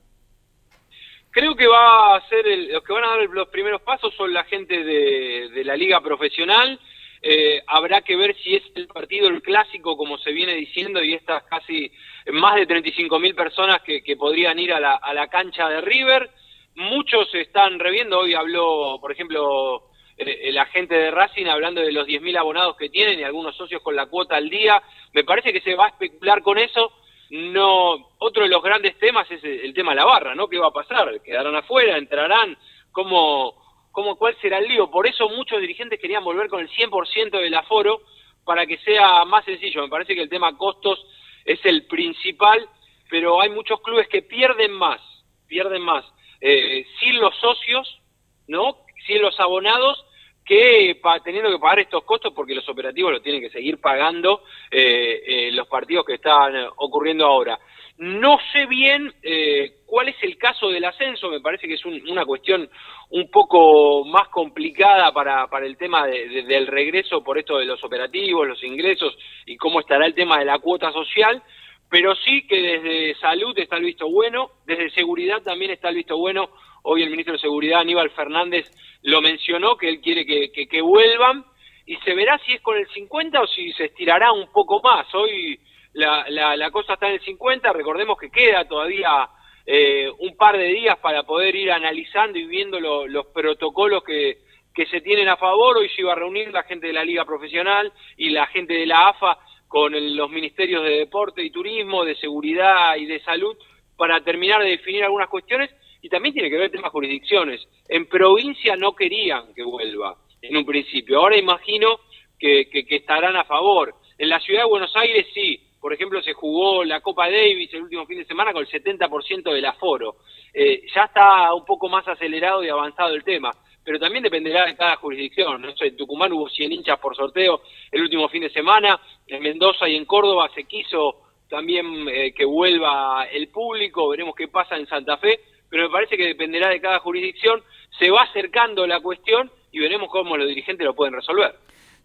Creo 1.30 1.55
que 1.55 1.66
va 1.66 2.16
a 2.16 2.28
ser 2.28 2.45
los 2.70 2.82
que 2.82 2.93
van 2.93 3.05
a 3.05 3.09
dar 3.09 3.28
los 3.28 3.49
primeros 3.49 3.82
pasos 3.82 4.14
son 4.16 4.32
la 4.32 4.45
gente 4.45 4.82
de 4.82 5.62
la 5.64 5.76
liga 5.76 6.01
profesional 6.01 6.80
eh, 7.29 7.61
habrá 7.66 8.03
que 8.03 8.14
ver 8.14 8.37
si 8.37 8.55
es 8.55 8.62
el 8.77 8.87
partido 8.87 9.27
el 9.27 9.43
clásico, 9.43 9.97
como 9.97 10.16
se 10.16 10.31
viene 10.31 10.55
diciendo, 10.55 11.03
y 11.03 11.12
estas 11.12 11.43
casi 11.43 11.91
más 12.33 12.55
de 12.55 12.66
35 12.66 13.18
mil 13.18 13.35
personas 13.35 13.83
que, 13.83 14.16
podrían 14.16 14.57
ir 14.61 14.72
a 14.72 14.79
la, 14.79 15.27
cancha 15.27 15.68
de 15.68 15.81
River. 15.81 16.31
Muchos 16.77 17.35
están 17.35 17.81
reviendo, 17.81 18.20
hoy 18.20 18.35
habló, 18.35 18.99
por 19.01 19.11
ejemplo, 19.11 19.91
eh, 20.16 20.43
el 20.45 20.57
agente 20.57 20.95
de 20.95 21.11
Racing 21.11 21.47
hablando 21.47 21.81
de 21.81 21.91
los 21.91 22.07
10.000 22.07 22.39
abonados 22.39 22.77
que 22.77 22.91
tienen 22.91 23.18
y 23.18 23.24
algunos 23.24 23.57
socios 23.57 23.83
con 23.83 23.97
la 23.97 24.07
cuota 24.07 24.37
al 24.37 24.49
día. 24.49 24.81
Me 25.12 25.24
parece 25.24 25.53
que 25.53 25.62
se 25.62 25.74
va 25.74 25.87
a 25.87 25.89
especular 25.89 26.43
con 26.43 26.59
eso. 26.59 26.93
No, 27.31 28.11
otro 28.18 28.45
de 28.45 28.51
los 28.51 28.62
grandes 28.62 28.97
temas 29.01 29.29
es 29.33 29.43
el, 29.43 29.74
tema 29.74 29.91
de 29.91 29.97
la 29.97 30.05
barra, 30.05 30.37
¿no? 30.37 30.47
¿Qué 30.47 30.59
va 30.59 30.68
a 30.68 30.72
pasar? 30.72 31.20
¿Quedarán 31.22 31.57
afuera? 31.57 31.99
¿Entrarán? 31.99 32.57
¿Cómo, 32.93 33.65
cómo, 33.97 34.16
cuál 34.16 34.36
será 34.42 34.59
el 34.59 34.68
lío. 34.68 34.90
Por 34.90 35.07
eso 35.07 35.26
muchos 35.30 35.59
dirigentes 35.59 35.99
querían 35.99 36.22
volver 36.22 36.49
con 36.49 36.61
el 36.61 36.68
100% 36.68 37.30
del 37.40 37.55
aforo 37.55 38.03
para 38.44 38.66
que 38.66 38.76
sea 38.76 39.24
más 39.24 39.42
sencillo. 39.47 39.80
Me 39.80 39.88
parece 39.88 40.14
que 40.14 40.20
el 40.20 40.28
tema 40.28 40.55
costos 40.59 41.03
es 41.47 41.59
el 41.64 41.86
principal, 41.86 42.68
pero 43.09 43.40
hay 43.40 43.49
muchos 43.49 43.80
clubes 43.80 44.07
que 44.09 44.20
pierden 44.20 44.72
más, 44.72 45.01
pierden 45.47 45.80
más 45.80 46.05
eh, 46.42 46.84
sin 47.01 47.18
los 47.18 47.34
socios, 47.36 48.03
¿no? 48.49 48.84
Sin 49.07 49.22
los 49.22 49.40
abonados 49.40 50.05
que 50.44 51.01
teniendo 51.24 51.51
que 51.51 51.59
pagar 51.59 51.78
estos 51.78 52.05
costos 52.05 52.34
porque 52.34 52.55
los 52.55 52.68
operativos 52.68 53.12
lo 53.12 53.22
tienen 53.22 53.40
que 53.40 53.51
seguir 53.51 53.80
pagando 53.80 54.44
eh, 54.70 55.22
eh, 55.26 55.53
los 55.53 55.68
partidos 55.68 56.05
que 56.05 56.16
están 56.16 56.53
ocurriendo 56.76 57.24
ahora. 57.24 57.59
No 57.99 58.38
sé 58.53 58.66
bien 58.66 59.11
eh, 59.22 59.76
cuál 59.86 60.09
es 60.09 60.16
el 60.22 60.36
caso 60.36 60.68
del 60.68 60.84
ascenso, 60.84 61.30
me 61.30 61.40
parece 61.40 61.66
que 61.66 61.74
es 61.74 61.84
una 61.86 62.26
cuestión 62.26 62.68
un 63.11 63.30
poco 63.30 64.05
más 64.05 64.28
complicada 64.28 65.12
para, 65.12 65.47
para 65.47 65.64
el 65.64 65.78
tema 65.78 66.07
del 66.07 66.66
regreso 66.66 67.24
por 67.24 67.38
esto 67.38 67.57
de 67.57 67.64
los 67.64 67.82
operativos, 67.82 68.47
los 68.47 68.62
ingresos 68.62 69.16
y 69.47 69.57
cómo 69.57 69.80
estará 69.80 70.05
el 70.05 70.14
tema 70.14 70.38
de 70.38 70.44
la 70.44 70.59
cuota 70.59 70.92
social, 70.92 71.42
pero 71.88 72.14
sí 72.16 72.47
que 72.47 72.61
desde 72.61 73.14
salud 73.18 73.59
está 73.59 73.76
el 73.76 73.84
visto 73.84 74.11
bueno, 74.11 74.51
desde 74.66 74.90
seguridad 74.90 75.42
también 75.42 75.70
está 75.70 75.88
el 75.88 75.97
visto 75.97 76.18
bueno. 76.18 76.51
Hoy 76.88 77.03
el 77.03 77.11
ministro 77.11 77.32
de 77.32 77.40
Seguridad, 77.40 77.80
Aníbal 77.80 78.11
Fernández, 78.11 78.70
lo 79.03 79.20
mencionó, 79.20 79.76
que 79.76 79.88
él 79.88 80.01
quiere 80.01 80.24
que, 80.24 80.53
que, 80.53 80.68
que 80.68 80.80
vuelvan, 80.80 81.44
y 81.84 81.97
se 81.97 82.14
verá 82.14 82.38
si 82.47 82.53
es 82.53 82.61
con 82.61 82.76
el 82.76 82.86
50 82.86 83.40
o 83.40 83.47
si 83.49 83.72
se 83.72 83.86
estirará 83.86 84.30
un 84.30 84.53
poco 84.53 84.80
más. 84.82 85.12
Hoy 85.12 85.59
la, 85.97 86.57
la, 86.57 86.70
cosa 86.70 86.94
está 86.94 87.09
en 87.09 87.14
el 87.14 87.20
50, 87.20 87.72
recordemos 87.72 88.18
que 88.18 88.30
queda 88.30 88.66
todavía 88.66 89.28
eh, 89.64 90.11
un 90.18 90.36
par 90.36 90.59
de 90.59 90.68
días 90.68 90.99
para 90.99 91.22
poder 91.22 91.57
ir 91.57 91.72
analizando 91.72 92.38
y 92.38 92.44
viendo 92.44 92.78
los 92.80 93.26
protocolos 93.28 94.05
que, 94.05 94.44
se 94.90 95.01
tienen 95.01 95.26
a 95.28 95.38
favor. 95.38 95.78
Hoy 95.78 95.88
se 95.88 96.03
iba 96.03 96.12
a 96.12 96.16
reunir 96.16 96.53
la 96.53 96.64
gente 96.64 96.88
de 96.88 96.92
la 96.92 97.03
Liga 97.03 97.24
Profesional 97.24 97.90
y 98.18 98.28
la 98.28 98.47
gente 98.49 98.74
de 98.74 98.84
la 98.84 99.09
AFA 99.09 99.38
con 99.68 99.94
los 100.14 100.30
ministerios 100.30 100.84
de 100.84 100.99
Deporte 100.99 101.42
y 101.42 101.51
Turismo, 101.51 102.05
de 102.05 102.14
Seguridad 102.16 102.94
y 102.97 103.07
de 103.07 103.20
Salud 103.20 103.57
para 103.97 104.20
terminar 104.20 104.62
de 104.62 104.68
definir 104.68 105.03
algunas 105.03 105.30
cuestiones 105.30 105.70
y 106.03 106.11
también 106.11 106.34
tiene 106.34 106.51
que 106.51 106.59
ver 106.59 106.70
temas 106.70 106.92
jurisdicciones. 106.92 107.66
En 107.88 108.07
provincia 108.07 108.76
no 108.76 108.94
querían 108.94 109.55
que 109.55 109.64
vuelva 109.64 110.14
en 110.42 110.59
un 110.59 110.66
principio, 110.66 111.20
ahora 111.20 111.38
imagino 111.38 112.01
que 112.38 112.68
estarán 112.90 113.34
a 113.34 113.44
favor. 113.44 113.94
En 114.18 114.28
la 114.28 114.40
ciudad 114.40 114.61
de 114.61 114.68
Buenos 114.68 114.94
Aires 114.94 115.26
sí, 115.32 115.65
por 115.87 115.93
ejemplo, 115.93 116.20
se 116.20 116.32
jugó 116.32 116.82
la 116.82 117.01
Copa 117.01 117.30
Davis 117.30 117.72
el 117.72 117.84
último 117.84 118.05
fin 118.07 118.18
de 118.18 118.24
semana 118.24 118.53
con 118.53 118.61
el 118.61 118.68
70% 118.68 119.53
del 119.53 119.66
aforo. 119.66 120.16
Eh, 120.53 120.82
ya 120.93 121.03
está 121.03 121.55
un 121.55 121.64
poco 121.64 121.89
más 121.89 122.09
acelerado 122.09 122.64
y 122.64 122.68
avanzado 122.68 123.14
el 123.14 123.22
tema, 123.22 123.53
pero 123.84 124.01
también 124.01 124.24
dependerá 124.24 124.66
de 124.66 124.74
cada 124.74 124.97
jurisdicción. 124.97 125.62
No 125.62 125.76
sé, 125.76 125.87
en 125.87 125.97
Tucumán 125.97 126.32
hubo 126.32 126.49
100 126.49 126.72
hinchas 126.72 126.99
por 126.99 127.14
sorteo 127.14 127.61
el 127.93 128.03
último 128.03 128.28
fin 128.28 128.43
de 128.43 128.51
semana, 128.51 129.01
en 129.28 129.41
Mendoza 129.41 129.89
y 129.89 129.95
en 129.95 130.07
Córdoba 130.07 130.51
se 130.57 130.64
quiso 130.64 131.22
también 131.49 132.09
eh, 132.09 132.34
que 132.34 132.45
vuelva 132.45 133.28
el 133.30 133.47
público, 133.51 134.09
veremos 134.09 134.34
qué 134.34 134.49
pasa 134.49 134.74
en 134.74 134.89
Santa 134.89 135.18
Fe, 135.18 135.39
pero 135.70 135.84
me 135.84 135.91
parece 135.91 136.16
que 136.16 136.26
dependerá 136.26 136.68
de 136.68 136.80
cada 136.80 136.99
jurisdicción, 136.99 137.62
se 137.97 138.11
va 138.11 138.22
acercando 138.22 138.89
la 138.89 138.99
cuestión 138.99 139.53
y 139.70 139.78
veremos 139.78 140.09
cómo 140.11 140.37
los 140.37 140.49
dirigentes 140.49 140.84
lo 140.84 140.97
pueden 140.97 141.14
resolver. 141.14 141.55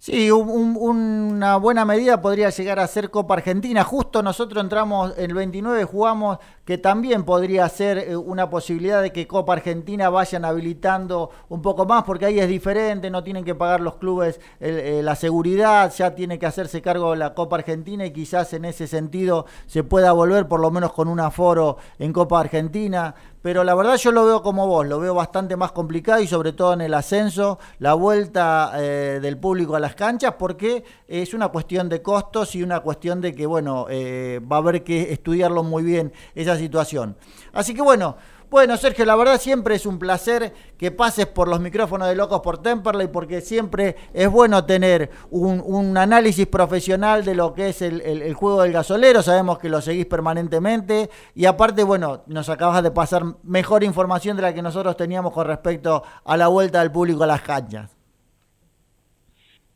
Sí, 0.04 0.32
una 0.32 1.58
buena 1.58 1.86
medida 1.86 2.20
podría 2.24 2.50
llegar 2.50 2.80
a 2.80 2.88
ser 2.88 3.12
Copa 3.12 3.36
Argentina. 3.36 3.84
Justo 3.84 4.24
nosotros 4.24 4.64
entramos 4.64 5.14
el 5.16 5.36
29, 5.36 5.84
jugamos 5.84 6.40
que 6.66 6.80
también 6.80 7.24
podría 7.24 7.70
ser 7.70 8.00
eh, 8.00 8.16
una 8.16 8.50
posibilidad 8.50 9.04
de 9.04 9.12
que 9.12 9.28
Copa 9.28 9.54
Argentina 9.54 10.10
vayan 10.10 10.44
habilitando 10.44 11.30
un 11.50 11.62
poco 11.62 11.86
más, 11.86 12.04
porque 12.04 12.26
ahí 12.26 12.40
es 12.40 12.48
diferente, 12.48 13.12
no 13.12 13.24
tienen 13.24 13.46
que 13.46 13.54
pagar 13.54 13.80
los 13.82 13.98
clubes 13.98 14.40
eh, 14.60 15.02
la 15.04 15.16
seguridad, 15.16 15.94
ya 15.96 16.16
tiene 16.16 16.40
que 16.40 16.48
hacerse 16.48 16.82
cargo 16.82 17.14
la 17.14 17.36
Copa 17.36 17.58
Argentina 17.58 18.04
y 18.04 18.12
quizás 18.12 18.54
en 18.54 18.66
ese 18.66 18.88
sentido 18.88 19.46
se 19.68 19.84
pueda 19.84 20.14
volver 20.14 20.48
por 20.48 20.62
lo 20.62 20.72
menos 20.72 20.94
con 20.94 21.10
un 21.10 21.20
aforo 21.20 21.78
en 22.00 22.12
Copa 22.12 22.40
Argentina 22.40 23.14
pero 23.42 23.64
la 23.64 23.74
verdad 23.76 23.98
yo 23.98 24.12
lo 24.12 24.26
veo 24.26 24.42
como 24.42 24.68
vos, 24.68 24.86
lo 24.86 25.00
veo 25.00 25.14
bastante 25.14 25.56
más 25.56 25.72
complicado 25.72 26.22
y 26.22 26.28
sobre 26.28 26.54
todo 26.54 26.74
en 26.74 26.82
el 26.82 26.94
ascenso, 26.94 27.60
la 27.80 27.94
vuelta 27.94 28.74
eh, 28.76 29.20
del 29.22 29.38
público 29.38 29.76
a 29.76 29.80
las 29.80 29.96
canchas, 29.96 30.36
porque 30.38 30.84
es 31.08 31.34
una 31.34 31.50
cuestión 31.50 31.90
de 31.90 32.02
costos 32.02 32.56
y 32.56 32.64
una 32.64 32.82
cuestión 32.82 33.22
de 33.22 33.34
que, 33.34 33.46
bueno, 33.46 33.88
eh, 33.90 34.40
va 34.52 34.58
a 34.58 34.60
haber 34.60 34.84
que 34.84 35.12
estudiarlo 35.12 35.64
muy 35.64 35.84
bien 35.84 36.14
esa 36.36 36.58
situación. 36.58 37.18
Así 37.54 37.74
que 37.74 37.82
bueno, 37.82 38.18
bueno, 38.52 38.76
Sergio, 38.76 39.06
la 39.06 39.16
verdad 39.16 39.40
siempre 39.40 39.76
es 39.76 39.86
un 39.86 39.98
placer 39.98 40.52
que 40.78 40.92
pases 40.92 41.26
por 41.26 41.48
los 41.48 41.62
micrófonos 41.62 42.10
de 42.10 42.16
Locos 42.18 42.42
por 42.42 42.62
Temperley 42.62 43.08
porque 43.08 43.40
siempre 43.40 43.96
es 44.14 44.30
bueno 44.30 44.66
tener 44.66 45.10
un, 45.30 45.98
análisis 45.98 46.48
profesional 46.48 47.24
de 47.24 47.34
lo 47.34 47.54
que 47.54 47.70
es 47.70 47.82
el, 47.82 48.34
juego 48.34 48.64
del 48.64 48.74
gasolero. 48.74 49.22
Sabemos 49.22 49.58
que 49.58 49.70
lo 49.70 49.80
seguís 49.80 50.06
permanentemente 50.06 51.10
y 51.34 51.46
aparte, 51.46 51.86
bueno, 51.86 52.24
nos 52.28 52.50
acabas 52.50 52.84
de 52.84 52.92
pasar 52.92 53.24
mejor 53.44 53.86
información 53.86 54.36
de 54.36 54.42
la 54.42 54.54
que 54.54 54.62
nosotros 54.62 54.98
teníamos 54.98 55.32
con 55.32 55.48
respecto 55.48 56.04
a 56.26 56.36
la 56.36 56.50
vuelta 56.50 56.82
del 56.82 56.92
público 56.92 57.24
a 57.24 57.28
las 57.28 57.44
canchas. 57.44 57.98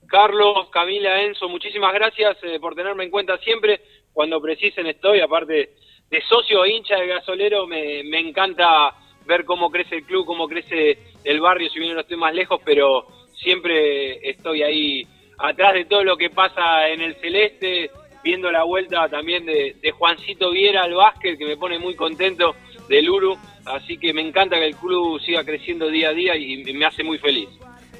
Carlos, 0.05 0.67
Camila, 0.69 1.21
Enzo, 1.21 1.47
muchísimas 1.47 1.93
gracias 1.93 2.35
eh, 2.43 2.59
por 2.59 2.75
tenerme 2.75 3.05
en 3.05 3.09
cuenta 3.09 3.37
siempre. 3.37 3.81
Cuando 4.11 4.41
precisen 4.41 4.85
estoy, 4.87 5.21
aparte 5.21 5.75
de 6.09 6.21
socio 6.21 6.65
hincha 6.65 6.95
de 6.97 7.07
gasolero 7.07 7.67
me, 7.67 8.03
me 8.03 8.19
encanta 8.19 8.93
ver 9.25 9.45
cómo 9.45 9.71
crece 9.71 9.97
el 9.97 10.03
club, 10.03 10.25
cómo 10.25 10.47
crece 10.47 10.99
el 11.23 11.41
barrio, 11.41 11.69
si 11.69 11.79
bien 11.79 11.93
no 11.93 12.01
estoy 12.01 12.17
más 12.17 12.33
lejos, 12.33 12.61
pero 12.63 13.07
siempre 13.33 14.29
estoy 14.29 14.63
ahí 14.63 15.07
atrás 15.37 15.73
de 15.73 15.85
todo 15.85 16.03
lo 16.03 16.17
que 16.17 16.29
pasa 16.29 16.87
en 16.89 17.01
el 17.01 17.15
celeste, 17.15 17.89
viendo 18.23 18.51
la 18.51 18.63
vuelta 18.63 19.09
también 19.09 19.45
de, 19.45 19.91
Juancito 19.97 20.51
Viera 20.51 20.83
al 20.83 20.93
básquet, 20.93 21.37
que 21.37 21.45
me 21.45 21.57
pone 21.57 21.79
muy 21.79 21.95
contento, 21.95 22.55
del 22.87 23.09
Uru, 23.09 23.35
así 23.65 23.97
que 23.97 24.13
me 24.13 24.21
encanta 24.21 24.57
que 24.57 24.67
el 24.67 24.75
club 24.75 25.19
siga 25.21 25.43
creciendo 25.43 25.87
día 25.87 26.09
a 26.09 26.13
día 26.13 26.35
y 26.35 26.63
me 26.73 26.85
hace 26.85 27.03
muy 27.03 27.17
feliz. 27.17 27.49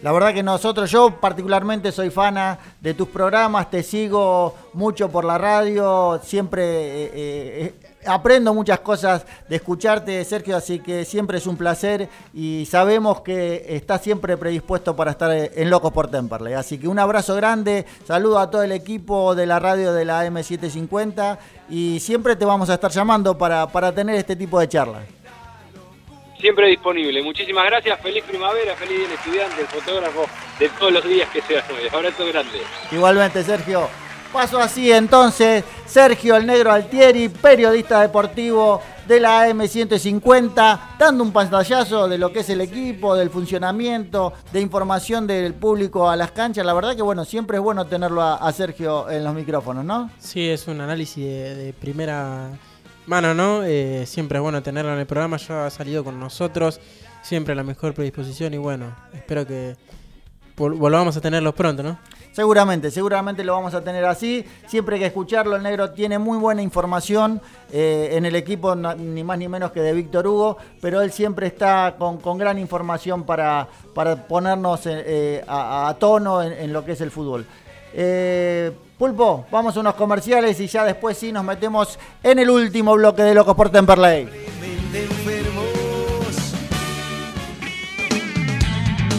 La 0.01 0.11
verdad 0.11 0.33
que 0.33 0.43
nosotros, 0.43 0.91
yo 0.91 1.19
particularmente 1.19 1.91
soy 1.91 2.11
fana 2.11 2.59
de 2.79 2.93
tus 2.93 3.07
programas, 3.07 3.71
te 3.71 3.81
sigo 3.81 4.55
mucho 4.73 5.11
por 5.11 5.25
la 5.25 5.37
radio, 5.37 6.19
siempre 6.21 6.63
eh, 6.63 7.11
eh, 7.13 7.73
aprendo 8.05 8.53
muchas 8.53 8.79
cosas 8.79 9.25
de 9.47 9.55
escucharte, 9.55 10.23
Sergio, 10.25 10.55
así 10.55 10.79
que 10.79 11.05
siempre 11.05 11.37
es 11.37 11.47
un 11.47 11.57
placer 11.57 12.09
y 12.33 12.65
sabemos 12.65 13.21
que 13.21 13.65
estás 13.69 14.01
siempre 14.01 14.37
predispuesto 14.37 14.95
para 14.95 15.11
estar 15.11 15.31
en 15.31 15.69
Locos 15.69 15.91
por 15.91 16.09
Temperley. 16.09 16.53
Así 16.53 16.77
que 16.77 16.87
un 16.87 16.99
abrazo 16.99 17.35
grande, 17.35 17.85
saludo 18.05 18.39
a 18.39 18.49
todo 18.49 18.63
el 18.63 18.71
equipo 18.71 19.35
de 19.35 19.45
la 19.45 19.59
radio 19.59 19.93
de 19.93 20.05
la 20.05 20.25
M750 20.27 21.37
y 21.69 21.99
siempre 21.99 22.35
te 22.35 22.45
vamos 22.45 22.69
a 22.69 22.75
estar 22.75 22.91
llamando 22.91 23.37
para, 23.37 23.67
para 23.67 23.93
tener 23.93 24.15
este 24.15 24.35
tipo 24.35 24.59
de 24.59 24.69
charlas. 24.69 25.03
siempre 26.39 26.67
disponible. 26.67 27.21
Muchísimas 27.23 27.65
gracias, 27.65 27.99
feliz 28.01 28.23
primavera, 28.23 28.75
feliz 28.75 28.97
día 28.99 29.13
estudiante, 29.15 29.61
el 29.61 29.67
fotógrafo 29.67 30.25
de 30.59 30.69
todos 30.69 30.91
los 30.91 31.03
días 31.03 31.29
que 31.29 31.41
sean 31.41 31.63
hoy. 31.71 31.87
Abrazo 31.91 32.25
grande. 32.27 32.61
Igualmente, 32.91 33.43
Sergio. 33.43 34.04
Paso 34.35 34.59
así 34.59 34.91
entonces, 34.91 35.63
Sergio 35.85 36.35
el 36.35 36.45
Negro 36.45 36.69
Altieri, 36.69 37.29
periodista 37.29 38.01
deportivo 38.01 38.81
de 39.07 39.21
la 39.21 39.47
AM150, 39.47 40.79
dando 40.99 41.23
un 41.23 41.31
pantallazo 41.31 42.09
de 42.09 42.17
lo 42.17 42.33
que 42.33 42.39
es 42.41 42.49
el 42.49 42.59
equipo, 42.59 43.15
del 43.15 43.29
funcionamiento, 43.29 44.33
de 44.51 44.59
información 44.59 45.25
del 45.25 45.53
público 45.53 46.09
a 46.09 46.17
las 46.17 46.31
canchas. 46.31 46.65
La 46.65 46.73
verdad 46.73 46.97
que 46.97 47.01
bueno, 47.01 47.23
siempre 47.23 47.55
es 47.57 47.63
bueno 47.63 47.85
tenerlo 47.85 48.21
a, 48.21 48.35
a 48.35 48.51
Sergio 48.51 49.09
en 49.09 49.23
los 49.23 49.33
micrófonos, 49.33 49.85
¿no? 49.85 50.11
Sí, 50.19 50.49
es 50.49 50.67
un 50.67 50.81
análisis 50.81 51.23
de, 51.23 51.73
primera 51.79 52.49
mano, 53.07 53.33
¿no? 53.33 53.63
Eh, 53.63 54.03
siempre 54.05 54.37
es 54.39 54.41
bueno 54.41 54.61
tenerlo 54.61 54.91
en 54.93 54.99
el 54.99 55.05
programa, 55.07 55.37
ya 55.37 55.65
ha 55.65 55.69
salido 55.69 56.03
con 56.03 56.19
nosotros, 56.19 56.81
siempre 57.23 57.55
la 57.55 57.63
mejor 57.63 57.93
predisposición 57.93 58.53
y 58.53 58.57
bueno, 58.57 58.93
espero 59.13 59.47
que 59.47 59.77
vol- 60.57 60.77
volvamos 60.77 61.15
a 61.15 61.21
tenerlos 61.21 61.53
pronto, 61.53 61.83
¿no? 61.83 61.97
Seguramente, 62.35 62.91
seguramente 62.91 63.45
lo 63.45 63.53
vamos 63.53 63.73
a 63.75 63.81
tener 63.81 64.03
así. 64.03 64.45
Siempre 64.67 64.95
hay 64.95 64.99
que 64.99 65.07
escucharlo, 65.07 65.55
el 65.55 65.63
negro 65.63 65.91
tiene 65.91 66.19
muy 66.19 66.37
buena 66.37 66.61
información 66.61 67.39
eh, 67.71 68.09
en 68.11 68.25
el 68.25 68.35
equipo, 68.35 68.75
ni 68.75 69.23
más 69.23 69.37
ni 69.37 69.47
menos 69.47 69.71
que 69.71 69.79
de 69.79 69.93
Víctor 69.93 70.27
Hugo, 70.27 70.57
pero 70.81 70.99
él 70.99 71.13
siempre 71.13 71.47
está 71.47 71.95
con, 71.97 72.17
con 72.17 72.37
gran 72.37 72.59
información 72.59 73.23
para, 73.23 73.69
para 73.93 74.27
ponernos 74.27 74.85
eh, 74.85 75.03
eh, 75.05 75.45
a, 75.47 75.95
tono 75.97 76.43
en, 76.43 76.73
lo 76.73 76.83
que 76.83 76.91
es 76.91 76.99
el 76.99 77.09
fútbol. 77.09 77.45
Pulpo, 78.97 79.45
vamos 79.49 79.77
a 79.77 79.79
unos 79.79 79.95
comerciales 79.95 80.59
y 80.59 80.67
ya 80.67 80.83
después 80.83 81.17
sí 81.17 81.31
nos 81.31 81.45
metemos 81.45 81.97
en 82.21 82.39
el 82.39 82.49
último 82.49 82.95
bloque 82.95 83.23
de 83.23 83.33
Locos 83.33 83.55
por 83.55 83.69
Temperley. 83.69 84.27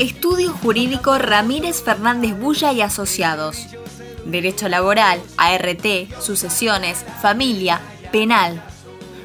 Estudio 0.00 0.52
Jurídico 0.54 1.16
Ramírez 1.18 1.82
Fernández 1.82 2.34
Bulla 2.34 2.72
y 2.72 2.80
Asociados. 2.80 3.66
Derecho 4.24 4.66
Laboral, 4.66 5.20
ART, 5.36 5.84
Sucesiones, 6.22 7.04
Familia, 7.20 7.82
Penal. 8.10 8.62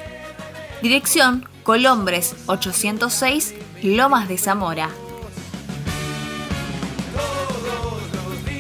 Dirección 0.84 1.50
Colombres 1.64 2.36
806, 2.46 3.56
Lomas 3.82 4.28
de 4.28 4.38
Zamora. 4.38 4.92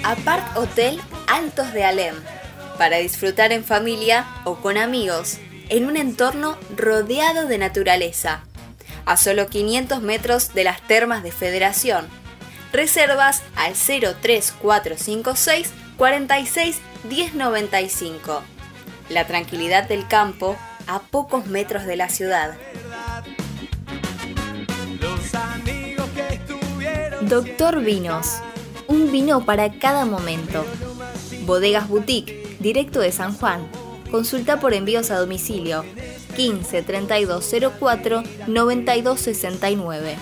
Apart 0.04 0.58
Hotel 0.58 1.00
Altos 1.28 1.72
de 1.74 1.84
Alem. 1.84 2.16
Para 2.80 2.98
disfrutar 2.98 3.52
en 3.52 3.64
familia 3.64 4.26
o 4.45 4.56
con 4.56 4.78
amigos, 4.78 5.38
en 5.70 5.86
un 5.86 5.97
entorno 5.97 6.57
rodeado 6.76 7.47
de 7.47 7.57
naturaleza. 7.57 8.43
A 9.05 9.18
solo 9.18 9.47
500 9.47 10.01
metros 10.01 10.53
de 10.53 10.63
las 10.63 10.82
termas 10.82 11.24
de 11.24 11.32
Federación. 11.32 12.07
Reservas 12.74 13.41
al 13.55 13.74
03456 13.74 15.72
46 15.97 16.80
1095. 17.09 18.43
La 19.09 19.26
tranquilidad 19.26 19.88
del 19.88 20.07
campo 20.07 20.57
a 20.88 20.99
pocos 20.99 21.47
metros 21.47 21.86
de 21.86 21.95
la 21.95 22.09
ciudad. 22.09 22.55
Doctor 27.22 27.82
Vinos. 27.82 28.38
Un 28.88 29.11
vino 29.11 29.45
para 29.45 29.80
cada 29.80 30.05
momento. 30.05 30.65
Bodegas 31.41 31.88
Boutique, 31.89 32.55
directo 32.59 32.99
de 32.99 33.11
San 33.11 33.34
Juan. 33.34 33.68
Consulta 34.12 34.60
por 34.60 34.74
envíos 34.74 35.12
a 35.12 35.20
domicilio 35.20 35.84
15 36.36 36.84
3204 36.84 38.24
9269. 38.47 40.16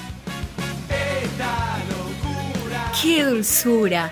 ¡Qué 3.02 3.24
dulzura! 3.24 4.12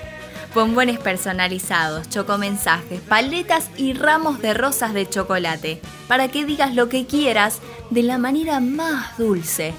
Bombones 0.54 1.00
personalizados, 1.00 2.10
chocomensajes, 2.10 3.02
paletas 3.02 3.72
y 3.76 3.94
ramos 3.94 4.40
de 4.40 4.54
rosas 4.54 4.94
de 4.94 5.10
chocolate, 5.10 5.82
para 6.08 6.28
que 6.28 6.46
digas 6.46 6.76
lo 6.76 6.90
que 6.90 7.08
quieras 7.08 7.60
de 7.90 8.04
la 8.04 8.20
manera 8.20 8.60
más 8.60 9.18
dulce. 9.18 9.74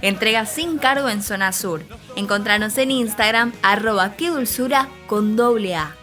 Entrega 0.00 0.46
sin 0.46 0.78
cargo 0.78 1.08
en 1.08 1.22
Zona 1.22 1.52
Sur. 1.52 1.82
Encontranos 2.16 2.78
en 2.78 2.92
Instagram, 2.92 3.52
arroba 3.62 4.14
dulzura 4.18 4.88
con 5.06 5.36
doble 5.36 5.74
A. 5.74 5.96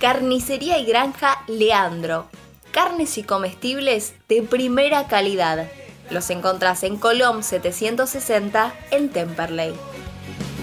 Carnicería 0.00 0.78
y 0.78 0.86
Granja 0.86 1.44
Leandro. 1.46 2.26
Carnes 2.72 3.18
y 3.18 3.22
comestibles 3.22 4.14
de 4.30 4.40
primera 4.42 5.08
calidad. 5.08 5.68
Los 6.08 6.30
encontrás 6.30 6.84
en 6.84 6.96
Colom 6.96 7.42
760 7.42 8.72
en 8.92 9.10
Temperley. 9.10 9.74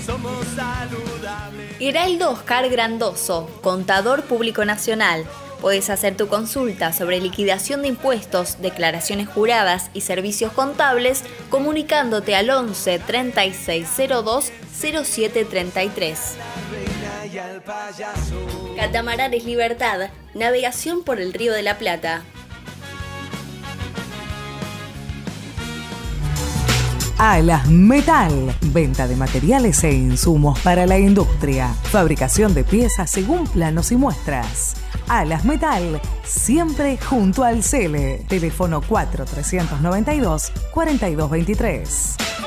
somos 0.04 0.44
saludables. 0.56 1.76
Heraldo 1.80 2.32
Oscar 2.32 2.68
Grandoso, 2.68 3.48
contador 3.62 4.24
público 4.24 4.66
nacional. 4.66 5.24
Puedes 5.62 5.92
hacer 5.92 6.18
tu 6.18 6.28
consulta 6.28 6.92
sobre 6.92 7.22
liquidación 7.22 7.84
de 7.84 7.90
impuestos, 7.90 8.60
declaraciones 8.60 9.28
juradas 9.30 9.92
y 9.94 10.02
servicios 10.02 10.52
contables 10.52 11.24
comunicándote 11.52 12.36
al 12.36 12.50
11 12.50 12.98
3602 13.06 14.52
0733. 14.82 16.38
Catamaranes 18.76 19.46
Libertad, 19.46 20.10
navegación 20.34 21.04
por 21.04 21.20
el 21.20 21.34
Río 21.34 21.54
de 21.54 21.62
la 21.62 21.78
Plata. 21.78 22.24
Alas 27.20 27.68
Metal, 27.68 28.56
venta 28.62 29.08
de 29.08 29.16
materiales 29.16 29.84
e 29.84 29.92
insumos 29.92 30.60
para 30.60 30.86
la 30.86 31.00
industria, 31.00 31.74
fabricación 31.92 32.54
de 32.54 32.64
piezas 32.64 33.10
según 33.10 33.46
planos 33.48 33.92
y 33.92 33.96
muestras. 33.96 34.76
Alas 35.08 35.46
Metal, 35.46 36.00
siempre 36.24 36.98
junto 36.98 37.44
al 37.44 37.64
Cele. 37.64 38.26
Teléfono 38.28 38.82
4392 38.82 40.52
4223. 40.72 42.47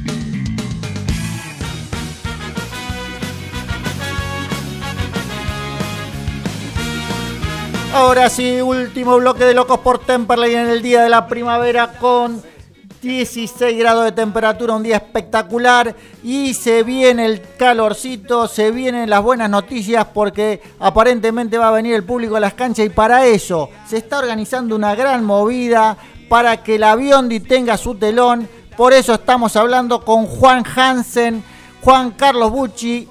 Ahora 7.93 8.29
sí, 8.29 8.61
último 8.61 9.17
bloque 9.17 9.43
de 9.43 9.53
Locos 9.53 9.79
por 9.79 9.99
Temperley 9.99 10.55
en 10.55 10.69
el 10.69 10.81
día 10.81 11.03
de 11.03 11.09
la 11.09 11.27
primavera 11.27 11.91
con 11.99 12.41
16 13.01 13.77
grados 13.77 14.05
de 14.05 14.13
temperatura, 14.13 14.75
un 14.75 14.83
día 14.83 14.95
espectacular 14.95 15.93
y 16.23 16.53
se 16.53 16.83
viene 16.83 17.25
el 17.25 17.41
calorcito, 17.57 18.47
se 18.47 18.71
vienen 18.71 19.09
las 19.09 19.21
buenas 19.21 19.49
noticias 19.49 20.07
porque 20.13 20.61
aparentemente 20.79 21.57
va 21.57 21.67
a 21.67 21.71
venir 21.71 21.93
el 21.93 22.05
público 22.05 22.37
a 22.37 22.39
las 22.39 22.53
canchas 22.53 22.85
y 22.85 22.89
para 22.89 23.25
eso 23.25 23.69
se 23.85 23.97
está 23.97 24.19
organizando 24.19 24.73
una 24.73 24.95
gran 24.95 25.25
movida 25.25 25.97
para 26.29 26.63
que 26.63 26.75
el 26.75 26.85
avión 26.85 27.27
tenga 27.45 27.75
su 27.75 27.95
telón. 27.95 28.47
Por 28.77 28.93
eso 28.93 29.15
estamos 29.15 29.57
hablando 29.57 30.05
con 30.05 30.27
Juan 30.27 30.63
Hansen, 30.75 31.43
Juan 31.81 32.11
Carlos 32.11 32.51
Bucci, 32.51 33.09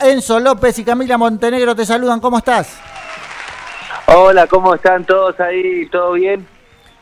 Enzo 0.00 0.38
López 0.38 0.78
y 0.78 0.84
Camila 0.84 1.16
Montenegro 1.16 1.74
te 1.74 1.86
saludan. 1.86 2.20
¿Cómo 2.20 2.36
estás? 2.36 2.68
Hola, 4.10 4.46
¿cómo 4.46 4.74
están 4.74 5.04
todos 5.04 5.38
ahí? 5.38 5.86
¿Todo 5.90 6.12
bien? 6.12 6.46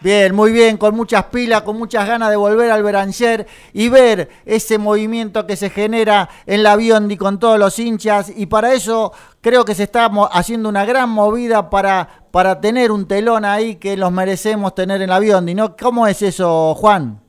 Bien, 0.00 0.34
muy 0.34 0.50
bien, 0.50 0.76
con 0.76 0.96
muchas 0.96 1.22
pilas, 1.26 1.62
con 1.62 1.78
muchas 1.78 2.06
ganas 2.06 2.30
de 2.30 2.36
volver 2.36 2.68
al 2.68 2.82
Beranger 2.82 3.46
y 3.72 3.88
ver 3.88 4.28
ese 4.44 4.76
movimiento 4.76 5.46
que 5.46 5.54
se 5.54 5.70
genera 5.70 6.28
en 6.46 6.64
la 6.64 6.74
Biondi 6.74 7.16
con 7.16 7.38
todos 7.38 7.60
los 7.60 7.78
hinchas 7.78 8.32
y 8.36 8.46
para 8.46 8.72
eso 8.72 9.12
creo 9.40 9.64
que 9.64 9.76
se 9.76 9.84
está 9.84 10.10
haciendo 10.32 10.68
una 10.68 10.84
gran 10.84 11.08
movida 11.08 11.70
para, 11.70 12.08
para 12.32 12.60
tener 12.60 12.90
un 12.90 13.06
telón 13.06 13.44
ahí 13.44 13.76
que 13.76 13.96
los 13.96 14.10
merecemos 14.10 14.74
tener 14.74 15.00
en 15.00 15.10
la 15.10 15.20
Biondi, 15.20 15.54
¿no? 15.54 15.76
¿Cómo 15.76 16.08
es 16.08 16.22
eso, 16.22 16.74
Juan? 16.74 17.20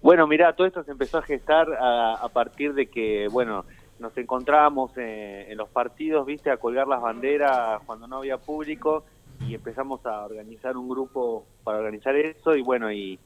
Bueno, 0.00 0.28
mira, 0.28 0.54
todo 0.54 0.68
esto 0.68 0.84
se 0.84 0.92
empezó 0.92 1.18
a 1.18 1.22
gestar 1.22 1.66
a, 1.72 2.14
a 2.14 2.28
partir 2.28 2.74
de 2.74 2.86
que, 2.86 3.26
bueno, 3.28 3.64
nos 4.00 4.16
encontrábamos 4.16 4.96
en, 4.96 5.56
los 5.56 5.68
partidos, 5.68 6.26
viste, 6.26 6.50
a 6.50 6.56
colgar 6.56 6.88
las 6.88 7.00
banderas 7.00 7.82
cuando 7.84 8.06
no 8.06 8.16
había 8.16 8.38
público 8.38 9.04
y 9.46 9.54
empezamos 9.54 10.04
a 10.06 10.24
organizar 10.24 10.76
un 10.76 10.88
grupo 10.88 11.44
para 11.62 11.78
organizar 11.78 12.16
eso 12.16 12.54
y 12.56 12.62
bueno, 12.62 12.90
y, 12.90 13.18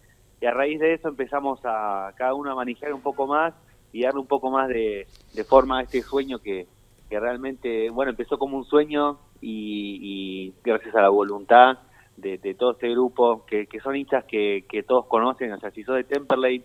a 0.46 0.50
raíz 0.50 0.78
de 0.78 0.92
eso 0.92 1.08
empezamos 1.08 1.58
a 1.64 2.12
cada 2.16 2.34
uno 2.34 2.52
a 2.52 2.54
manejar 2.54 2.92
un 2.92 3.00
poco 3.00 3.26
más 3.26 3.54
y 3.92 4.02
darle 4.02 4.20
un 4.20 4.26
poco 4.26 4.50
más 4.50 4.68
de, 4.68 5.06
forma 5.48 5.78
a 5.78 5.82
este 5.84 6.02
sueño 6.02 6.38
que, 6.38 6.66
que, 7.08 7.18
realmente, 7.18 7.88
bueno, 7.88 8.10
empezó 8.10 8.36
como 8.36 8.58
un 8.58 8.64
sueño 8.64 9.18
y, 9.40 10.52
gracias 10.62 10.94
a 10.96 11.00
la 11.00 11.08
voluntad 11.08 11.78
de, 12.18 12.54
todo 12.58 12.72
este 12.72 12.90
grupo, 12.90 13.46
que, 13.46 13.66
que 13.66 13.80
son 13.80 13.96
hinchas 13.96 14.24
que, 14.24 14.66
que 14.68 14.82
todos 14.82 15.06
conocen, 15.06 15.50
o 15.52 15.58
sea, 15.58 15.70
si 15.70 15.82
sos 15.82 15.96
de 15.96 16.04
Temperley, 16.04 16.62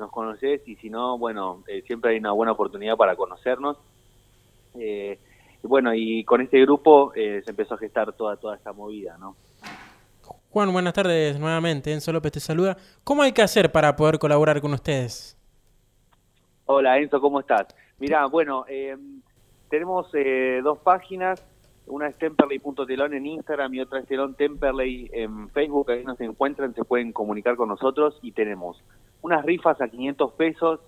nos 0.00 0.10
conoces 0.10 0.66
y 0.66 0.74
si 0.76 0.90
no, 0.90 1.16
bueno, 1.18 1.62
eh, 1.68 1.82
siempre 1.86 2.12
hay 2.12 2.18
una 2.18 2.32
buena 2.32 2.52
oportunidad 2.52 2.96
para 2.96 3.14
conocernos. 3.14 3.76
Eh, 4.74 5.18
y 5.62 5.66
bueno, 5.66 5.94
y 5.94 6.24
con 6.24 6.40
este 6.40 6.60
grupo 6.62 7.12
eh, 7.14 7.42
se 7.44 7.50
empezó 7.50 7.74
a 7.74 7.78
gestar 7.78 8.12
toda, 8.14 8.36
toda 8.36 8.56
esta 8.56 8.72
movida, 8.72 9.16
¿no? 9.18 9.36
Juan, 10.50 10.72
buenas 10.72 10.94
tardes 10.94 11.38
nuevamente. 11.38 11.92
Enzo 11.92 12.12
López 12.12 12.32
te 12.32 12.40
saluda. 12.40 12.76
¿Cómo 13.04 13.22
hay 13.22 13.32
que 13.32 13.42
hacer 13.42 13.70
para 13.70 13.94
poder 13.94 14.18
colaborar 14.18 14.60
con 14.60 14.72
ustedes? 14.72 15.36
Hola 16.64 16.98
Enzo, 16.98 17.20
¿cómo 17.20 17.40
estás? 17.40 17.68
Mira, 17.98 18.26
bueno, 18.26 18.64
tenemos 19.68 20.10
dos 20.62 20.78
páginas. 20.78 21.44
Una 21.86 22.06
es 22.06 22.16
temperley.telón 22.18 23.14
en 23.14 23.26
Instagram 23.26 23.74
y 23.74 23.80
otra 23.80 23.98
es 23.98 24.06
telón 24.06 24.34
temperley 24.34 25.10
en 25.12 25.50
Facebook. 25.50 25.90
Ahí 25.90 26.04
nos 26.04 26.20
encuentran, 26.20 26.74
se 26.74 26.84
pueden 26.84 27.12
comunicar 27.12 27.56
con 27.56 27.68
nosotros 27.68 28.18
y 28.22 28.32
tenemos 28.32 28.82
unas 29.22 29.44
rifas 29.44 29.80
a 29.80 29.88
500 29.88 30.32
pesos, 30.32 30.80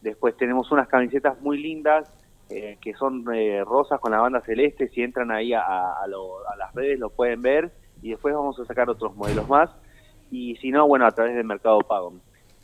después 0.00 0.36
tenemos 0.36 0.70
unas 0.70 0.88
camisetas 0.88 1.40
muy 1.40 1.58
lindas 1.58 2.10
eh, 2.50 2.76
que 2.80 2.94
son 2.94 3.24
eh, 3.34 3.64
rosas 3.64 3.98
con 4.00 4.12
la 4.12 4.20
banda 4.20 4.40
celeste, 4.42 4.88
si 4.88 5.02
entran 5.02 5.30
ahí 5.30 5.52
a, 5.54 5.94
las 6.58 6.74
redes 6.74 6.98
lo 6.98 7.10
pueden 7.10 7.40
ver 7.40 7.72
y 8.02 8.10
después 8.10 8.34
vamos 8.34 8.58
a 8.60 8.66
sacar 8.66 8.90
otros 8.90 9.16
modelos 9.16 9.48
más 9.48 9.70
y 10.30 10.56
si 10.56 10.70
no, 10.70 10.86
bueno, 10.86 11.06
a 11.06 11.12
través 11.12 11.34
del 11.34 11.44
Mercado 11.44 11.78
Pago. 11.80 12.12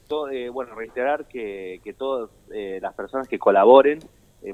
Todo, 0.08 0.28
eh, 0.30 0.48
bueno, 0.48 0.74
reiterar 0.74 1.26
que, 1.26 1.80
que 1.84 1.92
todas 1.92 2.30
las 2.48 2.94
personas 2.94 3.28
que 3.28 3.38
colaboren 3.38 4.00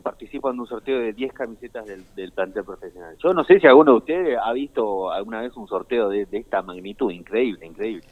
participan 0.03 0.57
de 0.57 0.63
un 0.63 0.67
sorteo 0.67 0.99
de 0.99 1.13
10 1.13 1.33
camisetas 1.33 1.87
del, 1.87 2.33
plantel 2.33 2.65
profesional. 2.65 3.17
Yo 3.23 3.33
no 3.33 3.45
sé 3.45 3.59
si 3.59 3.67
alguno 3.67 3.93
de 3.93 3.99
ustedes 3.99 4.39
ha 4.43 4.53
visto 4.53 5.11
alguna 5.11 5.41
vez 5.41 5.57
un 5.57 5.67
sorteo 5.67 6.09
de 6.09 6.27
esta 6.31 6.61
magnitud, 6.61 7.11
increíble, 7.11 7.67
increíble. 7.67 8.07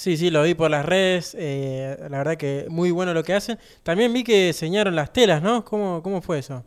Sí, 0.00 0.16
sí, 0.16 0.30
lo 0.30 0.42
vi 0.44 0.54
por 0.54 0.70
las 0.70 0.86
redes. 0.86 1.36
Eh, 1.38 1.94
la 2.08 2.16
verdad 2.16 2.38
que 2.38 2.64
muy 2.70 2.90
bueno 2.90 3.12
lo 3.12 3.22
que 3.22 3.34
hacen. 3.34 3.58
También 3.82 4.14
vi 4.14 4.24
que 4.24 4.46
diseñaron 4.46 4.96
las 4.96 5.12
telas, 5.12 5.42
¿no? 5.42 5.62
¿Cómo, 5.62 6.02
cómo 6.02 6.22
fue 6.22 6.38
eso? 6.38 6.64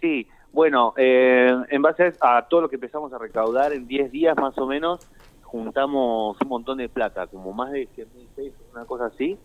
Sí, 0.00 0.26
bueno, 0.50 0.94
eh, 0.96 1.54
en 1.68 1.82
base 1.82 2.14
a 2.22 2.46
todo 2.48 2.62
lo 2.62 2.70
que 2.70 2.76
empezamos 2.76 3.12
a 3.12 3.18
recaudar 3.18 3.74
en 3.74 3.86
10 3.86 4.12
días 4.12 4.34
más 4.38 4.56
o 4.56 4.66
menos, 4.66 5.06
juntamos 5.42 6.38
un 6.40 6.48
montón 6.48 6.78
de 6.78 6.88
plata, 6.88 7.26
como 7.26 7.52
más 7.52 7.70
de 7.70 7.86
100 7.94 8.08
mil 8.14 8.28
pesos, 8.28 8.58
una 8.72 8.86
cosa 8.86 9.04
así, 9.04 9.36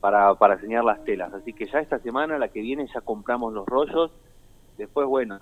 para, 0.00 0.34
para 0.36 0.56
diseñar 0.56 0.84
las 0.84 1.04
telas. 1.04 1.34
Así 1.34 1.52
que 1.52 1.66
ya 1.66 1.80
esta 1.80 1.98
semana, 1.98 2.38
la 2.38 2.48
que 2.48 2.62
viene, 2.62 2.86
ya 2.94 3.02
compramos 3.02 3.52
los 3.52 3.66
rollos. 3.66 4.10
Después, 4.78 5.06
bueno, 5.06 5.38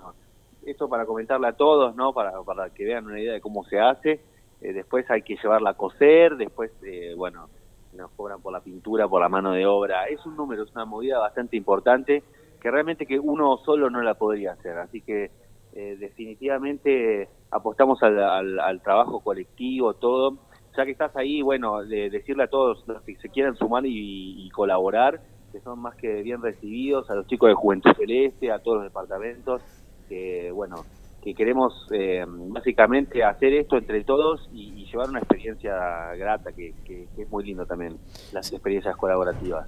esto 0.67 0.89
para 0.89 1.07
comentarle 1.07 1.47
a 1.47 1.53
todos, 1.53 1.95
¿no? 1.95 2.13
Para, 2.13 2.43
para 2.43 2.69
que 2.71 2.85
vean 2.85 3.07
una 3.07 3.21
idea 3.21 3.35
de 3.35 3.41
cómo 3.41 3.63
se 3.63 3.79
hace 3.79 4.32
eh, 4.63 4.73
después 4.73 5.11
hay 5.11 5.23
que 5.23 5.37
llevarla 5.37 5.71
a 5.71 5.75
coser, 5.75 6.37
después, 6.37 6.71
eh, 6.85 7.15
bueno, 7.17 7.49
nos 7.95 8.11
cobran 8.13 8.41
por 8.41 8.53
la 8.53 8.61
pintura, 8.61 9.09
por 9.09 9.21
la 9.21 9.29
mano 9.29 9.53
de 9.53 9.67
obra. 9.67 10.07
Es 10.07 10.25
un 10.25 10.37
número, 10.37 10.63
es 10.63 10.71
una 10.73 10.85
movida 10.85 11.19
bastante 11.19 11.57
importante 11.57 12.23
que 12.61 12.71
realmente 12.71 13.07
que 13.07 13.19
uno 13.19 13.59
solo 13.59 13.91
no 13.91 14.01
la 14.03 14.15
podría 14.15 14.53
hacer. 14.53 14.79
Así 14.79 15.01
que 15.01 15.31
eh, 15.75 15.97
definitivamente 15.99 17.29
apostamos 17.51 18.01
al, 18.03 18.81
trabajo 18.83 19.21
colectivo, 19.21 19.95
todo. 19.95 20.39
Ya 20.77 20.85
que 20.85 20.93
estás 20.93 21.15
ahí, 21.17 21.43
bueno, 21.43 21.83
de 21.83 22.09
decirle 22.09 22.45
a 22.45 22.49
todos 22.49 22.85
los 22.87 23.03
que 23.03 23.17
se 23.17 23.29
quieran 23.29 23.57
sumar 23.57 23.83
y, 23.85 24.49
colaborar, 24.51 25.21
que 25.51 25.61
son 25.61 25.81
más 25.81 25.97
que 25.97 26.23
bien 26.23 26.41
recibidos, 26.41 27.11
a 27.11 27.15
los 27.17 27.27
chicos 27.27 27.49
de 27.49 27.55
Juventud 27.55 27.91
Celeste, 27.95 28.53
a 28.53 28.61
todos 28.61 28.79
los 28.79 28.85
departamentos, 28.85 29.61
que 30.09 30.51
bueno, 30.53 30.77
que 31.23 31.35
queremos 31.35 31.87
eh, 31.93 32.25
básicamente 32.27 33.23
hacer 33.23 33.55
esto 33.55 33.79
entre 33.79 34.03
todos 34.05 34.49
y, 34.53 34.83
llevar 34.93 35.09
una 35.09 35.21
experiencia 35.21 36.15
grata, 36.17 36.53
que, 36.53 36.75
que, 36.85 37.07
es 37.17 37.31
muy 37.31 37.45
lindo 37.45 37.65
también, 37.65 37.97
las 38.33 38.53
experiencias 38.53 38.95
colaborativas. 38.97 39.67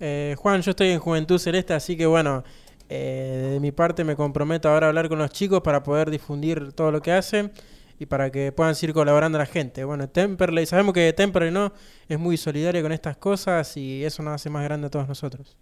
Eh, 0.00 0.34
Juan, 0.38 0.60
yo 0.62 0.70
estoy 0.70 0.88
en 0.88 0.98
Juventud 0.98 1.38
Celeste, 1.38 1.72
así 1.72 1.96
que 1.96 2.06
bueno, 2.06 2.42
eh, 2.88 3.50
de 3.52 3.60
mi 3.60 3.70
parte 3.70 4.02
me 4.02 4.16
comprometo 4.16 4.68
ahora 4.68 4.86
a 4.86 4.88
hablar 4.88 5.08
con 5.08 5.18
los 5.18 5.30
chicos 5.30 5.60
para 5.60 5.84
poder 5.84 6.10
difundir 6.10 6.72
todo 6.72 6.90
lo 6.90 7.00
que 7.00 7.12
hacen 7.12 7.52
y 7.98 8.06
para 8.06 8.30
que 8.30 8.50
puedan 8.50 8.74
seguir 8.74 8.92
colaborando 8.92 9.38
a 9.38 9.42
la 9.42 9.46
gente. 9.46 9.84
Bueno, 9.84 10.08
Temperley, 10.08 10.66
sabemos 10.66 10.92
que 10.94 11.12
Temperley 11.12 11.52
no 11.52 11.72
es 12.08 12.18
muy 12.18 12.36
solidario 12.36 12.82
con 12.82 12.90
estas 12.90 13.16
cosas 13.16 13.76
y 13.76 14.04
eso 14.04 14.22
nos 14.22 14.34
hace 14.34 14.50
más 14.50 14.64
grande 14.64 14.88
a 14.88 14.90
todos 14.90 15.06
nosotros. 15.06 15.56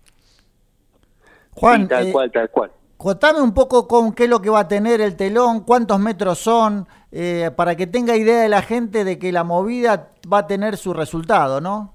Juan, 1.52 1.86
tal 1.86 2.10
cual, 2.10 2.32
tal 2.32 2.50
cual. 2.50 2.70
Contame 2.96 3.40
un 3.40 3.52
poco 3.52 3.88
con 3.88 4.14
qué 4.14 4.24
es 4.24 4.30
lo 4.30 4.40
que 4.40 4.50
va 4.50 4.60
a 4.60 4.68
tener 4.68 5.00
el 5.00 5.16
telón, 5.16 5.64
cuántos 5.64 5.98
metros 5.98 6.38
son, 6.38 6.86
eh, 7.10 7.50
para 7.56 7.76
que 7.76 7.86
tenga 7.86 8.16
idea 8.16 8.42
de 8.42 8.48
la 8.48 8.62
gente 8.62 9.04
de 9.04 9.18
que 9.18 9.32
la 9.32 9.44
movida 9.44 10.12
va 10.32 10.38
a 10.38 10.46
tener 10.46 10.76
su 10.76 10.94
resultado, 10.94 11.60
¿no? 11.60 11.92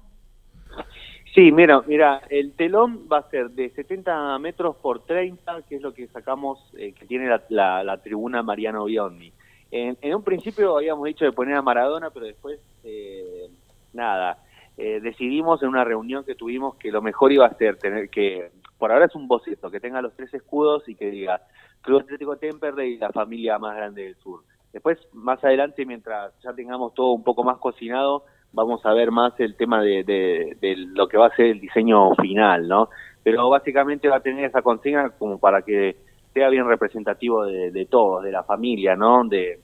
Sí, 1.34 1.52
mira, 1.52 1.80
mira, 1.86 2.20
el 2.28 2.52
telón 2.52 3.06
va 3.10 3.18
a 3.18 3.30
ser 3.30 3.50
de 3.50 3.70
70 3.70 4.38
metros 4.40 4.76
por 4.76 5.04
30, 5.04 5.62
que 5.68 5.76
es 5.76 5.82
lo 5.82 5.94
que 5.94 6.06
sacamos, 6.08 6.58
eh, 6.76 6.92
que 6.92 7.06
tiene 7.06 7.28
la, 7.48 8.00
tribuna 8.02 8.42
Mariano 8.42 8.84
Biondi. 8.84 9.32
En, 9.70 10.14
un 10.14 10.22
principio 10.22 10.76
habíamos 10.76 11.06
dicho 11.06 11.24
de 11.24 11.32
poner 11.32 11.54
a 11.54 11.62
Maradona, 11.62 12.10
pero 12.10 12.26
después, 12.26 12.60
eh, 12.84 13.48
nada, 13.92 14.38
decidimos 14.76 15.62
en 15.62 15.68
una 15.68 15.84
reunión 15.84 16.24
que 16.24 16.34
tuvimos 16.34 16.76
que 16.76 16.90
lo 16.90 17.02
mejor 17.02 17.32
iba 17.32 17.46
a 17.46 17.54
ser 17.54 17.76
tener 17.76 18.08
que 18.08 18.50
por 18.80 18.90
ahora 18.90 19.04
es 19.04 19.14
un 19.14 19.28
boceto, 19.28 19.70
que 19.70 19.78
tenga 19.78 20.00
los 20.00 20.16
tres 20.16 20.32
escudos 20.32 20.88
y 20.88 20.96
que 20.96 21.10
diga 21.10 21.42
Club 21.82 22.00
Atlético 22.00 22.36
Temperley 22.36 22.94
y 22.94 22.98
la 22.98 23.10
familia 23.10 23.58
más 23.58 23.76
grande 23.76 24.04
del 24.04 24.16
sur. 24.16 24.40
Después, 24.72 24.98
más 25.12 25.42
adelante, 25.44 25.84
mientras 25.84 26.32
ya 26.42 26.54
tengamos 26.54 26.94
todo 26.94 27.12
un 27.12 27.22
poco 27.22 27.44
más 27.44 27.58
cocinado, 27.58 28.24
vamos 28.52 28.84
a 28.86 28.94
ver 28.94 29.10
más 29.10 29.38
el 29.38 29.54
tema 29.56 29.82
de, 29.82 30.54
lo 30.94 31.08
que 31.08 31.18
va 31.18 31.26
a 31.26 31.36
ser 31.36 31.46
el 31.46 31.60
diseño 31.60 32.14
final, 32.14 32.66
¿no? 32.66 32.88
Pero 33.22 33.50
básicamente 33.50 34.08
va 34.08 34.16
a 34.16 34.22
tener 34.22 34.46
esa 34.46 34.62
consigna 34.62 35.10
como 35.10 35.38
para 35.38 35.62
que 35.62 35.96
sea 36.32 36.48
bien 36.48 36.66
representativo 36.66 37.44
de, 37.44 37.86
todos, 37.90 38.24
de 38.24 38.32
la 38.32 38.44
familia, 38.44 38.96
¿no? 38.96 39.24
De, 39.28 39.60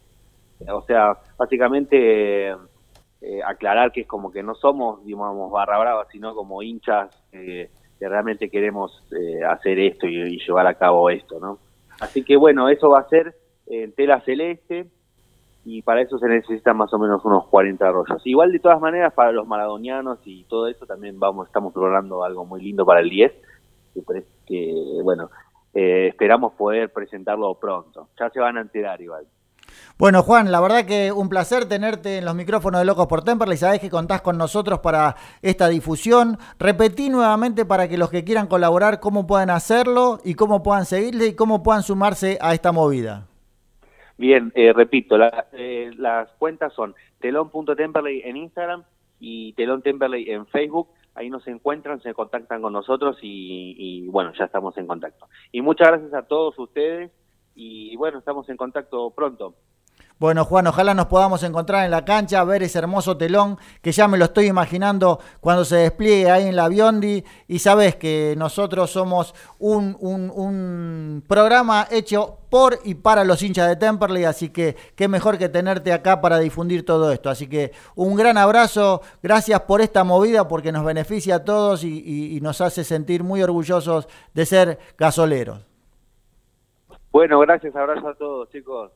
o 0.68 0.82
sea, 0.82 1.16
básicamente 1.38 2.50
eh, 2.50 3.42
aclarar 3.46 3.92
que 3.92 4.02
es 4.02 4.06
como 4.06 4.30
que 4.30 4.42
no 4.42 4.54
somos, 4.54 5.02
digamos, 5.06 5.50
barra 5.50 5.78
brava, 5.78 6.06
sino 6.12 6.34
como 6.34 6.62
hinchas 6.62 7.24
eh, 7.32 7.70
que 7.99 8.09
realmente 8.09 8.51
queremos 8.51 9.03
eh, 9.12 9.44
hacer 9.44 9.78
esto 9.78 10.07
y, 10.07 10.38
llevar 10.38 10.66
a 10.66 10.74
cabo 10.74 11.11
esto, 11.11 11.38
¿no? 11.40 11.59
Así 12.01 12.22
que 12.22 12.36
bueno, 12.36 12.68
eso 12.68 12.90
va 12.90 13.01
a 13.01 13.09
ser 13.09 13.34
en 13.66 13.92
tela 13.92 14.20
celeste 14.20 14.86
y 15.64 15.82
para 15.82 16.03
eso 16.03 16.18
se 16.18 16.28
necesitan 16.28 16.76
más 16.76 16.92
o 16.92 16.99
menos 16.99 17.24
unos 17.24 17.47
40 17.47 17.90
rollos. 17.90 18.22
Igual 18.24 18.53
de 18.53 18.61
todas 18.61 18.80
maneras 18.80 19.12
para 19.14 19.32
los 19.32 19.47
maradonianos 19.47 20.18
y 20.24 20.44
todo 20.44 20.68
eso 20.68 20.86
también 20.86 21.18
vamos 21.18 21.47
estamos 21.47 21.72
programando 21.72 22.22
algo 22.22 22.44
muy 22.44 22.62
lindo 22.62 22.84
para 22.84 23.01
el 23.01 23.11
10 23.11 23.32
que, 23.94 24.03
que 24.47 24.74
bueno, 25.03 25.30
eh, 25.74 26.09
esperamos 26.09 26.55
poder 26.55 26.92
presentarlo 26.92 27.55
pronto. 27.55 28.09
Ya 28.18 28.30
se 28.30 28.40
van 28.40 28.59
a 28.59 28.62
enterar 28.62 29.01
igual. 29.01 29.26
Bueno, 29.99 30.22
Juan, 30.22 30.53
la 30.53 30.61
verdad 30.61 30.85
que 30.85 31.11
un 31.11 31.31
placer 31.31 31.66
tenerte 31.66 32.18
en 32.18 32.27
los 32.27 32.35
micrófonos 32.35 32.81
de 32.81 32.85
Locos 32.85 33.07
por 33.07 33.24
Temperley. 33.24 33.57
Sabés 33.57 33.81
que 33.81 33.89
contás 33.89 34.20
con 34.20 34.37
nosotros 34.37 34.81
para 34.81 35.16
esta 35.41 35.68
difusión. 35.68 36.37
Repetí 36.59 37.09
nuevamente 37.09 37.64
para 37.64 37.89
que 37.89 37.97
los 37.97 38.11
que 38.11 38.22
quieran 38.22 38.47
colaborar, 38.47 39.01
cómo 39.01 39.27
puedan 39.27 39.49
hacerlo 39.49 40.18
y 40.22 40.35
cómo 40.35 40.62
puedan 40.62 40.85
seguirle 40.85 41.29
y 41.29 41.35
cómo 41.35 41.62
puedan 41.62 41.83
sumarse 41.83 42.37
a 42.43 42.53
esta 42.53 42.72
movida. 42.72 43.27
Bien, 44.18 44.53
eh, 44.55 44.72
repito, 44.74 45.16
eh, 45.53 45.91
las 45.97 46.31
cuentas 46.33 46.74
son 46.74 46.95
telón.temperley 47.20 48.22
en 48.24 48.37
Instagram 48.37 48.85
y 49.18 49.55
telón 49.55 49.81
Temperley 49.81 50.31
en 50.31 50.47
Facebook. 50.47 50.89
Ahí 51.14 51.31
nos 51.31 51.47
encuentran, 51.49 52.03
se 52.03 52.12
contactan 52.12 52.61
con 52.61 52.74
nosotros 52.74 53.16
y, 53.22 53.77
y 53.79 54.09
bueno, 54.09 54.33
ya 54.39 54.45
estamos 54.45 54.77
en 54.77 54.87
contacto. 54.87 55.27
Y 55.53 55.62
muchas 55.62 55.89
gracias 55.89 56.12
a 56.12 56.22
todos 56.22 56.59
ustedes 56.59 57.11
y 57.57 57.96
bueno, 57.96 58.18
estamos 58.18 58.48
en 58.48 58.57
contacto 58.57 59.11
pronto. 59.11 59.54
Bueno, 60.18 60.46
Juan, 60.46 60.66
ojalá 60.66 60.94
nos 60.94 61.07
podamos 61.07 61.42
encontrar 61.42 61.84
en 61.84 61.90
la 61.90 62.07
cancha, 62.07 62.42
ver 62.42 62.62
ese 62.62 62.78
hermoso 62.78 63.18
telón 63.18 63.59
que 63.82 63.92
ya 63.92 64.09
me 64.09 64.16
lo 64.16 64.24
estoy 64.24 64.46
imaginando 64.46 65.20
cuando 65.42 65.62
se 65.62 65.76
despliegue 65.76 66.30
ahí 66.30 66.48
en 66.48 66.57
la 66.57 66.68
Biondi. 66.68 67.22
Y 67.48 67.59
sabes 67.59 67.96
que 67.96 68.34
nosotros 68.38 68.90
somos 68.90 69.34
un, 69.59 69.94
un, 70.00 71.22
programa 71.28 71.86
hecho 71.90 72.38
por 72.48 72.78
y 72.84 72.94
para 72.94 73.24
los 73.24 73.42
hinchas 73.42 73.68
de 73.68 73.76
Temperley, 73.76 74.24
así 74.24 74.48
que 74.48 74.74
qué 74.94 75.07
mejor 75.07 75.36
que 75.36 75.50
tenerte 75.50 75.92
acá 75.92 76.22
para 76.22 76.38
difundir 76.38 76.86
todo 76.86 77.12
esto. 77.12 77.28
Así 77.28 77.46
que 77.46 77.72
un 77.94 78.16
gran 78.16 78.38
abrazo, 78.38 79.02
gracias 79.22 79.61
por 79.62 79.82
esta 79.82 80.02
movida 80.02 80.48
porque 80.48 80.72
nos 80.72 80.86
beneficia 80.86 81.36
a 81.36 81.44
todos 81.44 81.84
y 81.84 82.38
nos 82.40 82.62
hace 82.62 82.84
sentir 82.84 83.22
muy 83.22 83.42
orgullosos 83.42 84.09
de 84.32 84.46
ser 84.46 84.78
gasoleros. 84.96 85.76
Bueno, 87.16 87.40
gracias, 87.40 87.74
abrazo 87.74 88.08
a 88.08 88.14
todos, 88.14 88.50
chicos. 88.50 88.90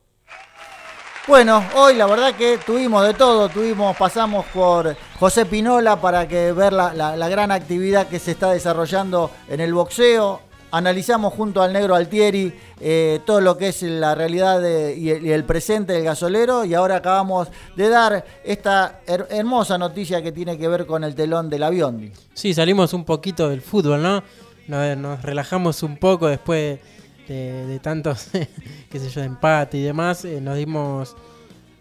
Bueno, 1.26 1.64
hoy 1.74 1.94
la 1.94 2.04
verdad 2.04 2.34
que 2.34 2.58
tuvimos 2.58 3.02
de 3.06 3.14
todo, 3.14 3.48
tuvimos, 3.48 3.96
pasamos 3.96 4.44
por 4.52 4.94
José 5.18 5.46
Pinola 5.46 5.98
para 5.98 6.28
que 6.28 6.52
ver 6.52 6.70
la, 6.70 7.28
gran 7.30 7.50
actividad 7.50 8.08
que 8.08 8.18
se 8.18 8.32
está 8.32 8.50
desarrollando 8.50 9.30
en 9.48 9.60
el 9.60 9.72
boxeo. 9.72 10.42
Analizamos 10.70 11.32
junto 11.32 11.62
al 11.62 11.72
negro 11.72 11.94
Altieri 11.94 12.52
eh, 12.78 13.20
todo 13.24 13.40
lo 13.40 13.56
que 13.56 13.68
es 13.68 13.82
la 13.84 14.14
realidad 14.14 14.60
y, 14.94 15.08
el, 15.30 15.44
presente 15.44 15.94
del 15.94 16.04
gasolero 16.04 16.66
y 16.66 16.74
ahora 16.74 16.96
acabamos 16.96 17.48
de 17.74 17.88
dar 17.88 18.22
esta 18.44 19.00
hermosa 19.06 19.78
noticia 19.78 20.22
que 20.22 20.30
tiene 20.30 20.58
que 20.58 20.68
ver 20.68 20.84
con 20.84 21.04
el 21.04 21.14
telón 21.14 21.48
del 21.48 21.62
avión. 21.62 22.12
Sí, 22.34 22.52
salimos 22.52 22.92
un 22.92 23.06
poquito 23.06 23.48
del 23.48 23.62
fútbol, 23.62 24.02
¿no? 24.02 24.22
Nos, 24.68 24.98
nos 24.98 25.22
relajamos 25.22 25.82
un 25.82 25.96
poco 25.96 26.26
después 26.26 26.80
de, 27.28 27.78
tantos, 27.82 28.28
qué 28.90 28.98
sé 28.98 29.08
yo, 29.08 29.20
de 29.20 29.26
empate 29.26 29.78
y 29.78 29.82
demás, 29.82 30.24
eh, 30.24 30.40
nos 30.40 30.56
dimos, 30.56 31.16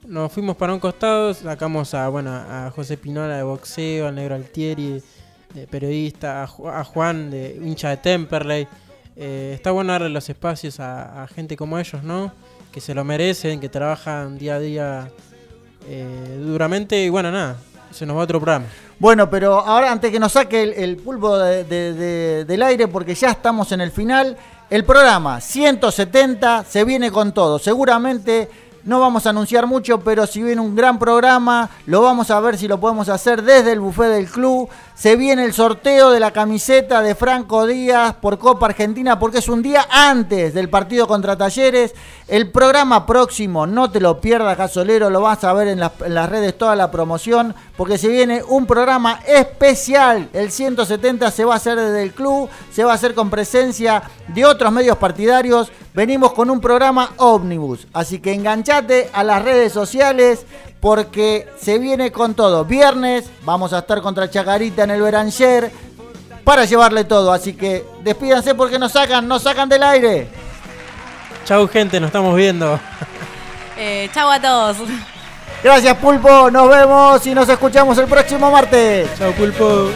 nos 0.08 0.32
fuimos 0.32 0.56
para 0.56 0.74
un 0.74 0.80
costado, 0.80 1.34
sacamos 1.34 1.94
a, 1.94 2.08
bueno, 2.10 2.32
a 2.32 2.72
José 2.76 2.98
Pinola 2.98 3.38
de 3.38 3.44
boxeo, 3.44 4.08
al 4.08 4.16
Negro 4.16 4.36
Altieri, 4.36 5.02
de 5.54 5.68
periodista, 5.68 6.44
a, 6.44 6.84
Juan 6.84 7.32
de 7.32 7.60
hincha 7.62 7.90
de 7.90 7.98
Temperley. 7.98 8.68
Eh, 9.16 9.52
está 9.56 9.72
bueno 9.72 9.92
darle 9.92 10.10
los 10.10 10.30
espacios 10.30 10.80
a, 10.80 11.28
gente 11.34 11.58
como 11.58 11.78
ellos, 11.80 12.04
¿no? 12.04 12.32
Que 12.72 12.80
se 12.80 12.94
lo 12.94 13.04
merecen, 13.04 13.60
que 13.60 13.68
trabajan 13.68 14.38
día 14.38 14.56
a 14.56 14.60
día 14.60 15.12
eh, 15.88 16.40
duramente 16.40 17.04
y 17.04 17.10
bueno, 17.10 17.32
nada, 17.32 17.58
se 17.92 18.06
nos 18.06 18.16
va 18.16 18.22
otro 18.22 18.40
programa. 18.40 18.68
Bueno, 19.00 19.30
pero 19.30 19.60
ahora 19.60 19.92
antes 19.92 20.12
que 20.12 20.20
nos 20.20 20.34
saque 20.34 20.62
el, 20.62 20.98
pulpo 20.98 21.38
del 21.38 22.64
aire, 22.64 22.88
porque 22.88 23.16
ya 23.16 23.32
estamos 23.32 23.72
en 23.72 23.82
el 23.82 23.92
final, 23.92 24.38
el 24.70 24.86
programa 24.86 25.42
170 25.42 26.64
se 26.64 26.84
viene 26.84 27.12
con 27.12 27.34
todo. 27.34 27.58
Seguramente 27.58 28.50
no 28.84 29.00
vamos 29.00 29.26
a 29.26 29.32
anunciar 29.32 29.66
mucho, 29.66 30.00
pero 30.00 30.28
si 30.28 30.44
viene 30.44 30.62
un 30.62 30.76
gran 30.76 31.00
programa, 31.00 31.70
lo 31.88 32.02
vamos 32.02 32.30
a 32.30 32.40
ver 32.40 32.58
si 32.58 32.68
lo 32.68 32.80
podemos 32.80 33.10
hacer 33.10 33.42
desde 33.42 33.72
el 33.72 33.80
buffet 33.80 34.10
del 34.10 34.28
club. 34.28 34.70
Se 35.00 35.16
viene 35.16 35.46
el 35.46 35.54
sorteo 35.54 36.12
de 36.12 36.20
la 36.20 36.32
camiseta 36.32 37.02
de 37.02 37.16
Franco 37.16 37.66
Díaz 37.66 38.16
por 38.16 38.38
Copa 38.38 38.66
Argentina 38.66 39.18
porque 39.18 39.38
es 39.38 39.48
un 39.48 39.62
día 39.62 39.88
antes 39.90 40.54
del 40.54 40.68
partido 40.68 41.08
contra 41.08 41.38
Talleres. 41.38 41.96
El 42.28 42.52
programa 42.52 43.06
próximo, 43.06 43.66
no 43.66 43.90
te 43.90 44.02
lo 44.02 44.20
pierdas, 44.20 44.58
gasolero, 44.58 45.10
lo 45.10 45.22
vas 45.22 45.46
a 45.46 45.54
ver 45.54 45.70
en 45.70 45.80
las, 45.80 46.30
redes 46.30 46.58
toda 46.58 46.76
la 46.76 46.92
promoción 46.92 47.56
porque 47.78 47.98
se 47.98 48.10
viene 48.10 48.44
un 48.44 48.66
programa 48.66 49.22
especial. 49.26 50.28
El 50.34 50.52
170 50.52 51.32
se 51.32 51.46
va 51.46 51.54
a 51.54 51.58
hacer 51.58 51.80
desde 51.80 52.04
el 52.04 52.12
club, 52.12 52.50
se 52.70 52.84
va 52.84 52.92
a 52.92 52.96
hacer 52.96 53.14
con 53.14 53.30
presencia 53.30 54.04
de 54.28 54.46
otros 54.46 54.70
medios 54.70 54.98
partidarios. 54.98 55.72
Venimos 55.94 56.34
con 56.34 56.50
un 56.50 56.60
programa 56.60 57.12
ómnibus, 57.16 57.88
así 57.94 58.20
que 58.20 58.34
enganchate 58.34 59.10
a 59.14 59.24
las 59.24 59.46
redes 59.46 59.72
sociales 59.72 60.46
porque 60.80 61.48
se 61.60 61.80
viene 61.80 62.12
con 62.12 62.34
todo. 62.34 62.66
Viernes 62.66 63.30
vamos 63.44 63.74
a 63.74 63.80
estar 63.80 64.02
contra 64.02 64.30
Chacarita 64.30 64.84
en 64.84 64.92
el 64.92 65.02
Beranger 65.02 65.72
para 66.44 66.66
llevarle 66.66 67.04
todo. 67.04 67.32
Así 67.32 67.54
que 67.54 67.86
despídanse 68.04 68.56
porque 68.56 68.80
nos 68.80 68.92
sacan, 68.92 69.28
nos 69.28 69.44
sacan 69.44 69.70
del 69.70 69.84
aire. 69.84 70.28
Chau 71.46 71.68
gente, 71.68 72.00
nos 72.00 72.08
estamos 72.08 72.36
viendo. 72.36 72.80
Eh, 73.78 74.10
chau 74.14 74.30
a 74.30 74.42
todos. 74.42 74.78
Gracias 75.64 75.98
Pulpo, 75.98 76.50
nos 76.52 76.70
vemos 76.70 77.26
y 77.28 77.34
nos 77.34 77.50
escuchamos 77.50 77.98
el 77.98 78.06
próximo 78.06 78.52
martes. 78.52 79.10
Chau 79.18 79.34
Pulpo. 79.34 79.90